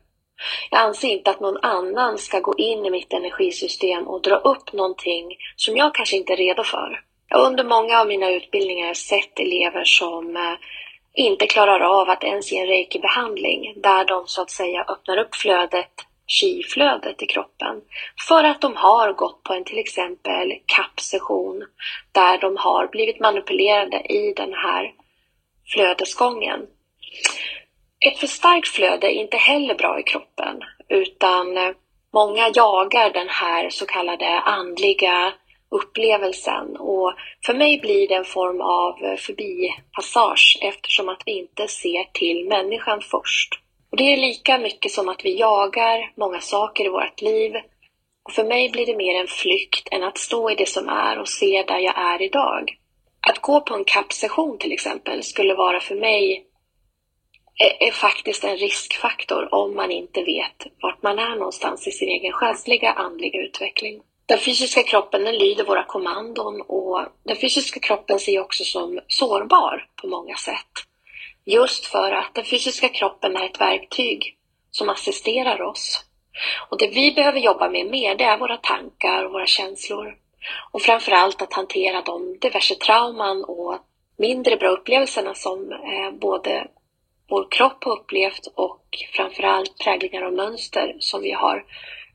Jag 0.71 0.81
anser 0.81 1.09
inte 1.09 1.31
att 1.31 1.41
någon 1.41 1.57
annan 1.57 2.19
ska 2.19 2.41
gå 2.41 2.55
in 2.59 2.87
i 2.87 2.91
mitt 2.91 3.13
energisystem 3.13 4.09
och 4.09 4.23
dra 4.23 4.37
upp 4.37 4.73
någonting 4.73 5.37
som 5.57 5.77
jag 5.77 5.95
kanske 5.95 6.17
inte 6.17 6.33
är 6.33 6.37
redo 6.37 6.63
för. 6.63 7.01
Under 7.35 7.65
många 7.65 8.01
av 8.01 8.07
mina 8.07 8.31
utbildningar 8.31 8.83
har 8.83 8.89
jag 8.89 8.97
sett 8.97 9.39
elever 9.41 9.85
som 9.85 10.37
eh, 10.37 10.55
inte 11.15 11.47
klarar 11.47 11.81
av 11.81 12.11
att 12.11 12.25
ens 12.25 12.53
ge 12.53 12.59
en 12.59 12.67
reiki-behandling 12.67 13.75
där 13.77 14.05
de 14.05 14.27
så 14.27 14.43
att 14.43 14.51
säga 14.51 14.85
öppnar 14.89 15.17
upp 15.17 15.35
flödet, 15.35 15.93
chi-flödet 16.27 17.23
i 17.23 17.27
kroppen 17.27 17.83
för 18.29 18.45
att 18.45 18.61
de 18.61 18.77
har 18.77 19.13
gått 19.13 19.43
på 19.43 19.53
en 19.53 19.65
till 19.65 19.79
exempel 19.79 20.53
kappsession 20.67 21.67
där 22.13 22.39
de 22.39 22.57
har 22.57 22.87
blivit 22.87 23.21
manipulerade 23.21 23.97
i 24.13 24.33
den 24.37 24.53
här 24.53 24.93
flödesgången. 25.75 26.67
Ett 28.07 28.19
för 28.19 28.27
starkt 28.27 28.69
flöde 28.69 29.07
är 29.07 29.21
inte 29.21 29.37
heller 29.37 29.75
bra 29.75 30.01
i 30.01 30.03
kroppen 30.03 30.61
utan 30.89 31.75
många 32.13 32.51
jagar 32.55 33.11
den 33.11 33.29
här 33.29 33.71
så 33.71 33.87
kallade 33.87 34.41
andliga 34.41 35.33
upplevelsen 35.71 36.77
och 36.77 37.15
för 37.47 37.55
mig 37.55 37.81
blir 37.81 38.09
det 38.09 38.15
en 38.15 38.25
form 38.25 38.61
av 38.61 39.17
förbipassage 39.17 40.59
eftersom 40.63 41.09
att 41.09 41.23
vi 41.27 41.39
inte 41.39 41.69
ser 41.69 42.05
till 42.13 42.49
människan 42.49 43.01
först. 43.01 43.61
Och 43.91 43.97
det 43.97 44.13
är 44.13 44.17
lika 44.17 44.59
mycket 44.59 44.93
som 44.93 45.09
att 45.09 45.25
vi 45.25 45.39
jagar 45.39 46.13
många 46.17 46.41
saker 46.41 46.85
i 46.85 46.89
vårt 46.89 47.21
liv 47.21 47.53
och 48.25 48.33
för 48.33 48.45
mig 48.45 48.71
blir 48.71 48.87
det 48.87 48.97
mer 48.97 49.21
en 49.21 49.27
flykt 49.27 49.89
än 49.91 50.03
att 50.03 50.19
stå 50.19 50.51
i 50.51 50.55
det 50.55 50.69
som 50.69 50.89
är 50.89 51.19
och 51.19 51.29
se 51.29 51.65
där 51.69 51.79
jag 51.79 51.99
är 51.99 52.23
idag. 52.23 52.77
Att 53.29 53.39
gå 53.39 53.61
på 53.61 53.75
en 53.75 53.85
kappsession 53.85 54.59
till 54.59 54.73
exempel 54.73 55.23
skulle 55.23 55.55
vara 55.55 55.81
för 55.81 55.95
mig 55.95 56.47
är, 57.59 57.89
är 57.89 57.93
faktiskt 57.93 58.45
en 58.45 58.57
riskfaktor 58.57 59.55
om 59.55 59.77
man 59.77 59.91
inte 59.91 60.23
vet 60.23 60.67
vart 60.83 61.03
man 61.03 61.19
är 61.19 61.37
någonstans 61.37 61.87
i 61.87 61.91
sin 61.91 62.09
egen 62.09 62.33
själsliga 62.33 62.93
andliga 62.93 63.41
utveckling. 63.41 64.03
Den 64.27 64.39
fysiska 64.39 64.83
kroppen 64.83 65.25
den 65.25 65.39
lyder 65.39 65.65
våra 65.65 65.85
kommandon 65.85 66.61
och 66.61 67.01
den 67.25 67.37
fysiska 67.37 67.81
kroppen 67.81 68.19
ser 68.19 68.41
också 68.41 68.65
som 68.65 69.01
sårbar 69.09 69.89
på 70.03 70.09
många 70.09 70.37
sätt. 70.37 70.86
Just 71.49 71.87
för 71.87 72.13
att 72.13 72.35
den 72.35 72.45
fysiska 72.45 72.89
kroppen 72.89 73.37
är 73.37 73.45
ett 73.45 73.61
verktyg 73.61 74.37
som 74.71 74.89
assisterar 74.89 75.63
oss. 75.63 76.05
Och 76.71 76.79
det 76.79 76.89
vi 76.89 77.13
behöver 77.13 77.41
jobba 77.41 77.69
med 77.69 77.87
mer, 77.87 78.15
det 78.15 78.25
är 78.25 78.39
våra 78.39 78.57
tankar 78.57 79.25
och 79.25 79.33
våra 79.33 79.47
känslor. 79.47 80.17
Och 80.73 80.83
framförallt 80.83 81.43
att 81.43 81.53
hantera 81.53 82.03
de 82.03 82.39
diverse 82.39 82.75
trauman 82.75 83.45
och 83.45 83.79
mindre 84.19 84.57
bra 84.57 84.69
upplevelserna 84.69 85.35
som 85.35 85.73
eh, 85.73 86.11
både 86.21 86.69
vår 87.29 87.51
kropp 87.51 87.85
har 87.85 87.93
upplevt 87.93 88.47
och 88.55 88.85
framförallt 89.17 89.79
präglingar 89.79 90.23
och 90.23 90.33
mönster 90.33 90.97
som 90.99 91.23
vi 91.23 91.33
har 91.33 91.57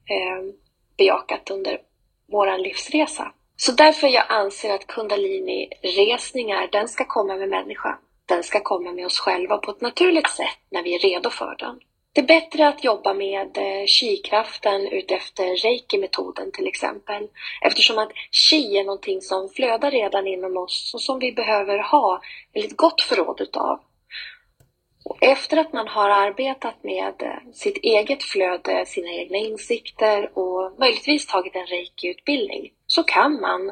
eh, 0.09 0.53
bejakat 0.97 1.49
under 1.49 1.77
vår 2.31 2.57
livsresa. 2.57 3.33
Så 3.55 3.71
därför 3.71 4.07
jag 4.07 4.25
anser 4.29 4.73
att 4.73 4.87
kundalini-resningar, 4.87 6.69
den 6.71 6.87
ska 6.87 7.05
komma 7.05 7.35
med 7.35 7.49
människan. 7.49 7.97
Den 8.31 8.43
ska 8.43 8.59
komma 8.59 8.91
med 8.91 9.05
oss 9.05 9.19
själva 9.19 9.57
på 9.57 9.71
ett 9.71 9.81
naturligt 9.81 10.29
sätt 10.29 10.59
när 10.69 10.83
vi 10.83 10.95
är 10.95 10.99
redo 10.99 11.29
för 11.29 11.55
den. 11.59 11.79
Det 12.13 12.21
är 12.21 12.25
bättre 12.25 12.67
att 12.67 12.83
jobba 12.83 13.13
med 13.13 13.57
eh, 13.57 13.85
chi-kraften 13.85 14.87
utefter 14.87 15.55
reiki-metoden 15.55 16.51
till 16.51 16.67
exempel. 16.67 17.27
Eftersom 17.61 17.97
att 17.97 18.11
chi 18.31 18.77
är 18.77 18.83
någonting 18.83 19.21
som 19.21 19.49
flödar 19.49 19.91
redan 19.91 20.27
inom 20.27 20.57
oss 20.57 20.91
och 20.93 21.01
som 21.01 21.19
vi 21.19 21.31
behöver 21.31 21.79
ha 21.79 22.21
väldigt 22.53 22.77
gott 22.77 23.01
förråd 23.01 23.41
utav. 23.41 23.79
Och 25.05 25.17
efter 25.21 25.57
att 25.57 25.73
man 25.73 25.87
har 25.87 26.09
arbetat 26.09 26.83
med 26.83 27.13
eh, 27.19 27.51
sitt 27.53 27.77
eget 27.77 28.23
flöde, 28.23 28.85
sina 28.85 29.09
egna 29.09 29.37
insikter 29.37 30.37
och 30.37 30.79
möjligtvis 30.79 31.27
tagit 31.27 31.55
en 31.55 31.67
reiki-utbildning 31.67 32.71
så 32.87 33.03
kan 33.03 33.41
man 33.41 33.71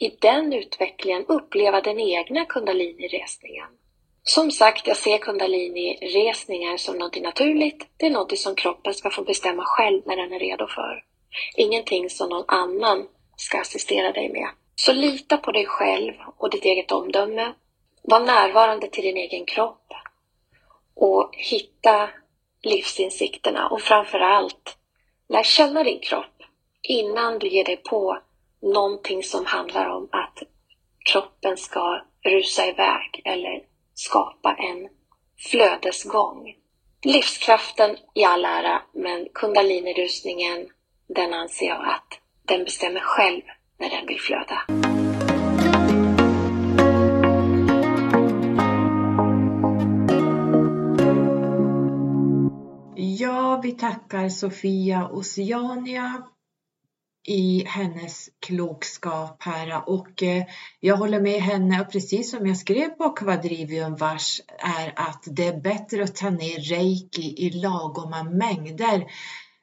i 0.00 0.16
den 0.20 0.52
utvecklingen 0.52 1.24
uppleva 1.28 1.80
den 1.80 2.00
egna 2.00 2.44
kundalini-resningen. 2.44 3.66
Som 4.22 4.50
sagt, 4.50 4.86
jag 4.86 4.96
ser 4.96 5.18
kundalini-resningar 5.18 6.76
som 6.76 6.98
något 6.98 7.22
naturligt. 7.22 7.86
Det 7.96 8.06
är 8.06 8.10
något 8.10 8.38
som 8.38 8.54
kroppen 8.54 8.94
ska 8.94 9.10
få 9.10 9.22
bestämma 9.22 9.62
själv 9.66 10.02
när 10.06 10.16
den 10.16 10.32
är 10.32 10.38
redo 10.38 10.66
för. 10.66 11.04
Ingenting 11.56 12.10
som 12.10 12.28
någon 12.28 12.44
annan 12.48 13.08
ska 13.36 13.60
assistera 13.60 14.12
dig 14.12 14.28
med. 14.28 14.48
Så 14.76 14.92
lita 14.92 15.36
på 15.36 15.52
dig 15.52 15.66
själv 15.66 16.14
och 16.36 16.50
ditt 16.50 16.64
eget 16.64 16.92
omdöme. 16.92 17.52
Var 18.02 18.20
närvarande 18.20 18.88
till 18.88 19.04
din 19.04 19.16
egen 19.16 19.44
kropp 19.44 19.92
och 20.94 21.30
hitta 21.32 22.10
livsinsikterna 22.62 23.68
och 23.68 23.80
framför 23.80 24.18
allt 24.18 24.76
lär 25.28 25.42
känna 25.42 25.82
din 25.82 26.00
kropp 26.00 26.42
innan 26.82 27.38
du 27.38 27.48
ger 27.48 27.64
dig 27.64 27.76
på 27.76 28.18
någonting 28.62 29.22
som 29.22 29.46
handlar 29.46 29.88
om 29.88 30.08
att 30.12 30.42
kroppen 31.12 31.56
ska 31.56 32.00
rusa 32.24 32.66
iväg 32.66 33.22
eller 33.24 33.62
skapa 33.94 34.54
en 34.54 34.88
flödesgång. 35.50 36.54
Livskraften 37.02 37.96
i 38.14 38.24
all 38.24 38.44
ära, 38.44 38.82
men 38.94 39.28
kundalini-rusningen, 39.34 40.68
den 41.08 41.34
anser 41.34 41.66
jag 41.66 41.88
att 41.88 42.20
den 42.42 42.64
bestämmer 42.64 43.00
själv 43.00 43.42
när 43.78 43.90
den 43.90 44.06
vill 44.06 44.20
flöda. 44.20 44.62
Ja, 52.96 53.60
vi 53.62 53.72
tackar 53.72 54.28
Sofia 54.28 55.08
Oceania 55.12 56.22
i 57.26 57.64
hennes 57.66 58.28
klokskap 58.46 59.42
här 59.42 59.88
och 59.88 60.22
eh, 60.22 60.44
jag 60.80 60.96
håller 60.96 61.20
med 61.20 61.40
henne 61.40 61.80
och 61.80 61.92
precis 61.92 62.30
som 62.30 62.46
jag 62.46 62.56
skrev 62.56 62.88
på 62.88 63.10
Quadrivium 63.10 63.96
vars 63.96 64.40
är 64.58 64.92
att 64.96 65.24
det 65.26 65.46
är 65.46 65.60
bättre 65.60 66.04
att 66.04 66.16
ta 66.16 66.30
ner 66.30 66.58
reiki 66.58 67.46
i 67.46 67.50
lagoma 67.50 68.22
mängder 68.22 69.06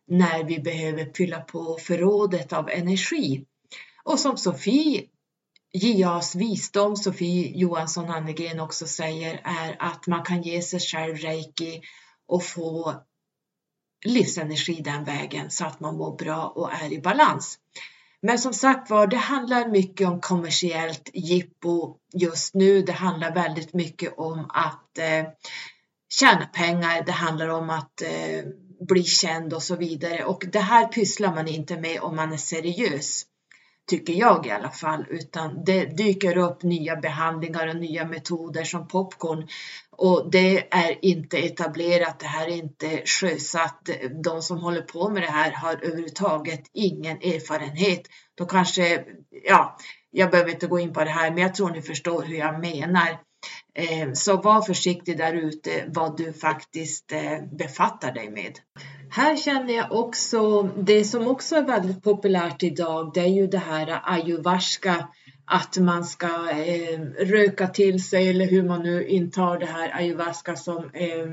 när 0.07 0.43
vi 0.43 0.59
behöver 0.59 1.11
fylla 1.15 1.41
på 1.41 1.77
förrådet 1.81 2.53
av 2.53 2.69
energi. 2.69 3.45
Och 4.03 4.19
som 4.19 4.37
Sofie 4.37 5.03
JAs 5.71 6.35
visdom, 6.35 6.95
Sofie 6.95 7.57
Johansson 7.57 8.09
Annegren 8.09 8.59
också 8.59 8.87
säger, 8.87 9.41
är 9.43 9.75
att 9.79 10.07
man 10.07 10.23
kan 10.23 10.41
ge 10.41 10.61
sig 10.61 10.79
själv 10.79 11.15
reiki 11.15 11.81
och 12.27 12.43
få 12.43 12.93
livsenergi 14.05 14.81
den 14.81 15.03
vägen 15.03 15.51
så 15.51 15.65
att 15.65 15.79
man 15.79 15.97
mår 15.97 16.17
bra 16.17 16.47
och 16.47 16.73
är 16.73 16.93
i 16.93 17.01
balans. 17.01 17.59
Men 18.21 18.39
som 18.39 18.53
sagt 18.53 18.89
var, 18.89 19.07
det 19.07 19.17
handlar 19.17 19.67
mycket 19.69 20.07
om 20.07 20.21
kommersiellt 20.21 21.09
jippo 21.13 21.97
just 22.13 22.53
nu. 22.53 22.81
Det 22.81 22.91
handlar 22.91 23.33
väldigt 23.33 23.73
mycket 23.73 24.13
om 24.17 24.49
att 24.53 24.97
eh, 24.97 25.25
tjäna 26.09 26.45
pengar. 26.45 27.03
Det 27.05 27.11
handlar 27.11 27.47
om 27.47 27.69
att 27.69 28.01
eh, 28.01 28.45
bli 28.79 29.03
känd 29.03 29.53
och 29.53 29.63
så 29.63 29.75
vidare 29.75 30.25
och 30.25 30.45
det 30.51 30.59
här 30.59 30.87
pysslar 30.87 31.35
man 31.35 31.47
inte 31.47 31.77
med 31.77 32.01
om 32.01 32.15
man 32.15 32.33
är 32.33 32.37
seriös 32.37 33.25
tycker 33.87 34.13
jag 34.13 34.45
i 34.45 34.51
alla 34.51 34.71
fall, 34.71 35.05
utan 35.09 35.63
det 35.65 35.85
dyker 35.85 36.37
upp 36.37 36.63
nya 36.63 36.95
behandlingar 36.95 37.67
och 37.67 37.75
nya 37.75 38.05
metoder 38.05 38.63
som 38.63 38.87
popcorn 38.87 39.47
och 39.97 40.31
det 40.31 40.73
är 40.73 41.05
inte 41.05 41.37
etablerat, 41.37 42.19
det 42.19 42.25
här 42.25 42.47
är 42.47 42.55
inte 42.55 43.01
sjösatt. 43.05 43.89
De 44.23 44.41
som 44.41 44.59
håller 44.59 44.81
på 44.81 45.09
med 45.09 45.23
det 45.23 45.31
här 45.31 45.51
har 45.51 45.73
överhuvudtaget 45.73 46.61
ingen 46.73 47.17
erfarenhet. 47.17 48.01
Då 48.35 48.45
kanske, 48.45 49.03
ja, 49.43 49.77
jag 50.11 50.31
behöver 50.31 50.51
inte 50.51 50.67
gå 50.67 50.79
in 50.79 50.93
på 50.93 51.03
det 51.03 51.09
här, 51.09 51.31
men 51.31 51.43
jag 51.43 51.55
tror 51.55 51.69
ni 51.69 51.81
förstår 51.81 52.23
hur 52.23 52.37
jag 52.37 52.59
menar. 52.59 53.19
Eh, 53.73 54.11
så 54.13 54.41
var 54.41 54.61
försiktig 54.61 55.17
där 55.17 55.33
ute 55.33 55.85
vad 55.87 56.17
du 56.17 56.33
faktiskt 56.33 57.11
eh, 57.11 57.41
befattar 57.51 58.11
dig 58.11 58.29
med. 58.29 58.59
Här 59.09 59.35
känner 59.35 59.73
jag 59.73 59.91
också, 59.91 60.69
det 60.77 61.03
som 61.03 61.27
också 61.27 61.55
är 61.55 61.61
väldigt 61.61 62.03
populärt 62.03 62.63
idag, 62.63 63.11
det 63.13 63.19
är 63.19 63.27
ju 63.27 63.47
det 63.47 63.57
här 63.57 64.01
ayahuasca, 64.03 65.07
att 65.45 65.77
man 65.77 66.03
ska 66.03 66.49
eh, 66.49 66.99
röka 67.19 67.67
till 67.67 68.03
sig 68.03 68.29
eller 68.29 68.45
hur 68.45 68.63
man 68.63 68.83
nu 68.83 69.07
intar 69.07 69.59
det 69.59 69.65
här 69.65 69.95
ayahuasca 69.95 70.55
som 70.55 70.89
eh, 70.93 71.27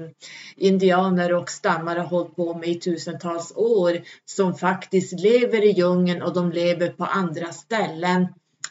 indianer 0.56 1.34
och 1.34 1.50
stammar 1.50 1.96
har 1.96 2.04
hållit 2.04 2.36
på 2.36 2.54
med 2.54 2.68
i 2.68 2.80
tusentals 2.80 3.52
år, 3.56 4.00
som 4.24 4.54
faktiskt 4.54 5.20
lever 5.20 5.64
i 5.64 5.70
djungeln 5.70 6.22
och 6.22 6.34
de 6.34 6.52
lever 6.52 6.88
på 6.88 7.04
andra 7.04 7.52
ställen 7.52 8.26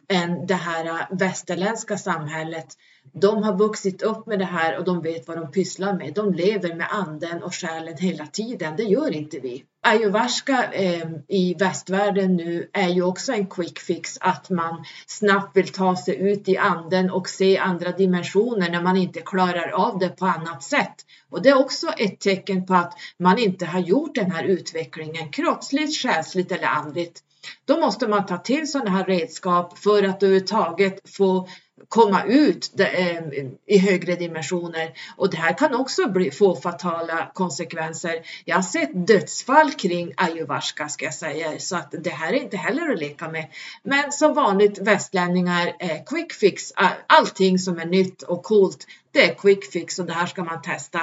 än 0.08 0.47
det 0.47 0.54
här 0.54 1.08
västerländska 1.16 1.97
samhället. 1.97 2.68
De 3.14 3.43
har 3.43 3.57
vuxit 3.57 4.01
upp 4.01 4.28
med 4.28 4.39
det 4.39 4.45
här 4.45 4.78
och 4.78 4.86
de 4.86 5.01
vet 5.01 5.28
vad 5.28 5.38
de 5.38 5.51
pysslar 5.51 5.93
med. 5.93 6.14
De 6.14 6.34
lever 6.34 6.76
med 6.76 6.88
anden 6.91 7.43
och 7.43 7.55
själen 7.55 7.97
hela 7.97 8.28
tiden. 8.28 8.76
Det 8.78 8.84
gör 8.84 9.16
inte 9.16 9.39
vi. 9.39 9.64
ayahuasca 9.82 10.74
eh, 10.74 11.09
i 11.28 11.53
västvärlden 11.59 12.36
nu 12.36 12.70
är 12.74 12.89
ju 12.89 13.03
också 13.03 13.34
en 13.34 13.47
quick 13.47 13.80
fix 13.80 14.18
att 14.22 14.49
man 14.49 14.86
snabbt 15.07 15.57
vill 15.57 15.68
ta 15.68 15.95
sig 15.95 16.16
ut 16.16 16.49
i 16.49 16.57
anden 16.57 17.12
och 17.12 17.30
se 17.30 17.57
andra 17.57 17.91
dimensioner 17.91 18.70
när 18.70 18.82
man 18.82 18.97
inte 18.97 19.22
klarar 19.22 19.70
av 19.70 19.99
det 19.99 20.09
på 20.09 20.26
annat 20.26 20.64
sätt. 20.64 20.95
Och 21.30 21.41
det 21.41 21.49
är 21.49 21.59
också 21.59 21.88
ett 21.88 22.20
tecken 22.20 22.66
på 22.66 22.74
att 22.74 22.93
man 23.18 23.38
inte 23.38 23.66
har 23.66 23.80
gjort 23.80 24.16
den 24.16 24.32
här 24.32 24.43
utvecklingen 24.43 25.30
kroppsligt, 25.30 25.97
själsligt 25.97 26.51
eller 26.51 26.68
andligt. 26.68 27.24
Då 27.66 27.80
måste 27.80 28.07
man 28.07 28.26
ta 28.26 28.38
till 28.38 28.72
sådana 28.72 28.89
här 28.89 29.05
redskap 29.05 29.78
för 29.78 30.03
att 30.03 30.24
överhuvudtaget 30.24 31.09
få 31.09 31.47
komma 31.91 32.23
ut 32.23 32.79
eh, 32.79 33.23
i 33.65 33.77
högre 33.77 34.15
dimensioner 34.15 34.91
och 35.17 35.29
det 35.29 35.37
här 35.37 35.57
kan 35.57 35.75
också 35.75 36.09
bli, 36.09 36.31
få 36.31 36.55
fatala 36.55 37.31
konsekvenser. 37.33 38.15
Jag 38.45 38.55
har 38.55 38.61
sett 38.61 39.07
dödsfall 39.07 39.71
kring 39.71 40.13
ayahuasca 40.17 40.89
ska 40.89 41.05
jag 41.05 41.13
säga 41.13 41.59
så 41.59 41.75
att 41.75 41.95
det 41.99 42.09
här 42.09 42.33
är 42.33 42.37
inte 42.37 42.57
heller 42.57 42.91
att 42.91 42.99
leka 42.99 43.29
med. 43.29 43.47
Men 43.83 44.11
som 44.11 44.33
vanligt 44.33 44.79
västlänningar, 44.79 45.73
eh, 45.79 46.03
quick 46.05 46.33
fix, 46.33 46.71
eh, 46.71 46.87
allting 47.07 47.59
som 47.59 47.79
är 47.79 47.85
nytt 47.85 48.21
och 48.21 48.43
coolt 48.43 48.87
det 49.13 49.29
är 49.29 49.33
quick 49.33 49.71
fix 49.71 49.99
och 49.99 50.05
det 50.05 50.13
här 50.13 50.25
ska 50.25 50.43
man 50.43 50.61
testa. 50.61 50.99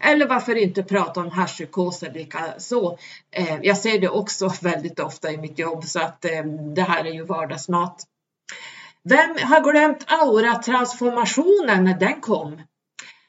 Eller 0.00 0.28
varför 0.28 0.54
inte 0.54 0.82
prata 0.82 1.20
om 1.20 1.30
haschpsykoser 1.30 2.12
likaså. 2.12 2.98
Eh, 3.30 3.58
jag 3.62 3.76
ser 3.76 3.98
det 3.98 4.08
också 4.08 4.52
väldigt 4.62 5.00
ofta 5.00 5.32
i 5.32 5.36
mitt 5.36 5.58
jobb 5.58 5.84
så 5.84 6.00
att 6.00 6.24
eh, 6.24 6.44
det 6.74 6.82
här 6.82 7.04
är 7.04 7.12
ju 7.12 7.24
vardagsmat. 7.24 8.04
Vem 9.08 9.36
har 9.42 9.72
glömt 9.72 10.04
auratransformationen 10.08 11.84
när 11.84 11.98
den 11.98 12.20
kom? 12.20 12.60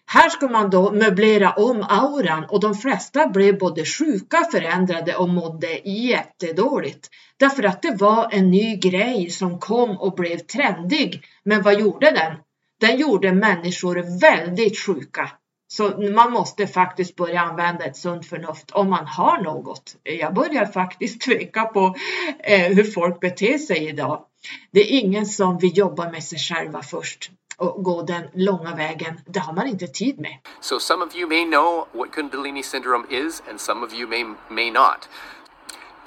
Här 0.05 0.29
ska 0.29 0.47
man 0.47 0.69
då 0.69 0.91
möblera 0.91 1.51
om 1.51 1.85
auran 1.89 2.45
och 2.49 2.59
de 2.59 2.75
flesta 2.75 3.27
blev 3.27 3.57
både 3.57 3.85
sjuka, 3.85 4.37
förändrade 4.51 5.15
och 5.15 5.29
mådde 5.29 5.89
jättedåligt. 5.89 7.09
Därför 7.37 7.63
att 7.63 7.81
det 7.81 7.95
var 7.95 8.29
en 8.31 8.51
ny 8.51 8.77
grej 8.77 9.29
som 9.29 9.59
kom 9.59 9.97
och 9.97 10.15
blev 10.15 10.37
trendig. 10.37 11.21
Men 11.43 11.61
vad 11.61 11.79
gjorde 11.79 12.11
den? 12.11 12.35
Den 12.79 12.97
gjorde 12.97 13.33
människor 13.33 14.19
väldigt 14.21 14.79
sjuka. 14.79 15.31
Så 15.71 16.11
man 16.15 16.31
måste 16.31 16.67
faktiskt 16.67 17.15
börja 17.15 17.41
använda 17.41 17.85
ett 17.85 17.97
sunt 17.97 18.25
förnuft 18.25 18.71
om 18.71 18.89
man 18.89 19.07
har 19.07 19.41
något. 19.41 19.95
Jag 20.03 20.33
börjar 20.33 20.65
faktiskt 20.65 21.21
tveka 21.25 21.65
på 21.65 21.95
eh, 22.39 22.73
hur 22.75 22.83
folk 22.83 23.19
beter 23.19 23.57
sig 23.57 23.87
idag. 23.89 24.25
Det 24.71 24.79
är 24.79 24.99
ingen 24.99 25.25
som 25.25 25.57
vill 25.57 25.77
jobba 25.77 26.11
med 26.11 26.23
sig 26.23 26.39
själva 26.39 26.81
först 26.81 27.31
och 27.57 27.83
gå 27.83 28.01
den 28.01 28.23
långa 28.33 28.75
vägen. 28.75 29.21
Det 29.25 29.39
har 29.39 29.53
man 29.53 29.67
inte 29.67 29.87
tid 29.87 30.19
med. 30.19 30.37
So 30.61 30.79
some 30.79 31.05
of 31.05 31.15
you 31.15 31.29
may 31.29 31.45
know 31.45 31.87
what 31.91 32.11
Kundalini 32.11 32.63
syndrome 32.63 33.05
is 33.09 33.43
and 33.49 33.59
some 33.59 33.85
of 33.85 33.93
you 33.93 34.07
may, 34.09 34.23
may 34.49 34.71
not. 34.71 35.09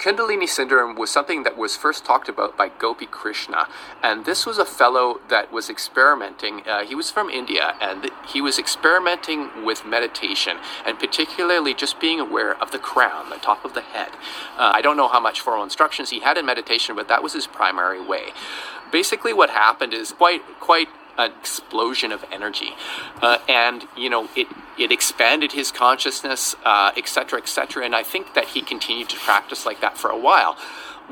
Kundalini 0.03 0.49
syndrome 0.49 0.95
was 0.95 1.09
something 1.09 1.43
that 1.43 1.57
was 1.57 1.77
first 1.77 2.03
talked 2.03 2.27
about 2.27 2.57
by 2.57 2.67
Gopi 2.67 3.05
Krishna, 3.05 3.69
and 4.03 4.25
this 4.25 4.45
was 4.45 4.57
a 4.57 4.65
fellow 4.65 5.21
that 5.29 5.49
was 5.49 5.69
experimenting. 5.69 6.67
Uh, 6.67 6.83
he 6.83 6.93
was 6.93 7.09
from 7.09 7.29
India, 7.29 7.75
and 7.79 8.11
he 8.27 8.41
was 8.41 8.59
experimenting 8.59 9.63
with 9.63 9.85
meditation, 9.85 10.57
and 10.85 10.99
particularly 10.99 11.73
just 11.73 12.01
being 12.01 12.19
aware 12.19 12.61
of 12.61 12.71
the 12.71 12.79
crown, 12.79 13.29
the 13.29 13.37
top 13.37 13.63
of 13.63 13.75
the 13.75 13.81
head. 13.81 14.09
Uh, 14.57 14.73
I 14.75 14.81
don't 14.81 14.97
know 14.97 15.07
how 15.07 15.21
much 15.21 15.39
formal 15.39 15.63
instructions 15.63 16.09
he 16.09 16.19
had 16.19 16.37
in 16.37 16.45
meditation, 16.45 16.97
but 16.97 17.07
that 17.07 17.23
was 17.23 17.31
his 17.31 17.47
primary 17.47 18.05
way. 18.05 18.33
Basically, 18.91 19.31
what 19.31 19.51
happened 19.51 19.93
is 19.93 20.11
quite 20.11 20.41
quite 20.59 20.89
explosion 21.17 22.11
of 22.11 22.25
energy, 22.31 22.71
uh, 23.21 23.37
and 23.47 23.85
you 23.97 24.09
know 24.09 24.29
it 24.35 24.47
it 24.77 24.91
expanded 24.91 25.51
his 25.51 25.71
consciousness, 25.71 26.55
etc., 26.97 27.39
uh, 27.39 27.41
etc. 27.41 27.85
Et 27.85 27.85
and 27.85 27.95
I 27.95 28.03
think 28.03 28.33
that 28.33 28.49
he 28.49 28.61
continued 28.61 29.09
to 29.09 29.17
practice 29.17 29.65
like 29.65 29.81
that 29.81 29.97
for 29.97 30.09
a 30.09 30.17
while. 30.17 30.57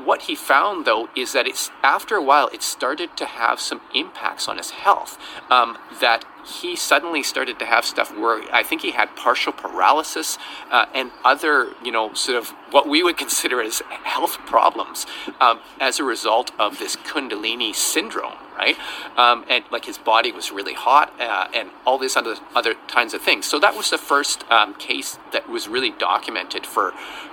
What 0.04 0.22
he 0.22 0.34
found, 0.34 0.86
though, 0.86 1.10
is 1.14 1.32
that 1.34 1.46
it's 1.46 1.70
after 1.82 2.16
a 2.16 2.22
while 2.22 2.48
it 2.48 2.62
started 2.62 3.14
to 3.18 3.26
have 3.26 3.60
some 3.60 3.82
impacts 3.94 4.48
on 4.48 4.56
his 4.56 4.70
health. 4.70 5.18
Um, 5.50 5.76
that 6.00 6.24
he 6.44 6.74
suddenly 6.74 7.22
started 7.22 7.58
to 7.58 7.66
have 7.66 7.84
stuff 7.84 8.16
where 8.16 8.42
I 8.52 8.62
think 8.62 8.80
he 8.80 8.92
had 8.92 9.14
partial 9.14 9.52
paralysis 9.52 10.38
uh, 10.70 10.86
and 10.94 11.12
other, 11.24 11.72
you 11.84 11.92
know, 11.92 12.14
sort 12.14 12.38
of 12.38 12.48
what 12.70 12.88
we 12.88 13.02
would 13.02 13.16
consider 13.24 13.62
as 13.62 13.80
health 14.02 14.38
problems 14.46 15.06
um, 15.40 15.60
as 15.80 16.00
a 16.00 16.04
result 16.04 16.50
of 16.58 16.78
this 16.78 16.96
Kundalini 16.96 17.74
syndrome 17.74 18.34
right? 18.62 18.76
Um, 19.16 19.44
and 19.48 19.64
like 19.70 19.84
his 19.84 19.98
body 19.98 20.30
was 20.32 20.52
really 20.58 20.74
hot 20.74 21.08
uh, 21.20 21.48
and 21.58 21.70
all 21.86 21.98
these 21.98 22.16
other 22.16 22.36
other 22.54 22.74
kinds 22.96 23.12
of 23.14 23.20
things. 23.28 23.42
So 23.52 23.58
that 23.64 23.74
was 23.80 23.90
the 23.90 23.98
first 23.98 24.38
um, 24.50 24.74
case 24.74 25.18
that 25.32 25.48
was 25.48 25.68
really 25.68 25.92
documented 26.10 26.64
for 26.66 26.92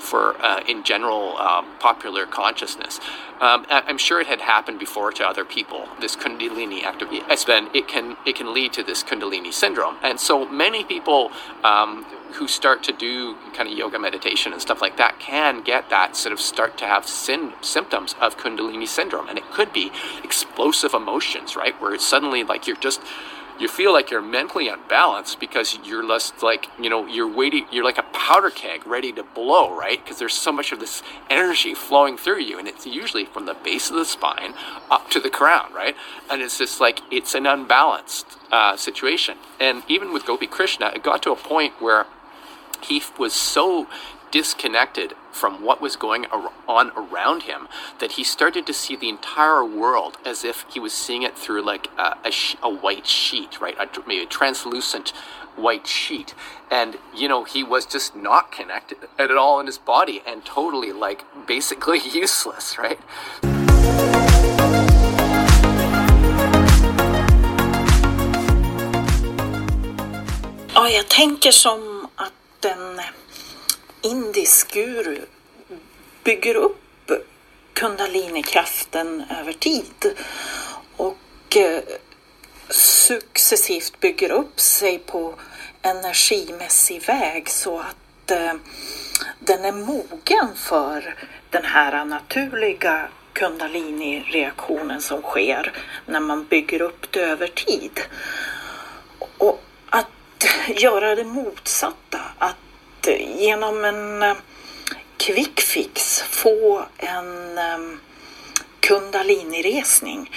for 0.09 0.23
uh, 0.41 0.61
in 0.67 0.83
general 0.83 1.37
um, 1.37 1.65
popular 1.79 2.25
consciousness. 2.25 2.99
Um, 3.47 3.65
I'm 3.69 3.97
sure 3.97 4.19
it 4.19 4.27
had 4.27 4.41
happened 4.41 4.79
before 4.79 5.11
to 5.13 5.23
other 5.31 5.45
people. 5.45 5.81
This 6.01 6.15
Kundalini 6.23 6.83
activity, 6.83 7.21
it 7.79 7.87
can 7.93 8.05
it 8.29 8.35
can 8.39 8.53
lead 8.53 8.73
to 8.73 8.83
this 8.89 8.99
Kundalini 9.03 9.53
syndrome, 9.53 9.95
and 10.03 10.19
so 10.19 10.35
many 10.63 10.83
people 10.83 11.31
um, 11.63 12.05
who 12.33 12.47
start 12.47 12.83
to 12.83 12.91
do 12.91 13.35
kind 13.53 13.69
of 13.69 13.77
yoga 13.77 13.99
meditation 13.99 14.53
and 14.53 14.61
stuff 14.61 14.81
like 14.81 14.97
that 14.97 15.19
can 15.19 15.61
get 15.61 15.89
that 15.89 16.15
sort 16.15 16.33
of 16.33 16.39
start 16.39 16.77
to 16.77 16.85
have 16.85 17.07
sin, 17.07 17.53
symptoms 17.61 18.15
of 18.21 18.37
Kundalini 18.37 18.87
syndrome. 18.87 19.27
And 19.29 19.37
it 19.37 19.49
could 19.51 19.73
be 19.73 19.91
explosive 20.23 20.93
emotions, 20.93 21.55
right? 21.55 21.79
Where 21.81 21.93
it's 21.93 22.05
suddenly 22.05 22.43
like 22.43 22.67
you're 22.67 22.77
just, 22.77 23.01
you 23.59 23.67
feel 23.67 23.91
like 23.91 24.09
you're 24.09 24.21
mentally 24.21 24.69
unbalanced 24.69 25.39
because 25.39 25.77
you're 25.83 26.03
less 26.03 26.31
like, 26.41 26.67
you 26.79 26.89
know, 26.89 27.05
you're 27.05 27.27
waiting, 27.27 27.65
you're 27.71 27.83
like 27.83 27.97
a 27.97 28.05
powder 28.13 28.49
keg 28.49 28.87
ready 28.87 29.11
to 29.11 29.23
blow, 29.23 29.77
right? 29.77 30.01
Because 30.01 30.17
there's 30.17 30.33
so 30.33 30.51
much 30.51 30.71
of 30.71 30.79
this 30.79 31.03
energy 31.29 31.73
flowing 31.73 32.15
through 32.15 32.39
you. 32.39 32.57
And 32.57 32.67
it's 32.67 32.87
usually 32.87 33.25
from 33.25 33.45
the 33.45 33.55
base 33.55 33.89
of 33.89 33.97
the 33.97 34.05
spine 34.05 34.53
up 34.89 35.09
to 35.11 35.19
the 35.19 35.29
crown, 35.29 35.73
right? 35.73 35.95
And 36.29 36.41
it's 36.41 36.57
just 36.57 36.79
like, 36.79 37.01
it's 37.11 37.35
an 37.35 37.45
unbalanced 37.45 38.37
uh, 38.51 38.77
situation. 38.77 39.37
And 39.59 39.83
even 39.89 40.13
with 40.13 40.25
Gopi 40.25 40.47
Krishna, 40.47 40.93
it 40.95 41.03
got 41.03 41.21
to 41.23 41.31
a 41.31 41.35
point 41.35 41.73
where 41.81 42.05
he 42.81 43.01
was 43.17 43.33
so 43.33 43.87
disconnected 44.31 45.13
from 45.31 45.63
what 45.63 45.81
was 45.81 45.95
going 45.95 46.25
on 46.67 46.91
around 46.95 47.43
him 47.43 47.67
that 47.99 48.13
he 48.13 48.23
started 48.23 48.65
to 48.67 48.73
see 48.73 48.95
the 48.95 49.09
entire 49.09 49.63
world 49.65 50.17
as 50.25 50.43
if 50.43 50.65
he 50.69 50.79
was 50.79 50.93
seeing 50.93 51.23
it 51.23 51.37
through 51.37 51.61
like 51.61 51.87
a, 51.97 52.15
a, 52.25 52.31
a 52.63 52.69
white 52.69 53.07
sheet, 53.07 53.59
right? 53.59 53.75
A, 53.79 53.87
maybe 54.07 54.23
a 54.23 54.27
translucent 54.27 55.09
white 55.55 55.87
sheet. 55.87 56.33
And, 56.69 56.97
you 57.15 57.27
know, 57.27 57.43
he 57.43 57.63
was 57.63 57.85
just 57.85 58.15
not 58.15 58.51
connected 58.51 58.97
at 59.17 59.31
all 59.31 59.59
in 59.59 59.65
his 59.65 59.77
body 59.77 60.21
and 60.27 60.45
totally 60.45 60.91
like 60.91 61.23
basically 61.47 61.99
useless, 62.13 62.77
right? 62.77 62.99
Oh, 70.75 70.85
Ja, 70.85 70.89
jag 70.89 71.07
tänker 71.07 71.51
som 71.51 71.98
en 72.65 73.01
indisk 74.01 74.73
guru 74.73 75.21
bygger 76.23 76.55
upp 76.55 77.11
kundalinikraften 77.73 79.23
över 79.39 79.53
tid 79.53 80.15
och 80.97 81.57
eh, 81.57 81.81
successivt 82.69 83.99
bygger 83.99 84.31
upp 84.31 84.59
sig 84.59 84.99
på 84.99 85.35
energimässig 85.81 87.05
väg 87.05 87.49
så 87.49 87.79
att 87.79 88.31
eh, 88.31 88.53
den 89.39 89.65
är 89.65 89.71
mogen 89.71 90.55
för 90.55 91.15
den 91.49 91.65
här 91.65 92.05
naturliga 92.05 93.09
kundalini-reaktionen 93.33 95.01
som 95.01 95.21
sker 95.21 95.73
när 96.05 96.19
man 96.19 96.45
bygger 96.45 96.81
upp 96.81 97.11
det 97.11 97.21
över 97.21 97.47
tid. 97.47 97.99
Och 99.37 99.63
göra 100.67 101.15
det 101.15 101.23
motsatta. 101.23 102.19
Att 102.37 103.07
eh, 103.07 103.41
genom 103.41 103.85
en 103.85 104.23
eh, 104.23 104.35
quick 105.17 105.61
fix 105.61 106.21
få 106.21 106.85
en 106.97 107.57
eh, 107.57 107.77
kundaliniresning 108.79 110.31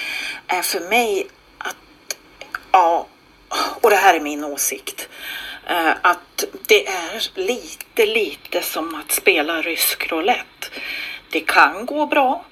är 0.46 0.62
för 0.62 0.80
mig 0.80 1.26
att, 1.58 1.76
ja, 2.72 3.06
och 3.80 3.90
det 3.90 3.96
här 3.96 4.14
är 4.14 4.20
min 4.20 4.44
åsikt, 4.44 5.08
att 6.02 6.44
det 6.66 6.86
är 6.86 7.38
lite, 7.38 8.06
lite 8.06 8.62
som 8.62 8.94
att 8.94 9.12
spela 9.12 9.62
rysk 9.62 10.12
roulette. 10.12 10.66
Det 11.30 11.40
kan 11.40 11.86
gå 11.86 12.06
bra, 12.06 12.44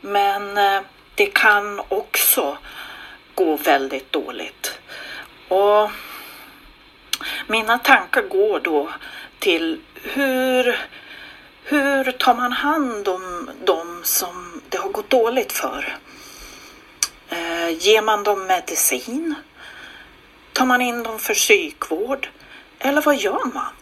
men 0.00 0.54
det 1.14 1.26
kan 1.26 1.80
också 1.88 2.58
gå 3.34 3.56
väldigt 3.56 4.12
dåligt. 4.12 4.78
Och 5.48 5.90
mina 7.46 7.78
tankar 7.78 8.22
går 8.22 8.60
då 8.60 8.90
till 9.38 9.80
hur, 9.94 10.78
hur 11.64 12.12
tar 12.12 12.34
man 12.34 12.52
hand 12.52 13.08
om 13.08 13.50
de 13.64 14.00
som 14.04 14.60
det 14.68 14.78
har 14.78 14.88
gått 14.88 15.10
dåligt 15.10 15.52
för? 15.52 15.98
Eh, 17.28 17.68
ger 17.70 18.02
man 18.02 18.24
dem 18.24 18.46
medicin? 18.46 19.34
Tar 20.52 20.66
man 20.66 20.80
in 20.80 21.02
dem 21.02 21.18
för 21.18 21.34
psykvård? 21.34 22.28
Eller 22.78 23.02
vad 23.02 23.16
gör 23.16 23.44
man? 23.54 23.72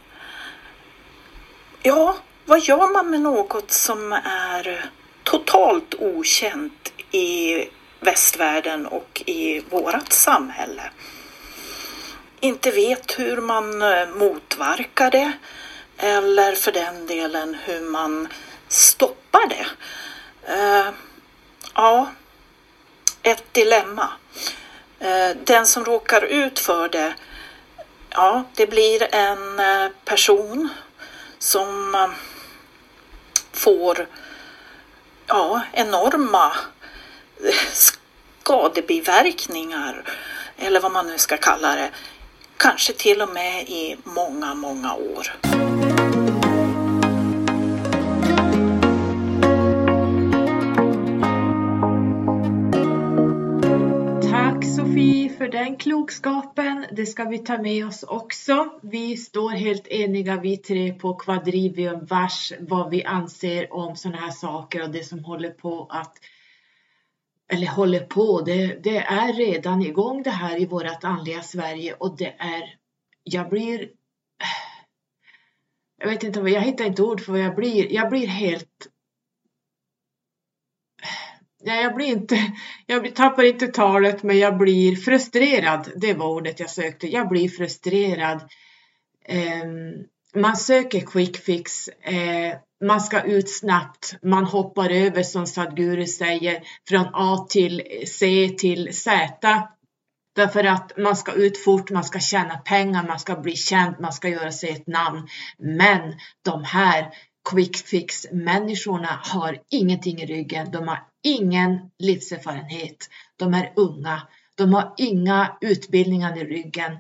Ja, 1.83 2.17
vad 2.45 2.61
gör 2.61 2.93
man 2.93 3.11
med 3.11 3.21
något 3.21 3.71
som 3.71 4.13
är 4.25 4.91
totalt 5.23 5.95
okänt 5.99 6.93
i 7.11 7.65
västvärlden 8.01 8.87
och 8.87 9.23
i 9.27 9.61
vårt 9.71 10.13
samhälle? 10.13 10.83
Inte 12.43 12.71
vet 12.71 13.19
hur 13.19 13.41
man 13.41 13.83
eh, 13.83 14.09
motverkar 14.09 15.11
det 15.11 15.33
eller 15.97 16.53
för 16.53 16.73
den 16.73 17.07
delen 17.07 17.57
hur 17.65 17.81
man 17.81 18.29
stoppar 18.69 19.49
det. 19.49 19.67
Eh, 20.53 20.89
ja, 21.75 22.11
ett 23.23 23.55
dilemma. 23.55 24.09
Eh, 24.99 25.31
den 25.45 25.67
som 25.67 25.85
råkar 25.85 26.23
ut 26.23 26.59
för 26.59 26.89
det, 26.89 27.15
ja, 28.11 28.45
det 28.55 28.67
blir 28.67 29.15
en 29.15 29.61
person 30.05 30.69
som 31.39 31.97
får 33.53 34.07
ja, 35.27 35.61
enorma 35.73 36.53
skadebiverkningar 37.73 40.05
eller 40.57 40.81
vad 40.81 40.93
man 40.93 41.07
nu 41.07 41.19
ska 41.19 41.37
kalla 41.37 41.75
det. 41.75 41.91
Kanske 42.63 42.93
till 42.93 43.23
och 43.23 43.29
med 43.35 43.63
i 43.69 43.97
många, 44.05 44.55
många 44.55 44.95
år. 44.95 45.27
Tack 54.31 54.65
Sofie 54.65 55.31
för 55.39 55.49
den 55.49 55.77
klokskapen. 55.77 56.87
Det 56.93 57.07
ska 57.07 57.25
vi 57.25 57.39
ta 57.39 57.59
med 57.59 57.87
oss 57.87 58.03
också. 58.03 58.69
Vi 58.83 59.17
står 59.17 59.51
helt 59.51 59.87
eniga 59.87 60.41
vi 60.41 60.57
tre 60.57 60.93
på 60.93 61.15
Quadrivium 61.15 62.07
vars 62.07 62.53
vad 62.61 62.91
vi 62.91 63.05
anser 63.05 63.73
om 63.73 63.97
sådana 63.97 64.19
här 64.19 64.31
saker 64.31 64.83
och 64.83 64.91
det 64.91 65.05
som 65.05 65.25
håller 65.25 65.51
på 65.51 65.87
att 65.91 66.19
eller 67.51 67.67
håller 67.67 68.01
på, 68.01 68.41
det, 68.41 68.83
det 68.83 68.97
är 68.97 69.33
redan 69.33 69.83
igång 69.83 70.23
det 70.23 70.31
här 70.31 70.61
i 70.61 70.67
vårt 70.67 71.05
andliga 71.05 71.43
Sverige 71.43 71.95
och 71.95 72.17
det 72.17 72.35
är, 72.39 72.75
jag 73.23 73.49
blir, 73.49 73.89
jag 75.99 76.09
vet 76.09 76.23
inte 76.23 76.41
jag 76.41 76.61
hittar 76.61 76.85
inte 76.85 77.03
ord 77.03 77.21
för 77.21 77.33
vad 77.33 77.41
jag 77.41 77.55
blir, 77.55 77.93
jag 77.93 78.11
blir 78.11 78.27
helt 78.27 78.89
Nej, 81.63 81.83
jag 81.83 81.95
blir 81.95 82.07
inte, 82.07 82.53
jag 82.87 83.15
tappar 83.15 83.43
inte 83.43 83.67
talet, 83.67 84.23
men 84.23 84.39
jag 84.39 84.59
blir 84.59 84.97
frustrerad. 84.97 85.93
Det 85.97 86.15
var 86.15 86.29
ordet 86.29 86.61
jag 86.61 86.71
sökte. 86.71 87.09
Jag 87.09 87.29
blir 87.29 87.49
frustrerad. 87.49 88.41
Um, 89.63 90.07
man 90.35 90.57
söker 90.57 91.01
quick 91.01 91.37
fix. 91.37 91.89
eh, 91.89 92.55
man 92.85 93.01
ska 93.01 93.23
ut 93.23 93.51
snabbt. 93.51 94.15
Man 94.23 94.45
hoppar 94.45 94.91
över, 94.91 95.23
som 95.23 95.47
Sadhguru 95.47 96.07
säger, 96.07 96.63
från 96.89 97.07
A 97.13 97.47
till 97.51 97.83
C 98.07 98.51
till 98.59 98.95
Z. 98.95 99.69
Därför 100.37 100.65
att 100.65 100.93
man 100.97 101.17
ska 101.17 101.33
ut 101.33 101.65
fort, 101.65 101.91
man 101.91 102.05
ska 102.05 102.19
tjäna 102.19 102.57
pengar, 102.57 103.07
man 103.07 103.19
ska 103.19 103.37
bli 103.37 103.57
känd, 103.57 103.95
man 104.01 104.13
ska 104.13 104.29
göra 104.29 104.53
sig 104.53 104.71
ett 104.71 104.87
namn. 104.87 105.29
Men 105.59 106.15
de 106.45 106.65
här 106.65 107.09
quick 107.51 107.77
fix 107.77 108.27
människorna 108.33 109.21
har 109.23 109.59
ingenting 109.71 110.21
i 110.21 110.27
ryggen. 110.27 110.71
De 110.71 110.89
har 110.89 111.07
ingen 111.23 111.79
livserfarenhet. 111.99 113.09
De 113.37 113.55
är 113.55 113.73
unga. 113.77 114.23
De 114.55 114.75
har 114.75 114.95
inga 114.97 115.57
utbildningar 115.61 116.39
i 116.39 116.45
ryggen. 116.45 116.99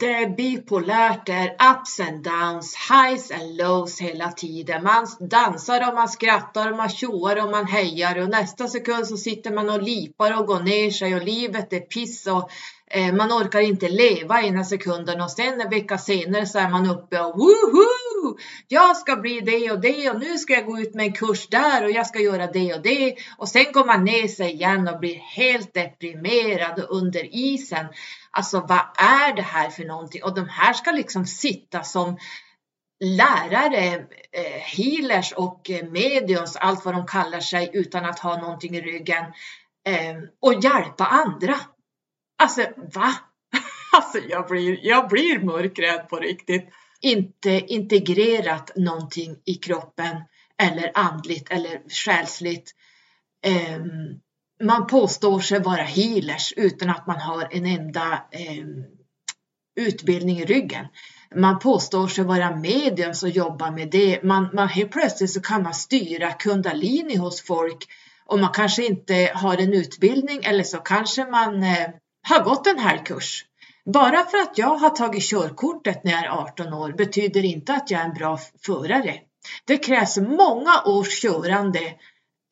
Det 0.00 0.12
är 0.12 0.28
bipolärt, 0.36 1.26
det 1.26 1.32
är 1.32 1.72
ups 1.72 2.00
and 2.00 2.24
downs, 2.24 2.76
highs 2.90 3.30
and 3.30 3.56
lows 3.56 4.00
hela 4.00 4.32
tiden. 4.32 4.82
Man 4.82 5.06
dansar 5.20 5.88
och 5.88 5.94
man 5.94 6.08
skrattar 6.08 6.70
och 6.70 6.76
man 6.76 6.88
tjoar 6.88 7.44
och 7.44 7.50
man 7.50 7.66
hejar 7.66 8.22
och 8.22 8.28
nästa 8.28 8.68
sekund 8.68 9.06
så 9.06 9.16
sitter 9.16 9.50
man 9.50 9.70
och 9.70 9.82
lipar 9.82 10.38
och 10.38 10.46
går 10.46 10.60
ner 10.60 10.90
sig 10.90 11.16
och 11.16 11.22
livet 11.22 11.72
är 11.72 11.80
piss 11.80 12.26
och 12.26 12.50
eh, 12.90 13.14
man 13.14 13.32
orkar 13.32 13.60
inte 13.60 13.88
leva 13.88 14.42
ena 14.42 14.64
sekunden 14.64 15.20
och 15.20 15.30
sen 15.30 15.60
en 15.60 15.70
vecka 15.70 15.98
senare 15.98 16.46
så 16.46 16.58
är 16.58 16.70
man 16.70 16.90
uppe 16.90 17.20
och 17.20 17.38
woho! 17.38 18.11
Jag 18.68 18.96
ska 18.96 19.16
bli 19.16 19.40
det 19.40 19.70
och 19.70 19.80
det 19.80 20.10
och 20.10 20.20
nu 20.20 20.38
ska 20.38 20.52
jag 20.52 20.66
gå 20.66 20.78
ut 20.78 20.94
med 20.94 21.06
en 21.06 21.12
kurs 21.12 21.48
där 21.48 21.84
och 21.84 21.90
jag 21.90 22.06
ska 22.06 22.18
göra 22.18 22.46
det 22.46 22.74
och 22.74 22.82
det 22.82 23.16
och 23.38 23.48
sen 23.48 23.72
går 23.72 23.84
man 23.84 24.04
ner 24.04 24.28
sig 24.28 24.52
igen 24.52 24.88
och 24.88 25.00
blir 25.00 25.16
helt 25.16 25.74
deprimerad 25.74 26.80
och 26.80 26.96
under 26.96 27.34
isen. 27.34 27.86
Alltså 28.30 28.60
vad 28.60 28.86
är 28.96 29.36
det 29.36 29.42
här 29.42 29.70
för 29.70 29.84
någonting? 29.84 30.24
Och 30.24 30.34
de 30.34 30.48
här 30.48 30.72
ska 30.72 30.90
liksom 30.90 31.26
sitta 31.26 31.82
som 31.82 32.16
lärare, 33.04 34.06
eh, 34.32 34.60
healers 34.60 35.32
och 35.32 35.70
eh, 35.70 35.90
mediums, 35.90 36.56
allt 36.56 36.84
vad 36.84 36.94
de 36.94 37.06
kallar 37.06 37.40
sig 37.40 37.70
utan 37.72 38.04
att 38.04 38.18
ha 38.18 38.40
någonting 38.40 38.76
i 38.76 38.80
ryggen 38.80 39.24
eh, 39.86 40.16
och 40.40 40.54
hjälpa 40.54 41.04
andra. 41.04 41.56
Alltså 42.38 42.62
va? 42.94 43.14
Alltså 43.94 44.18
jag 44.28 44.48
blir, 44.48 44.78
jag 44.82 45.08
blir 45.08 45.38
mörkrädd 45.38 46.08
på 46.08 46.16
riktigt. 46.16 46.68
Inte 47.02 47.50
integrerat 47.50 48.76
någonting 48.76 49.36
i 49.44 49.54
kroppen 49.54 50.16
eller 50.62 50.90
andligt 50.94 51.50
eller 51.50 51.80
själsligt. 51.88 52.74
Ehm, 53.42 54.20
man 54.62 54.86
påstår 54.86 55.40
sig 55.40 55.60
vara 55.60 55.82
healers 55.82 56.52
utan 56.56 56.90
att 56.90 57.06
man 57.06 57.20
har 57.20 57.48
en 57.50 57.66
enda 57.66 58.24
ehm, 58.32 58.84
utbildning 59.80 60.38
i 60.38 60.44
ryggen. 60.44 60.86
Man 61.34 61.58
påstår 61.58 62.08
sig 62.08 62.24
vara 62.24 62.56
mediums 62.56 63.22
och 63.22 63.28
jobbar 63.28 63.70
med 63.70 63.90
det. 63.90 64.22
Man, 64.22 64.50
man, 64.52 64.68
helt 64.68 64.92
plötsligt 64.92 65.30
så 65.30 65.40
kan 65.40 65.62
man 65.62 65.74
styra 65.74 66.32
kundalini 66.32 67.16
hos 67.16 67.42
folk 67.42 67.86
och 68.26 68.38
man 68.38 68.52
kanske 68.52 68.86
inte 68.86 69.32
har 69.34 69.56
en 69.56 69.72
utbildning 69.72 70.44
eller 70.44 70.64
så 70.64 70.78
kanske 70.78 71.24
man 71.24 71.62
eh, 71.62 71.88
har 72.28 72.44
gått 72.44 72.66
en 72.66 72.78
här 72.78 73.06
kurs. 73.06 73.44
Bara 73.84 74.24
för 74.24 74.38
att 74.38 74.58
jag 74.58 74.76
har 74.76 74.90
tagit 74.90 75.22
körkortet 75.22 76.04
när 76.04 76.12
jag 76.12 76.24
är 76.24 76.28
18 76.28 76.72
år 76.74 76.92
betyder 76.92 77.44
inte 77.44 77.74
att 77.74 77.90
jag 77.90 78.00
är 78.00 78.04
en 78.04 78.14
bra 78.14 78.38
förare. 78.64 79.14
Det 79.64 79.78
krävs 79.78 80.18
många 80.18 80.82
års 80.84 81.22
körande 81.22 81.80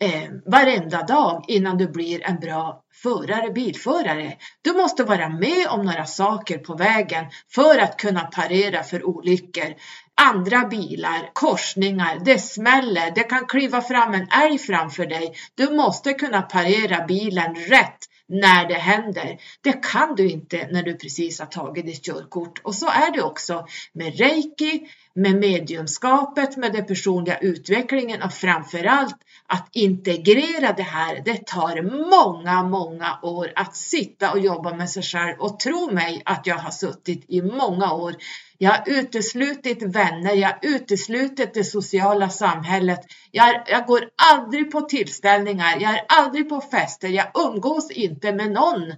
eh, 0.02 0.30
varenda 0.46 1.02
dag 1.02 1.44
innan 1.48 1.78
du 1.78 1.88
blir 1.88 2.26
en 2.26 2.40
bra 2.40 2.82
förare, 3.02 3.50
bilförare. 3.50 4.36
Du 4.62 4.72
måste 4.72 5.04
vara 5.04 5.28
med 5.28 5.66
om 5.68 5.84
några 5.84 6.06
saker 6.06 6.58
på 6.58 6.74
vägen 6.74 7.26
för 7.54 7.78
att 7.78 7.96
kunna 7.96 8.20
parera 8.20 8.82
för 8.82 9.06
olyckor. 9.06 9.74
Andra 10.22 10.64
bilar, 10.64 11.30
korsningar, 11.32 12.18
det 12.24 12.38
smäller, 12.38 13.10
det 13.14 13.22
kan 13.22 13.46
kliva 13.46 13.82
fram 13.82 14.14
en 14.14 14.28
älg 14.44 14.58
framför 14.58 15.06
dig. 15.06 15.34
Du 15.54 15.70
måste 15.70 16.12
kunna 16.12 16.42
parera 16.42 17.06
bilen 17.06 17.54
rätt 17.54 17.98
när 18.30 18.68
det 18.68 18.74
händer. 18.74 19.38
Det 19.60 19.72
kan 19.72 20.14
du 20.14 20.30
inte 20.30 20.68
när 20.70 20.82
du 20.82 20.94
precis 20.94 21.38
har 21.38 21.46
tagit 21.46 21.86
ditt 21.86 22.04
körkort. 22.04 22.60
Och 22.62 22.74
så 22.74 22.86
är 22.86 23.12
det 23.12 23.22
också 23.22 23.66
med 23.92 24.18
reiki, 24.18 24.80
med 25.14 25.34
mediumskapet, 25.34 26.56
med 26.56 26.72
den 26.72 26.86
personliga 26.86 27.38
utvecklingen 27.38 28.22
och 28.22 28.32
framförallt 28.32 29.16
att 29.46 29.68
integrera 29.72 30.72
det 30.72 30.82
här. 30.82 31.22
Det 31.24 31.46
tar 31.46 31.82
många, 32.10 32.62
många 32.62 33.18
år 33.22 33.52
att 33.56 33.76
sitta 33.76 34.32
och 34.32 34.40
jobba 34.40 34.74
med 34.74 34.90
sig 34.90 35.02
själv 35.02 35.40
och 35.40 35.60
tro 35.60 35.90
mig 35.90 36.22
att 36.24 36.46
jag 36.46 36.56
har 36.56 36.70
suttit 36.70 37.24
i 37.28 37.42
många 37.42 37.92
år. 37.92 38.14
Jag 38.62 38.70
har 38.70 38.82
uteslutit 38.86 39.82
vänner, 39.82 40.34
jag 40.34 40.48
har 40.48 40.58
uteslutit 40.62 41.54
det 41.54 41.64
sociala 41.64 42.28
samhället. 42.28 43.00
Jag, 43.30 43.62
jag 43.66 43.86
går 43.86 44.04
aldrig 44.32 44.70
på 44.70 44.80
tillställningar, 44.80 45.76
jag 45.80 45.94
är 45.94 46.04
aldrig 46.08 46.48
på 46.48 46.60
fester, 46.60 47.08
jag 47.08 47.26
umgås 47.34 47.90
inte 47.90 48.32
med 48.32 48.50
någon 48.50 48.94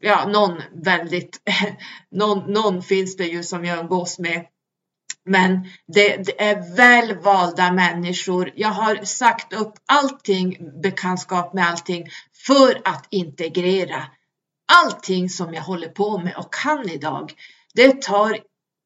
ja, 0.00 0.26
någon 0.28 0.62
väldigt, 0.72 1.40
någon, 2.10 2.52
någon 2.52 2.82
finns 2.82 3.16
det 3.16 3.24
ju 3.24 3.42
som 3.42 3.64
jag 3.64 3.78
umgås 3.78 4.18
med 4.18 4.46
men 5.24 5.68
det, 5.86 6.16
det, 6.16 6.42
är 6.42 6.76
välvalda 6.76 7.72
människor. 7.72 8.52
Jag 8.54 8.68
har 8.68 9.04
sagt 9.04 9.52
upp 9.52 9.74
allting, 9.86 10.56
bekantskap 10.82 11.54
med 11.54 11.68
allting 11.68 12.06
för 12.46 12.80
att 12.84 13.06
integrera 13.10 14.06
allting 14.84 15.28
som 15.28 15.54
jag 15.54 15.62
håller 15.62 15.88
på 15.88 16.18
med 16.18 16.36
och 16.36 16.54
kan 16.54 16.88
idag. 16.88 17.32
Det 17.74 18.02
tar 18.02 18.38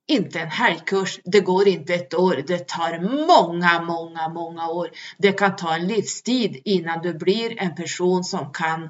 inte 0.08 0.40
en 0.40 0.50
helgkurs, 0.50 1.20
det 1.24 1.40
går 1.40 1.68
inte 1.68 1.94
ett 1.94 2.14
år, 2.14 2.44
det 2.46 2.68
tar 2.68 2.98
många, 3.26 3.82
många, 3.82 4.28
många 4.28 4.68
år. 4.68 4.90
Det 5.18 5.32
kan 5.32 5.56
ta 5.56 5.74
en 5.74 5.86
livstid 5.86 6.62
innan 6.64 7.02
du 7.02 7.14
blir 7.14 7.62
en 7.62 7.74
person 7.74 8.24
som 8.24 8.52
kan 8.52 8.88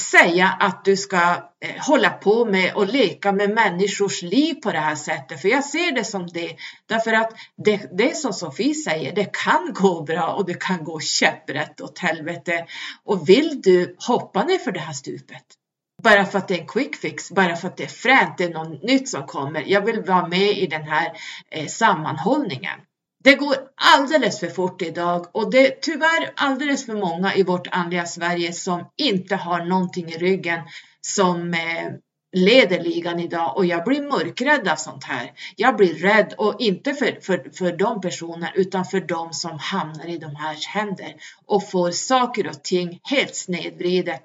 säga 0.00 0.48
att 0.60 0.84
du 0.84 0.96
ska 0.96 1.50
eh, 1.60 1.86
hålla 1.86 2.10
på 2.10 2.44
med 2.44 2.74
och 2.74 2.86
leka 2.86 3.32
med 3.32 3.50
människors 3.50 4.22
liv 4.22 4.54
på 4.54 4.72
det 4.72 4.78
här 4.78 4.94
sättet. 4.94 5.40
För 5.40 5.48
jag 5.48 5.64
ser 5.64 5.92
det 5.92 6.04
som 6.04 6.26
det. 6.26 6.56
Därför 6.86 7.12
att 7.12 7.32
det, 7.64 7.98
det 7.98 8.16
som 8.16 8.32
Sofie 8.32 8.74
säger, 8.74 9.14
det 9.14 9.32
kan 9.32 9.72
gå 9.74 10.02
bra 10.02 10.32
och 10.32 10.46
det 10.46 10.60
kan 10.60 10.84
gå 10.84 11.00
käpprätt 11.00 11.80
åt 11.80 11.98
helvete. 11.98 12.66
Och 13.04 13.28
vill 13.28 13.62
du 13.62 13.96
hoppa 14.06 14.44
ner 14.44 14.58
för 14.58 14.72
det 14.72 14.80
här 14.80 14.92
stupet? 14.92 15.59
Bara 16.02 16.24
för 16.24 16.38
att 16.38 16.48
det 16.48 16.54
är 16.54 16.60
en 16.60 16.66
quick 16.66 16.96
fix, 16.96 17.30
bara 17.30 17.56
för 17.56 17.68
att 17.68 17.76
det 17.76 17.84
är 17.84 17.88
fränt, 17.88 18.38
det 18.38 18.44
är 18.44 18.52
något 18.52 18.82
nytt 18.82 19.08
som 19.08 19.26
kommer. 19.26 19.64
Jag 19.66 19.84
vill 19.84 20.02
vara 20.02 20.26
med 20.26 20.58
i 20.58 20.66
den 20.66 20.82
här 20.82 21.12
eh, 21.50 21.66
sammanhållningen. 21.66 22.80
Det 23.24 23.34
går 23.34 23.56
alldeles 23.96 24.40
för 24.40 24.46
fort 24.46 24.82
idag 24.82 25.26
och 25.32 25.50
det 25.50 25.66
är 25.66 25.80
tyvärr 25.80 26.32
alldeles 26.36 26.86
för 26.86 26.94
många 26.94 27.34
i 27.34 27.42
vårt 27.42 27.66
andliga 27.70 28.06
Sverige 28.06 28.52
som 28.52 28.84
inte 28.96 29.36
har 29.36 29.64
någonting 29.64 30.08
i 30.08 30.18
ryggen 30.18 30.60
som 31.00 31.54
eh, 31.54 31.92
leder 32.32 32.80
ligan 32.80 33.20
idag 33.20 33.56
och 33.56 33.66
jag 33.66 33.84
blir 33.84 34.02
mörkrädd 34.02 34.68
av 34.68 34.76
sånt 34.76 35.04
här. 35.04 35.32
Jag 35.56 35.76
blir 35.76 35.94
rädd 35.94 36.34
och 36.38 36.60
inte 36.60 36.94
för, 36.94 37.20
för, 37.20 37.50
för 37.52 37.76
de 37.76 38.00
personer 38.00 38.52
utan 38.54 38.84
för 38.84 39.00
de 39.00 39.32
som 39.32 39.58
hamnar 39.58 40.06
i 40.06 40.18
de 40.18 40.36
här 40.36 40.56
händer 40.68 41.14
och 41.46 41.70
får 41.70 41.90
saker 41.90 42.48
och 42.48 42.62
ting 42.62 43.00
helt 43.02 43.36
snedvridet. 43.36 44.24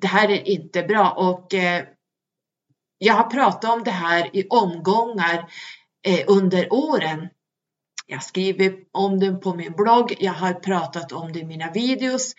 Det 0.00 0.06
här 0.06 0.30
är 0.30 0.48
inte 0.48 0.82
bra 0.82 1.10
och 1.10 1.54
eh, 1.54 1.84
jag 2.98 3.14
har 3.14 3.30
pratat 3.30 3.70
om 3.70 3.84
det 3.84 3.90
här 3.90 4.36
i 4.36 4.46
omgångar 4.48 5.50
eh, 6.06 6.24
under 6.26 6.72
åren. 6.72 7.28
Jag 8.06 8.22
skriver 8.22 8.74
om 8.92 9.20
det 9.20 9.32
på 9.32 9.54
min 9.54 9.72
blogg, 9.72 10.14
jag 10.18 10.32
har 10.32 10.54
pratat 10.54 11.12
om 11.12 11.32
det 11.32 11.38
i 11.38 11.44
mina 11.44 11.70
videos. 11.70 12.34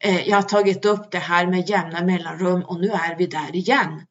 Eh, 0.00 0.28
jag 0.28 0.36
har 0.36 0.42
tagit 0.42 0.84
upp 0.84 1.10
det 1.10 1.18
här 1.18 1.46
med 1.46 1.68
jämna 1.68 2.04
mellanrum 2.04 2.62
och 2.62 2.80
nu 2.80 2.88
är 2.88 3.16
vi 3.16 3.26
där 3.26 3.56
igen 3.56 4.06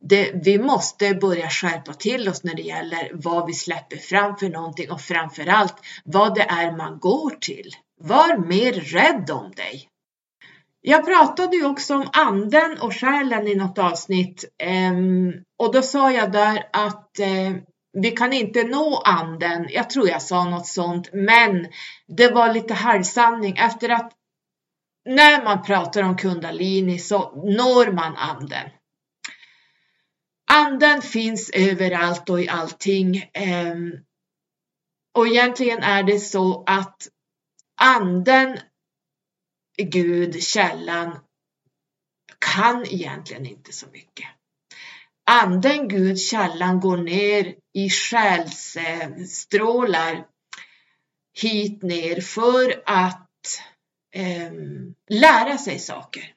det, 0.00 0.32
vi 0.44 0.58
måste 0.58 1.14
börja 1.14 1.48
skärpa 1.48 1.94
till 1.94 2.28
oss 2.28 2.44
när 2.44 2.54
det 2.54 2.62
gäller 2.62 3.10
vad 3.14 3.46
vi 3.46 3.52
släpper 3.52 3.96
fram 3.96 4.36
för 4.36 4.48
någonting 4.48 4.90
och 4.90 5.00
framförallt 5.00 5.74
vad 6.04 6.34
det 6.34 6.42
är 6.42 6.76
man 6.76 6.98
går 6.98 7.30
till. 7.30 7.70
Var 8.00 8.36
mer 8.36 8.72
rädd 8.72 9.30
om 9.30 9.50
dig. 9.50 9.88
Jag 10.80 11.06
pratade 11.06 11.56
ju 11.56 11.64
också 11.64 11.94
om 11.94 12.08
anden 12.12 12.80
och 12.80 12.94
själen 12.94 13.48
i 13.48 13.54
något 13.54 13.78
avsnitt 13.78 14.44
ehm, 14.58 15.32
och 15.58 15.72
då 15.72 15.82
sa 15.82 16.12
jag 16.12 16.32
där 16.32 16.68
att 16.72 17.18
eh, 17.18 17.54
vi 17.92 18.10
kan 18.10 18.32
inte 18.32 18.62
nå 18.62 19.02
anden. 19.04 19.66
Jag 19.70 19.90
tror 19.90 20.08
jag 20.08 20.22
sa 20.22 20.44
något 20.44 20.66
sånt, 20.66 21.12
men 21.12 21.68
det 22.08 22.30
var 22.30 22.54
lite 22.54 22.74
halvsanning 22.74 23.56
efter 23.56 23.88
att 23.88 24.12
när 25.04 25.44
man 25.44 25.62
pratar 25.62 26.02
om 26.02 26.16
kundalini 26.16 26.98
så 26.98 27.18
når 27.36 27.92
man 27.92 28.16
anden. 28.16 28.70
Anden 30.52 31.02
finns 31.02 31.50
överallt 31.50 32.30
och 32.30 32.40
i 32.40 32.48
allting. 32.48 33.30
Ehm, 33.32 33.92
och 35.18 35.26
egentligen 35.26 35.82
är 35.82 36.02
det 36.02 36.18
så 36.18 36.64
att 36.66 37.08
anden, 37.80 38.58
Gud, 39.82 40.42
källan, 40.42 41.18
kan 42.38 42.86
egentligen 42.86 43.46
inte 43.46 43.72
så 43.72 43.86
mycket. 43.92 44.26
Anden, 45.30 45.88
Gud, 45.88 46.20
källan 46.20 46.80
går 46.80 46.96
ner 46.96 47.54
i 47.74 47.90
själsstrålar 47.90 50.26
hit 51.32 51.82
ner 51.82 52.20
för 52.20 52.82
att 52.86 53.28
eh, 54.14 54.52
lära 55.08 55.58
sig 55.58 55.78
saker. 55.78 56.34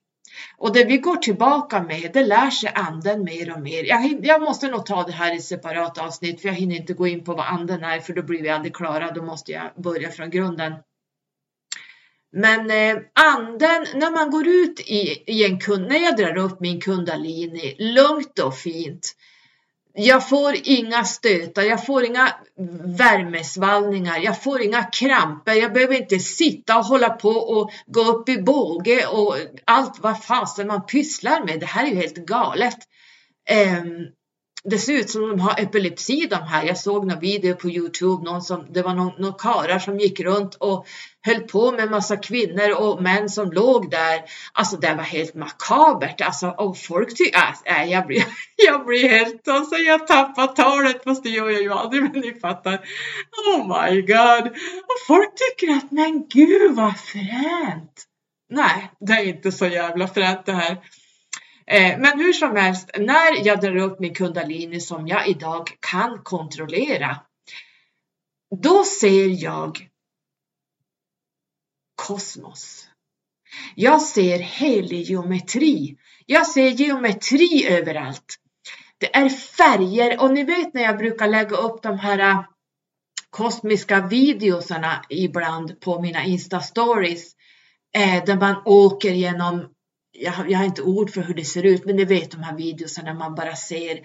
Och 0.58 0.74
det 0.74 0.86
vi 0.86 0.98
går 0.98 1.16
tillbaka 1.16 1.84
med, 1.84 2.10
det 2.14 2.24
lär 2.24 2.50
sig 2.50 2.72
anden 2.76 3.24
mer 3.24 3.56
och 3.56 3.62
mer. 3.62 3.84
Jag, 3.84 4.26
jag, 4.26 4.42
måste 4.42 4.68
nog 4.68 4.86
ta 4.86 5.04
det 5.04 5.12
här 5.12 5.36
i 5.36 5.42
separat 5.42 5.98
avsnitt, 5.98 6.42
för 6.42 6.48
jag 6.48 6.56
hinner 6.56 6.76
inte 6.76 6.94
gå 6.94 7.08
in 7.08 7.24
på 7.24 7.34
vad 7.34 7.46
anden 7.46 7.84
är, 7.84 8.00
för 8.00 8.14
då 8.14 8.24
blir 8.24 8.42
vi 8.42 8.50
aldrig 8.50 8.76
klara. 8.76 9.12
Då 9.12 9.24
måste 9.24 9.52
jag 9.52 9.72
börja 9.76 10.12
från 10.12 10.30
grunden. 10.30 10.74
Men 12.36 12.72
eh, 12.72 13.04
anden, 13.14 13.86
när 13.96 14.12
man 14.12 14.32
går 14.32 14.48
ut 14.48 14.80
i, 14.80 15.24
i 15.28 15.46
en 15.46 15.60
kund, 15.60 15.88
när 15.88 16.00
jag 16.00 16.18
drar 16.18 16.38
upp 16.38 16.60
min 16.60 16.82
kundalini, 16.82 17.76
lugnt 17.80 18.40
och 18.40 18.58
fint, 18.58 19.16
jag 19.96 20.30
får 20.30 20.56
inga 20.64 21.04
stötar, 21.04 21.62
jag 21.62 21.86
får 21.86 22.04
inga 22.04 22.30
värmesvallningar, 22.98 24.20
jag 24.20 24.44
får 24.44 24.62
inga 24.62 24.84
kramper, 24.84 25.54
jag 25.54 25.74
behöver 25.74 25.96
inte 25.96 26.20
sitta 26.20 26.78
och 26.78 26.86
hålla 26.86 27.10
på 27.10 27.30
och 27.30 27.72
gå 27.86 28.02
upp 28.02 28.30
i 28.30 28.38
båge 28.38 29.06
och 29.06 29.36
allt 29.66 30.00
vad 30.00 30.24
fasen 30.24 30.68
man 30.68 30.86
pysslar 30.86 31.46
med. 31.46 31.60
Det 31.60 31.66
här 31.66 31.86
är 31.86 31.90
ju 31.90 31.96
helt 31.96 32.18
galet. 32.18 32.78
Eh, 33.50 33.84
det 34.70 34.78
ser 34.78 34.94
ut 34.94 35.10
som 35.10 35.30
de 35.30 35.40
har 35.40 35.60
epilepsi 35.60 36.28
de 36.30 36.36
här. 36.36 36.64
Jag 36.66 36.78
såg 36.78 37.08
någon 37.08 37.20
video 37.20 37.56
på 37.56 37.70
Youtube, 37.70 38.24
någon 38.24 38.42
som, 38.42 38.66
det 38.70 38.82
var 38.82 38.94
någon, 38.94 39.22
någon 39.22 39.34
karar 39.34 39.80
som 39.80 40.00
gick 40.00 40.20
runt 40.20 40.56
och 40.56 40.88
höll 41.22 41.40
på 41.40 41.72
med 41.72 41.92
massa 41.92 42.18
kvinnor 42.18 42.72
och 42.72 43.02
män 43.02 43.30
som 43.30 43.52
låg 43.52 43.92
där. 43.92 44.22
Alltså 44.54 44.78
det 44.78 44.94
var 44.94 45.04
helt 45.04 45.36
makabert. 45.36 46.22
Alltså, 46.22 46.48
och 46.48 46.78
folk 46.78 47.18
tyckte... 47.18 47.40
Äh, 47.66 47.82
äh, 47.82 47.92
jag, 47.92 48.08
blir, 48.08 48.26
jag 48.68 48.86
blir 48.86 49.10
helt, 49.10 49.48
alltså 49.48 49.76
jag 49.76 50.08
tappar 50.08 50.48
talet 50.48 51.04
fast 51.04 51.24
det 51.24 51.30
gör 51.30 51.50
jag 51.50 51.62
ju 51.62 51.74
aldrig 51.74 52.04
men 52.04 52.22
ni 52.22 52.34
fattar. 52.34 52.80
Oh 53.54 53.68
my 53.68 54.02
god. 54.02 54.48
Och 54.84 55.00
folk 55.08 55.30
tycker 55.36 55.74
att 55.74 55.92
men 55.92 56.28
gud 56.28 56.76
vad 56.76 57.00
fränt. 57.00 58.04
Nej, 58.50 58.92
det 59.00 59.14
är 59.14 59.24
inte 59.24 59.52
så 59.52 59.66
jävla 59.66 60.08
fränt 60.08 60.46
det 60.46 60.54
här. 60.54 60.78
Eh, 61.68 62.00
men 62.00 62.20
hur 62.20 62.34
som 62.34 62.56
helst, 62.56 62.90
när 62.98 63.46
jag 63.48 63.62
drar 63.62 63.76
upp 63.76 64.00
min 64.00 64.14
kundalini 64.14 64.80
som 64.80 65.08
jag 65.08 65.28
idag 65.28 65.70
kan 65.80 66.24
kontrollera, 66.24 67.18
då 68.62 68.84
ser 68.84 69.44
jag 69.44 69.90
kosmos. 71.96 72.88
Jag 73.76 74.02
ser 74.02 74.40
helig 74.40 75.02
geometri. 75.02 75.98
Jag 76.26 76.48
ser 76.48 76.70
geometri 76.70 77.68
överallt. 77.70 78.36
Det 78.98 79.16
är 79.16 79.30
färger 79.30 80.22
och 80.22 80.34
ni 80.34 80.44
vet 80.44 80.74
när 80.74 80.82
jag 80.82 80.98
brukar 80.98 81.28
lägga 81.28 81.58
upp 81.58 81.82
de 81.82 82.00
här 82.00 82.20
äh, 82.20 82.44
kosmiska 83.30 84.08
videosarna 84.08 85.06
ibland 85.10 85.80
på 85.80 86.02
mina 86.02 86.24
Insta 86.24 86.60
stories 86.60 87.36
eh, 87.96 88.26
där 88.26 88.36
man 88.36 88.62
åker 88.66 89.12
genom 89.12 89.73
jag, 90.14 90.52
jag 90.52 90.58
har 90.58 90.66
inte 90.66 90.82
ord 90.82 91.10
för 91.10 91.22
hur 91.22 91.34
det 91.34 91.46
ser 91.46 91.64
ut, 91.64 91.86
men 91.86 91.96
ni 91.96 92.06
vet 92.06 92.32
de 92.32 92.44
här 92.44 92.58
videorna 92.58 93.14
man 93.14 93.36
bara 93.36 93.56
ser 93.56 94.00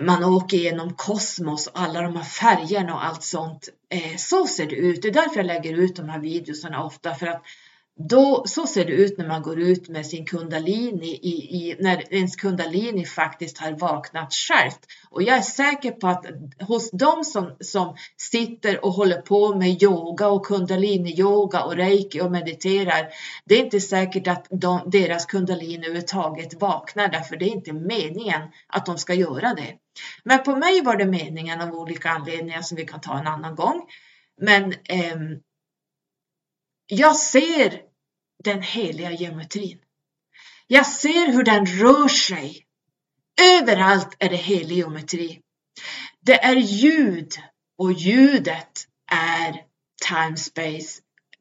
man 0.00 0.24
åker 0.24 0.56
genom 0.56 0.94
kosmos 0.94 1.66
och 1.66 1.80
alla 1.80 2.02
de 2.02 2.16
här 2.16 2.24
färgerna 2.24 2.94
och 2.94 3.04
allt 3.04 3.22
sånt. 3.22 3.68
Eh, 3.88 4.16
så 4.16 4.46
ser 4.46 4.66
det 4.66 4.76
ut. 4.76 5.02
Det 5.02 5.08
är 5.08 5.12
därför 5.12 5.36
jag 5.36 5.46
lägger 5.46 5.74
ut 5.74 5.96
de 5.96 6.08
här 6.08 6.18
videorna 6.18 6.84
ofta 6.84 7.14
för 7.14 7.26
att 7.26 7.42
då, 8.08 8.44
så 8.46 8.66
ser 8.66 8.84
det 8.84 8.92
ut 8.92 9.18
när 9.18 9.28
man 9.28 9.42
går 9.42 9.60
ut 9.60 9.88
med 9.88 10.06
sin 10.06 10.26
kundalini, 10.26 11.06
i, 11.06 11.56
i, 11.56 11.76
när 11.78 12.14
ens 12.14 12.36
kundalini 12.36 13.04
faktiskt 13.04 13.58
har 13.58 13.72
vaknat 13.72 14.34
självt. 14.34 14.78
Och 15.10 15.22
jag 15.22 15.36
är 15.36 15.42
säker 15.42 15.90
på 15.90 16.08
att 16.08 16.26
hos 16.60 16.90
de 16.90 17.24
som, 17.24 17.56
som 17.60 17.96
sitter 18.16 18.84
och 18.84 18.92
håller 18.92 19.20
på 19.20 19.54
med 19.54 19.82
yoga 19.82 20.28
och 20.28 20.46
kundalini-yoga 20.46 21.62
och 21.62 21.76
reiki 21.76 22.20
och 22.20 22.32
mediterar, 22.32 23.08
det 23.44 23.54
är 23.54 23.64
inte 23.64 23.80
säkert 23.80 24.28
att 24.28 24.46
de, 24.50 24.80
deras 24.86 25.26
kundalini 25.26 25.76
överhuvudtaget 25.76 26.60
vaknar 26.60 27.08
därför 27.08 27.36
det 27.36 27.44
är 27.44 27.54
inte 27.54 27.72
meningen 27.72 28.40
att 28.66 28.86
de 28.86 28.98
ska 28.98 29.14
göra 29.14 29.54
det. 29.54 29.74
Men 30.24 30.42
på 30.42 30.56
mig 30.56 30.82
var 30.84 30.96
det 30.96 31.06
meningen 31.06 31.60
av 31.60 31.74
olika 31.74 32.10
anledningar 32.10 32.62
som 32.62 32.76
vi 32.76 32.84
kan 32.84 33.00
ta 33.00 33.18
en 33.18 33.26
annan 33.26 33.54
gång. 33.54 33.82
Men 34.40 34.72
eh, 34.72 35.16
jag 36.86 37.16
ser 37.16 37.89
den 38.44 38.62
heliga 38.62 39.12
geometrin. 39.12 39.78
Jag 40.66 40.86
ser 40.86 41.32
hur 41.32 41.42
den 41.42 41.66
rör 41.66 42.08
sig. 42.08 42.66
Överallt 43.40 44.16
är 44.18 44.28
det 44.28 44.36
helig 44.36 44.76
geometri. 44.76 45.40
Det 46.20 46.44
är 46.44 46.56
ljud 46.56 47.32
och 47.78 47.92
ljudet 47.92 48.86
är 49.12 49.64
time 50.08 50.36
space 50.36 51.00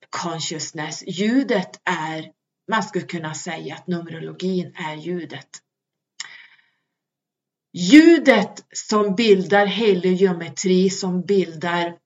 consciousness. 0.10 1.04
Ljudet 1.08 1.82
är, 1.84 2.32
man 2.72 2.84
skulle 2.84 3.06
kunna 3.06 3.34
säga 3.34 3.76
att 3.76 3.88
numerologin 3.88 4.76
är 4.76 4.96
ljudet. 4.96 5.50
Ljudet 7.74 8.66
som 8.74 9.16
bildar 9.16 9.66
helig 9.66 10.16
geometri, 10.16 10.90
som 10.90 11.22
bildar 11.22 11.98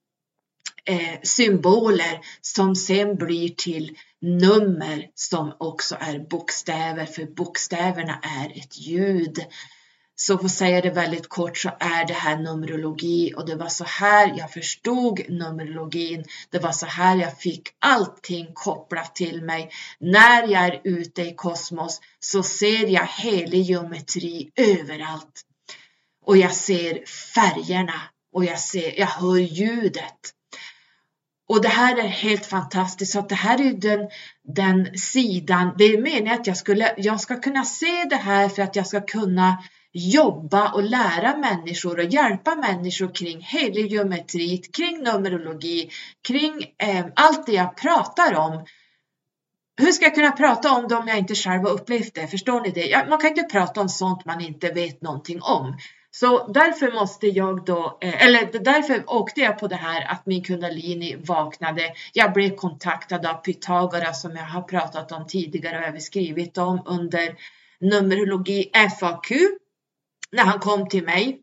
eh, 0.86 1.20
symboler 1.24 2.20
som 2.42 2.76
sen 2.76 3.16
blir 3.16 3.50
till 3.50 3.98
nummer 4.22 5.08
som 5.16 5.56
också 5.60 5.98
är 6.00 6.20
bokstäver, 6.20 7.06
för 7.06 7.26
bokstäverna 7.26 8.20
är 8.24 8.58
ett 8.60 8.78
ljud. 8.78 9.46
Så 10.16 10.38
för 10.38 10.46
att 10.46 10.52
säga 10.52 10.82
det 10.82 10.90
väldigt 10.90 11.30
kort 11.30 11.58
så 11.58 11.70
är 11.80 12.08
det 12.08 12.14
här 12.14 12.38
numerologi 12.38 13.34
och 13.36 13.46
det 13.46 13.56
var 13.56 13.68
så 13.68 13.84
här 13.84 14.34
jag 14.38 14.52
förstod 14.52 15.30
numerologin. 15.30 16.24
Det 16.50 16.60
var 16.60 16.72
så 16.72 16.86
här 16.86 17.16
jag 17.16 17.38
fick 17.40 17.70
allting 17.80 18.48
kopplat 18.54 19.16
till 19.16 19.42
mig. 19.42 19.72
När 20.00 20.48
jag 20.48 20.66
är 20.66 20.82
ute 20.84 21.22
i 21.22 21.36
kosmos 21.36 22.02
så 22.20 22.44
ser 22.44 22.88
jag 22.88 23.06
helig 23.06 23.62
geometri 23.62 24.52
överallt. 24.56 25.42
Och 26.26 26.38
jag 26.38 26.54
ser 26.54 27.06
färgerna 27.06 28.02
och 28.34 28.46
jag, 28.46 28.60
ser, 28.60 29.00
jag 29.00 29.08
hör 29.08 29.38
ljudet. 29.38 30.34
Och 31.54 31.62
det 31.62 31.68
här 31.68 31.98
är 31.98 32.08
helt 32.08 32.46
fantastiskt. 32.46 33.12
Så 33.12 33.20
att 33.20 33.30
det 33.30 33.36
här 33.36 33.62
är 33.62 33.74
den, 33.74 34.10
den 34.44 34.98
sidan. 34.98 35.76
Det 35.78 35.84
är 35.84 36.02
meningen 36.02 36.40
att 36.40 36.48
jag, 36.48 36.58
skulle, 36.58 36.94
jag 36.98 37.22
ska 37.22 37.42
kunna 37.42 37.64
se 37.64 38.06
det 38.10 38.16
här 38.16 38.50
för 38.50 38.62
att 38.62 38.76
jag 38.76 38.88
ska 38.88 39.02
kunna 39.02 39.64
jobba 39.92 40.72
och 40.72 40.84
lära 40.84 41.38
människor 41.38 42.00
och 42.00 42.06
hjälpa 42.06 42.56
människor 42.56 43.16
kring 43.16 43.42
heliometri, 43.42 44.58
kring 44.58 45.04
numerologi, 45.04 45.90
kring 46.28 46.64
eh, 46.78 47.06
allt 47.16 47.46
det 47.46 47.54
jag 47.54 47.78
pratar 47.78 48.36
om. 48.36 48.66
Hur 49.78 49.92
ska 49.92 50.06
jag 50.06 50.16
kunna 50.16 50.32
prata 50.32 50.72
om 50.72 50.88
det 50.88 50.96
om 50.96 51.08
jag 51.08 51.18
inte 51.18 51.36
själv 51.36 51.62
har 51.62 51.72
upplevt 51.72 52.14
det? 52.14 52.28
Förstår 52.28 52.62
ni 52.62 52.70
det? 52.70 53.06
Man 53.10 53.20
kan 53.20 53.30
inte 53.30 53.44
prata 53.44 53.82
om 53.82 53.90
sånt 53.90 54.26
man 54.26 54.42
inte 54.42 54.70
vet 54.70 55.02
någonting 55.02 55.42
om. 55.42 55.78
Så 56.16 56.48
därför 56.48 56.92
måste 56.92 57.28
jag 57.28 57.66
då, 57.66 57.98
eh, 58.02 58.26
eller 58.26 58.60
därför 58.60 59.04
åkte 59.08 59.42
jag 59.42 59.60
på 59.60 59.68
det 59.68 59.76
här 59.76 60.12
att 60.12 60.26
min 60.26 60.44
kundalini 60.44 61.16
vaknade. 61.16 61.94
Jag 62.14 62.34
blev 62.34 62.56
kontaktad 62.56 63.26
av 63.26 63.34
Pythagoras 63.34 64.22
som 64.22 64.36
jag 64.36 64.44
har 64.46 64.62
pratat 64.62 65.12
om 65.12 65.28
tidigare 65.28 65.78
och 65.78 65.84
även 65.84 66.02
skrivit 66.02 66.58
om 66.58 66.82
under 66.86 67.36
Numerologi 67.80 68.72
FAQ 69.00 69.32
när 70.32 70.44
han 70.44 70.60
kom 70.60 70.90
till 70.90 71.04
mig. 71.04 71.42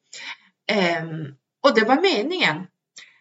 Ehm, 0.73 1.35
och 1.63 1.75
det 1.75 1.85
var 1.85 2.01
meningen. 2.01 2.67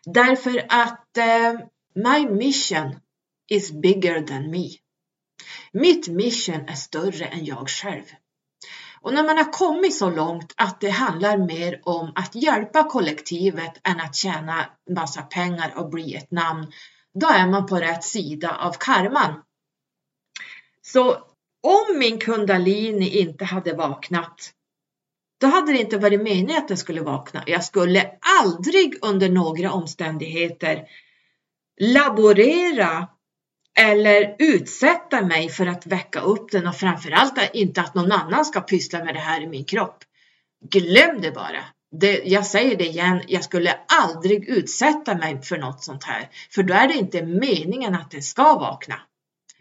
Därför 0.06 0.66
att 0.70 1.18
eh, 1.18 1.54
my 1.96 2.30
mission 2.30 3.00
is 3.48 3.72
bigger 3.72 4.22
than 4.22 4.52
me. 4.52 4.68
Mitt 5.72 6.08
mission 6.08 6.70
är 6.70 6.76
större 6.76 7.26
än 7.26 7.46
jag 7.46 7.70
själv. 7.70 8.06
Och 9.02 9.14
när 9.14 9.24
man 9.24 9.38
har 9.38 9.52
kommit 9.52 9.96
så 9.96 10.10
långt 10.10 10.54
att 10.58 10.82
det 10.82 10.90
handlar 10.90 11.38
mer 11.38 11.82
om 11.84 12.12
att 12.16 12.36
hjälpa 12.36 12.84
kollektivet 12.84 13.74
än 13.84 14.00
att 14.00 14.16
tjäna 14.16 14.66
massa 14.90 15.22
pengar 15.22 15.74
och 15.76 15.90
bli 15.90 16.16
ett 16.16 16.32
namn, 16.32 16.72
då 17.14 17.28
är 17.28 17.48
man 17.48 17.66
på 17.66 17.76
rätt 17.76 18.04
sida 18.04 18.56
av 18.56 18.74
karman. 18.80 19.42
Så 20.82 21.12
om 21.64 22.00
min 22.00 22.20
kundalini 22.20 23.20
inte 23.22 23.46
hade 23.46 23.74
vaknat, 23.74 24.54
då 25.42 25.48
hade 25.48 25.72
det 25.72 25.80
inte 25.80 25.98
varit 25.98 26.22
meningen 26.22 26.58
att 26.58 26.68
den 26.68 26.78
skulle 26.78 27.02
vakna. 27.02 27.44
Jag 27.48 27.64
skulle 27.64 28.12
aldrig 28.42 28.98
under 29.02 29.30
några 29.30 29.72
omständigheter 29.72 30.88
laborera 31.80 33.08
eller 33.80 34.36
utsätta 34.40 35.22
mig 35.22 35.50
för 35.50 35.66
att 35.66 35.88
väcka 35.88 36.20
upp 36.20 36.52
den 36.52 36.68
och 36.68 36.76
framförallt 36.76 37.34
inte 37.54 37.82
att 37.82 37.96
någon 37.96 38.12
annan 38.12 38.46
ska 38.46 38.62
pyssla 38.62 39.04
med 39.04 39.16
det 39.16 39.20
här 39.20 39.42
i 39.42 39.48
min 39.48 39.66
kropp. 39.66 40.04
Glöm 40.70 41.22
det 41.22 41.32
bara. 41.32 41.64
Det, 41.92 42.22
jag 42.26 42.46
säger 42.46 42.78
det 42.78 42.86
igen, 42.86 43.22
jag 43.28 43.44
skulle 43.44 43.78
aldrig 44.04 44.50
utsätta 44.50 45.16
mig 45.16 45.42
för 45.42 45.58
något 45.58 45.84
sånt 45.84 46.04
här, 46.04 46.30
för 46.52 46.64
då 46.64 46.74
är 46.74 46.88
det 46.88 46.94
inte 46.94 47.22
meningen 47.22 47.96
att 47.96 48.12
det 48.12 48.22
ska 48.22 48.44
vakna. 48.44 48.96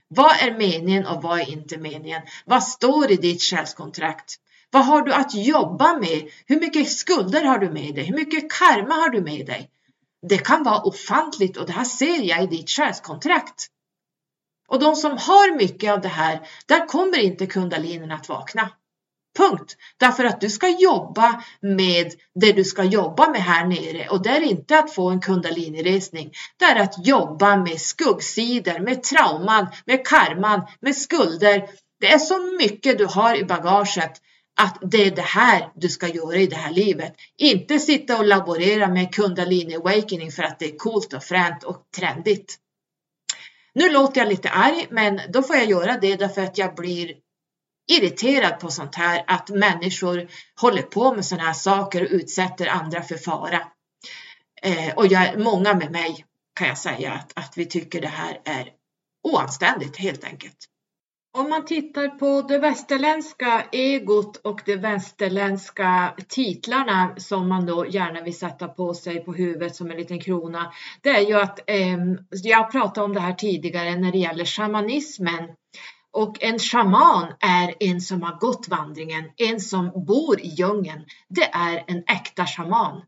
Vad 0.09 0.37
är 0.43 0.59
meningen 0.59 1.07
och 1.07 1.23
vad 1.23 1.41
är 1.41 1.51
inte 1.51 1.79
meningen? 1.79 2.23
Vad 2.45 2.63
står 2.63 3.11
i 3.11 3.17
ditt 3.17 3.43
själskontrakt? 3.43 4.35
Vad 4.71 4.87
har 4.87 5.03
du 5.03 5.13
att 5.13 5.35
jobba 5.35 5.99
med? 5.99 6.31
Hur 6.47 6.61
mycket 6.61 6.93
skulder 6.93 7.45
har 7.45 7.59
du 7.59 7.71
med 7.71 7.95
dig? 7.95 8.05
Hur 8.05 8.17
mycket 8.17 8.53
karma 8.53 8.95
har 8.95 9.09
du 9.09 9.21
med 9.21 9.47
dig? 9.47 9.71
Det 10.29 10.39
kan 10.39 10.63
vara 10.63 10.83
ofantligt 10.83 11.57
och 11.57 11.67
det 11.67 11.73
här 11.73 11.85
ser 11.85 12.23
jag 12.23 12.43
i 12.43 12.47
ditt 12.47 12.71
själskontrakt. 12.71 13.69
Och 14.69 14.79
de 14.79 14.97
som 14.97 15.11
har 15.11 15.57
mycket 15.57 15.93
av 15.93 16.01
det 16.01 16.09
här, 16.09 16.41
där 16.67 16.87
kommer 16.87 17.19
inte 17.19 17.47
kundalinen 17.47 18.11
att 18.11 18.29
vakna. 18.29 18.71
Punkt. 19.39 19.77
Därför 19.97 20.25
att 20.25 20.41
du 20.41 20.51
ska 20.51 20.69
jobba 20.69 21.43
med 21.61 22.13
det 22.35 22.53
du 22.53 22.65
ska 22.65 22.85
jobba 22.85 23.31
med 23.31 23.41
här 23.41 23.67
nere 23.67 24.09
och 24.09 24.23
det 24.23 24.31
är 24.31 24.41
inte 24.41 24.79
att 24.79 24.95
få 24.95 25.11
en 25.11 25.21
kundaliniresning. 25.21 26.33
Det 26.57 26.65
är 26.65 26.83
att 26.83 27.07
jobba 27.07 27.57
med 27.57 27.81
skuggsidor, 27.81 28.79
med 28.79 29.03
trauman, 29.03 29.67
med 29.85 30.07
karman, 30.07 30.63
med 30.81 30.97
skulder. 30.97 31.69
Det 32.01 32.13
är 32.13 32.19
så 32.19 32.57
mycket 32.59 32.99
du 32.99 33.07
har 33.07 33.37
i 33.37 33.45
bagaget 33.45 34.13
att 34.61 34.79
det 34.83 35.07
är 35.07 35.11
det 35.11 35.23
här 35.23 35.71
du 35.75 35.89
ska 35.89 36.09
göra 36.09 36.37
i 36.37 36.47
det 36.47 36.57
här 36.57 36.73
livet. 36.73 37.15
Inte 37.37 37.79
sitta 37.79 38.19
och 38.19 38.27
laborera 38.27 38.89
med 38.89 39.15
kundalini 39.15 39.77
awakening 39.77 40.33
för 40.33 40.43
att 40.43 40.59
det 40.59 40.67
är 40.67 40.77
coolt 40.77 41.13
och 41.13 41.23
fränt 41.23 41.65
och 41.65 41.83
trendigt. 41.97 42.59
Nu 43.79 43.89
låter 43.89 44.21
jag 44.21 44.29
lite 44.29 44.49
arg, 44.49 44.87
men 44.91 45.21
då 45.29 45.43
får 45.43 45.57
jag 45.57 45.71
göra 45.71 45.99
det 45.99 46.17
därför 46.17 46.43
att 46.43 46.59
jag 46.59 46.75
blir 46.75 47.15
irriterad 47.91 48.61
på 48.61 48.71
sånt 48.71 48.95
här, 48.95 49.25
att 49.27 49.49
människor 49.49 50.29
håller 50.61 50.83
på 50.83 51.15
med 51.15 51.25
sådana 51.25 51.47
här 51.47 51.53
saker 51.53 52.03
och 52.03 52.11
utsätter 52.11 52.67
andra 52.67 53.03
för 53.03 53.17
fara. 53.17 53.63
Eh, 54.63 54.95
och 54.95 55.07
jag, 55.07 55.39
många 55.39 55.75
med 55.75 55.91
mig 55.91 56.25
kan 56.55 56.69
jag 56.69 56.79
säga 56.79 57.13
att, 57.13 57.33
att 57.35 57.59
vi 57.59 57.67
tycker 57.67 58.01
det 58.01 58.09
här 58.09 58.41
är 58.45 58.69
oanständigt 59.23 59.97
helt 59.97 60.25
enkelt. 60.25 60.57
Om 61.33 61.51
man 61.51 61.65
tittar 61.65 62.09
på 62.09 62.43
det 62.49 62.59
västerländska 62.59 63.65
egot 63.73 64.37
och 64.37 64.61
de 64.65 64.77
västerländska 64.77 66.15
titlarna 66.29 67.15
som 67.17 67.49
man 67.49 67.67
då 67.67 67.87
gärna 67.87 68.23
vill 68.23 68.39
sätta 68.39 68.69
på 68.69 68.95
sig 68.95 69.25
på 69.25 69.33
huvudet 69.33 69.77
som 69.77 69.91
en 69.91 69.97
liten 69.97 70.21
krona. 70.21 70.73
Det 71.03 71.09
är 71.09 71.21
ju 71.21 71.35
att, 71.35 71.71
eh, 71.71 71.99
jag 72.31 72.73
pratade 72.73 73.05
om 73.05 73.15
det 73.15 73.21
här 73.21 73.33
tidigare 73.33 73.97
när 73.97 74.13
det 74.13 74.19
gäller 74.19 74.45
shamanismen. 74.45 75.45
Och 76.13 76.43
en 76.43 76.59
shaman 76.59 77.33
är 77.41 77.75
en 77.81 78.01
som 78.01 78.23
har 78.23 78.39
gått 78.39 78.69
vandringen, 78.69 79.25
en 79.37 79.61
som 79.61 80.05
bor 80.07 80.41
i 80.41 80.49
djungeln. 80.49 81.05
Det 81.29 81.51
är 81.53 81.85
en 81.87 81.99
äkta 81.99 82.47
shaman. 82.47 83.03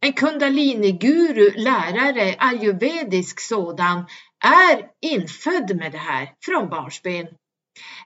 En 0.00 0.12
kundalini-guru, 0.12 1.50
lärare, 1.56 2.34
ayurvedisk 2.38 3.40
sådan, 3.40 4.06
är 4.44 4.84
infödd 5.10 5.76
med 5.76 5.92
det 5.92 5.98
här 5.98 6.32
från 6.44 6.68
barnsben. 6.68 7.26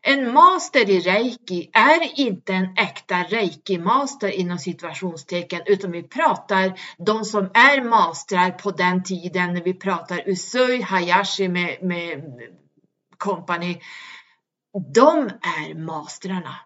En 0.03 0.33
master 0.33 0.91
i 0.91 1.01
reiki 1.01 1.71
är 1.73 2.21
inte 2.21 2.53
en 2.53 2.75
äkta 2.77 3.15
reiki-master 3.15 4.29
inom 4.29 4.59
situationstecken 4.59 5.61
utan 5.67 5.91
vi 5.91 6.03
pratar 6.03 6.81
de 6.99 7.25
som 7.25 7.51
är 7.55 7.85
mastrar 7.85 8.51
på 8.51 8.71
den 8.71 9.03
tiden 9.03 9.55
när 9.55 9.63
vi 9.63 9.75
pratar 9.75 10.29
Usui 10.29 10.83
Hayashi 10.83 11.49
med, 11.49 11.83
med 11.83 12.23
company. 13.19 13.81
De 14.95 15.31
är 15.61 15.75
mastrarna. 15.75 16.57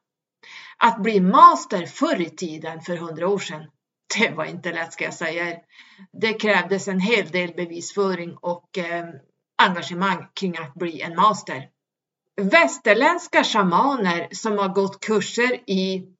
Att 0.79 1.03
bli 1.03 1.21
master 1.21 1.87
förr 1.87 2.21
i 2.21 2.31
tiden, 2.31 2.81
för 2.81 2.97
hundra 2.97 3.29
år 3.29 3.39
sedan, 3.39 3.71
det 4.19 4.31
var 4.31 4.45
inte 4.45 4.73
lätt 4.73 4.93
ska 4.93 5.05
jag 5.05 5.15
säga. 5.15 5.57
Det 6.13 6.33
krävdes 6.33 6.89
en 6.89 7.01
hel 7.01 7.27
del 7.29 7.53
bevisföring 7.55 8.37
och 8.41 8.79
eh, 8.79 9.05
engagemang 9.63 10.27
kring 10.35 10.59
att 10.59 10.75
bli 10.75 11.01
en 11.01 11.17
master 11.17 11.69
västerländska 12.43 13.45
shamaner 13.45 14.28
som 14.30 14.59
har 14.59 14.68
gått 14.68 15.01
kurser 15.01 15.70
i 15.70 16.14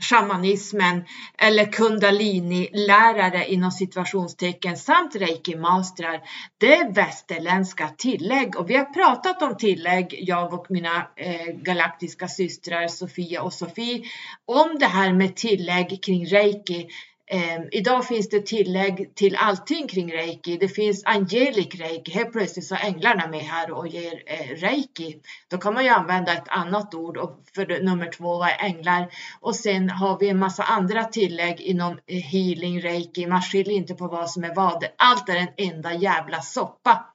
shamanismen 0.00 1.04
eller 1.38 1.64
kundalini-lärare 1.64 3.46
inom 3.46 3.70
situationstecken 3.70 4.76
samt 4.76 5.16
reiki-mastrar. 5.16 6.20
Det 6.58 6.74
är 6.74 6.92
västerländska 6.92 7.88
tillägg 7.88 8.56
och 8.56 8.70
vi 8.70 8.76
har 8.76 8.84
pratat 8.84 9.42
om 9.42 9.56
tillägg, 9.56 10.14
jag 10.20 10.54
och 10.54 10.66
mina 10.70 11.08
eh, 11.16 11.54
galaktiska 11.54 12.28
systrar 12.28 12.88
Sofia 12.88 13.42
och 13.42 13.52
Sofie, 13.52 14.02
om 14.44 14.78
det 14.78 14.86
här 14.86 15.12
med 15.12 15.36
tillägg 15.36 16.02
kring 16.02 16.26
reiki. 16.26 16.88
Eh, 17.32 17.60
idag 17.72 18.06
finns 18.06 18.28
det 18.28 18.46
tillägg 18.46 19.14
till 19.14 19.36
allting 19.36 19.88
kring 19.88 20.12
reiki. 20.12 20.56
Det 20.56 20.68
finns 20.68 21.04
angelic 21.04 21.74
reiki. 21.74 22.12
Helt 22.12 22.32
plötsligt 22.32 22.66
så 22.66 22.74
är 22.74 22.84
änglarna 22.84 23.26
med 23.26 23.40
här 23.40 23.70
och 23.70 23.88
ger 23.88 24.22
eh, 24.26 24.56
reiki. 24.56 25.16
Då 25.48 25.58
kan 25.58 25.74
man 25.74 25.84
ju 25.84 25.90
använda 25.90 26.32
ett 26.32 26.48
annat 26.48 26.94
ord 26.94 27.16
och 27.16 27.40
för 27.54 27.82
nummer 27.82 28.10
två 28.10 28.38
var 28.38 28.50
änglar. 28.58 29.08
Och 29.40 29.56
sen 29.56 29.90
har 29.90 30.18
vi 30.18 30.28
en 30.28 30.38
massa 30.38 30.62
andra 30.62 31.04
tillägg 31.04 31.60
inom 31.60 31.98
eh, 32.06 32.16
healing 32.16 32.80
reiki. 32.80 33.26
Man 33.26 33.42
skiljer 33.42 33.76
inte 33.76 33.94
på 33.94 34.06
vad 34.06 34.30
som 34.30 34.44
är 34.44 34.54
vad. 34.54 34.84
Allt 34.96 35.28
är 35.28 35.36
en 35.36 35.48
enda 35.56 35.94
jävla 35.94 36.40
soppa. 36.40 37.06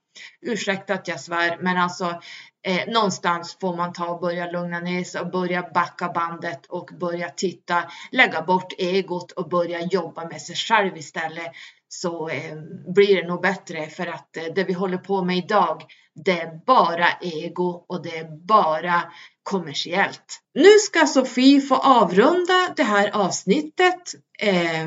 Ursäkta 0.41 0.93
att 0.93 1.07
jag 1.07 1.19
svär, 1.19 1.57
men 1.61 1.77
alltså 1.77 2.21
eh, 2.65 2.87
någonstans 2.87 3.57
får 3.61 3.75
man 3.75 3.93
ta 3.93 4.05
och 4.05 4.21
börja 4.21 4.51
lugna 4.51 4.79
ner 4.79 5.03
sig 5.03 5.21
och 5.21 5.31
börja 5.31 5.69
backa 5.73 6.09
bandet 6.09 6.65
och 6.65 6.89
börja 6.99 7.29
titta, 7.29 7.83
lägga 8.11 8.41
bort 8.41 8.73
egot 8.77 9.31
och 9.31 9.49
börja 9.49 9.81
jobba 9.81 10.27
med 10.27 10.41
sig 10.41 10.55
själv 10.55 10.97
istället 10.97 11.51
så 11.87 12.29
eh, 12.29 12.55
blir 12.87 13.21
det 13.21 13.27
nog 13.27 13.41
bättre 13.41 13.87
för 13.87 14.07
att 14.07 14.37
eh, 14.37 14.43
det 14.55 14.63
vi 14.63 14.73
håller 14.73 14.97
på 14.97 15.23
med 15.23 15.37
idag 15.37 15.83
det 16.15 16.41
är 16.41 16.65
bara 16.65 17.07
ego 17.21 17.85
och 17.87 18.03
det 18.03 18.17
är 18.17 18.45
bara 18.45 19.03
kommersiellt. 19.43 20.41
Nu 20.53 20.79
ska 20.79 21.05
Sofie 21.05 21.61
få 21.61 21.75
avrunda 21.75 22.73
det 22.75 22.83
här 22.83 23.09
avsnittet. 23.09 24.01
Eh, 24.39 24.85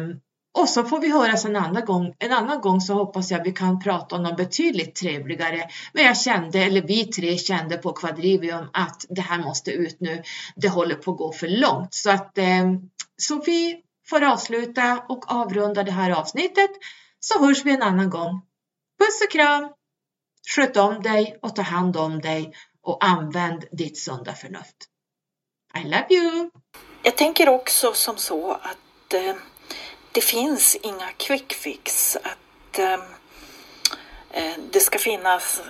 och 0.59 0.69
så 0.69 0.85
får 0.85 1.01
vi 1.01 1.13
höras 1.13 1.45
en 1.45 1.57
annan 1.57 1.85
gång. 1.85 2.15
En 2.19 2.33
annan 2.33 2.61
gång 2.61 2.81
så 2.81 2.95
hoppas 2.95 3.31
jag 3.31 3.45
vi 3.45 3.53
kan 3.53 3.81
prata 3.81 4.17
om 4.17 4.23
något 4.23 4.37
betydligt 4.37 4.95
trevligare. 4.95 5.69
Men 5.93 6.05
jag 6.05 6.17
kände, 6.17 6.59
eller 6.59 6.83
vi 6.83 7.05
tre 7.05 7.37
kände 7.39 7.77
på 7.77 7.93
Quadrivium 7.93 8.67
att 8.73 9.07
det 9.09 9.21
här 9.21 9.39
måste 9.39 9.71
ut 9.71 10.01
nu. 10.01 10.23
Det 10.57 10.69
håller 10.69 10.95
på 10.95 11.11
att 11.11 11.19
gå 11.19 11.33
för 11.33 11.49
långt. 11.49 11.95
Så 11.95 12.11
att 12.11 12.39
eh, 12.39 12.73
Sofie 13.17 13.77
får 14.09 14.25
avsluta 14.25 15.05
och 15.09 15.33
avrunda 15.33 15.83
det 15.83 15.93
här 15.93 16.11
avsnittet. 16.11 16.71
Så 17.21 17.47
hörs 17.47 17.65
vi 17.65 17.75
en 17.75 17.83
annan 17.83 18.11
gång. 18.11 18.43
Puss 18.99 19.23
och 19.25 19.31
kram! 19.33 19.69
Sköt 20.55 20.77
om 20.77 21.03
dig 21.03 21.39
och 21.43 21.57
ta 21.57 21.63
hand 21.63 21.97
om 21.97 22.21
dig 22.21 22.53
och 22.83 23.05
använd 23.05 23.65
ditt 23.73 23.99
sunda 23.99 24.35
förnuft. 24.35 24.77
I 25.77 25.85
love 25.85 26.07
you! 26.11 26.51
Jag 27.03 27.17
tänker 27.17 27.49
också 27.49 27.93
som 27.93 28.17
så 28.17 28.53
att 28.53 29.15
eh, 29.15 29.35
det 30.19 30.23
finns 30.23 30.77
inga 30.83 31.13
quick 31.17 31.53
fix. 31.53 32.17
Att 32.17 32.79
ehm, 32.79 33.01
eh, 34.31 34.55
det 34.71 34.81
ska 34.81 34.99
finnas 34.99 35.63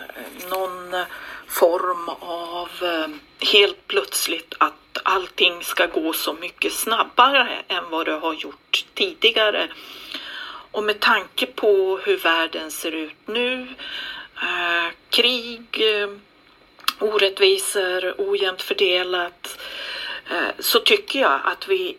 någon 0.51 1.05
form 1.49 2.09
av 2.21 2.69
eh, 2.83 3.09
helt 3.53 3.87
plötsligt 3.87 4.55
att 4.59 4.99
allting 5.03 5.65
ska 5.65 5.87
gå 5.87 6.13
så 6.13 6.33
mycket 6.33 6.73
snabbare 6.73 7.49
än 7.69 7.91
vad 7.91 8.07
det 8.07 8.13
har 8.13 8.35
gjort 8.35 8.85
tidigare. 8.95 9.69
Och 10.71 10.85
med 10.85 11.01
tanke 11.01 11.47
på 11.47 12.01
hur 12.05 12.17
världen 12.17 12.71
ser 12.71 12.93
ut 12.93 13.27
nu, 13.27 13.75
eh, 14.43 14.93
krig, 15.11 15.67
eh, 15.73 16.09
orättvisor, 16.99 18.15
ojämnt 18.19 18.63
fördelat, 18.63 19.59
eh, 20.31 20.51
så 20.59 20.81
tycker 20.81 21.21
jag 21.21 21.41
att 21.45 21.69
vi 21.69 21.97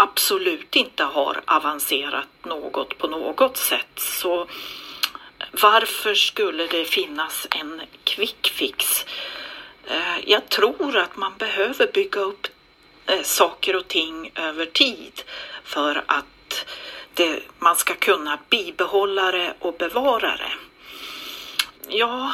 absolut 0.00 0.76
inte 0.76 1.04
har 1.04 1.40
avancerat 1.44 2.28
något 2.42 2.98
på 2.98 3.06
något 3.06 3.56
sätt. 3.56 3.92
Så 3.96 4.46
varför 5.50 6.14
skulle 6.14 6.66
det 6.66 6.84
finnas 6.84 7.46
en 7.50 7.82
quick 8.04 8.52
fix? 8.54 9.06
Eh, 9.86 10.18
jag 10.26 10.48
tror 10.48 10.96
att 10.96 11.16
man 11.16 11.32
behöver 11.38 11.92
bygga 11.92 12.20
upp 12.20 12.46
eh, 13.06 13.22
saker 13.22 13.76
och 13.76 13.88
ting 13.88 14.30
över 14.34 14.66
tid 14.66 15.22
för 15.64 16.04
att 16.06 16.66
det, 17.14 17.40
man 17.58 17.76
ska 17.76 17.94
kunna 17.94 18.38
bibehålla 18.50 19.32
det 19.32 19.54
och 19.58 19.76
bevara 19.78 20.36
det. 20.36 20.52
Ja, 21.88 22.32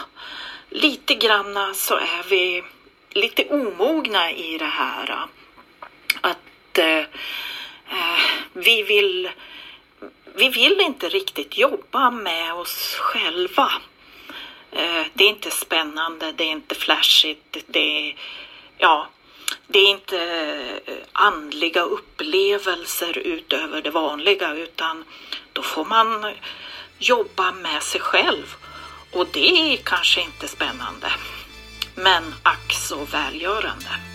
lite 0.71 1.15
granna 1.15 1.75
så 1.75 1.95
är 1.95 2.29
vi 2.29 2.63
lite 3.11 3.45
omogna 3.45 4.33
i 4.33 4.59
det 4.59 4.65
här. 4.65 5.11
Eh, 5.11 6.31
att 6.31 6.79
eh, 6.79 7.05
vi 8.55 8.83
vill 8.83 9.31
vi 10.37 10.49
vill 10.49 10.81
inte 10.81 11.09
riktigt 11.09 11.59
jobba 11.59 12.11
med 12.11 12.55
oss 12.55 12.97
själva. 13.01 13.73
Eh, 14.71 15.07
det 15.15 15.25
är 15.25 15.29
inte 15.29 15.51
spännande, 15.51 16.33
det 16.33 16.45
är 16.45 16.49
inte 16.51 16.75
flashigt, 16.75 17.57
det 17.67 18.09
är, 18.09 18.17
ja, 18.79 19.09
det 19.67 19.79
är 19.79 19.91
inte 19.91 20.19
eh, 20.87 20.95
andliga 21.13 21.83
upplevelser 21.83 23.19
utöver 23.19 23.83
det 23.83 23.91
vanliga 23.91 24.55
utan 24.55 25.05
då 25.53 25.63
får 25.63 25.85
man 25.85 26.33
jobba 26.99 27.53
med 27.53 27.83
sig 27.83 28.01
själv 28.01 28.55
och 29.13 29.27
det 29.33 29.73
är 29.73 29.77
kanske 29.77 30.21
inte 30.21 30.49
spännande 30.49 31.13
men 31.95 32.35
ack 32.43 32.73
så 32.73 33.05
välgörande. 33.05 34.14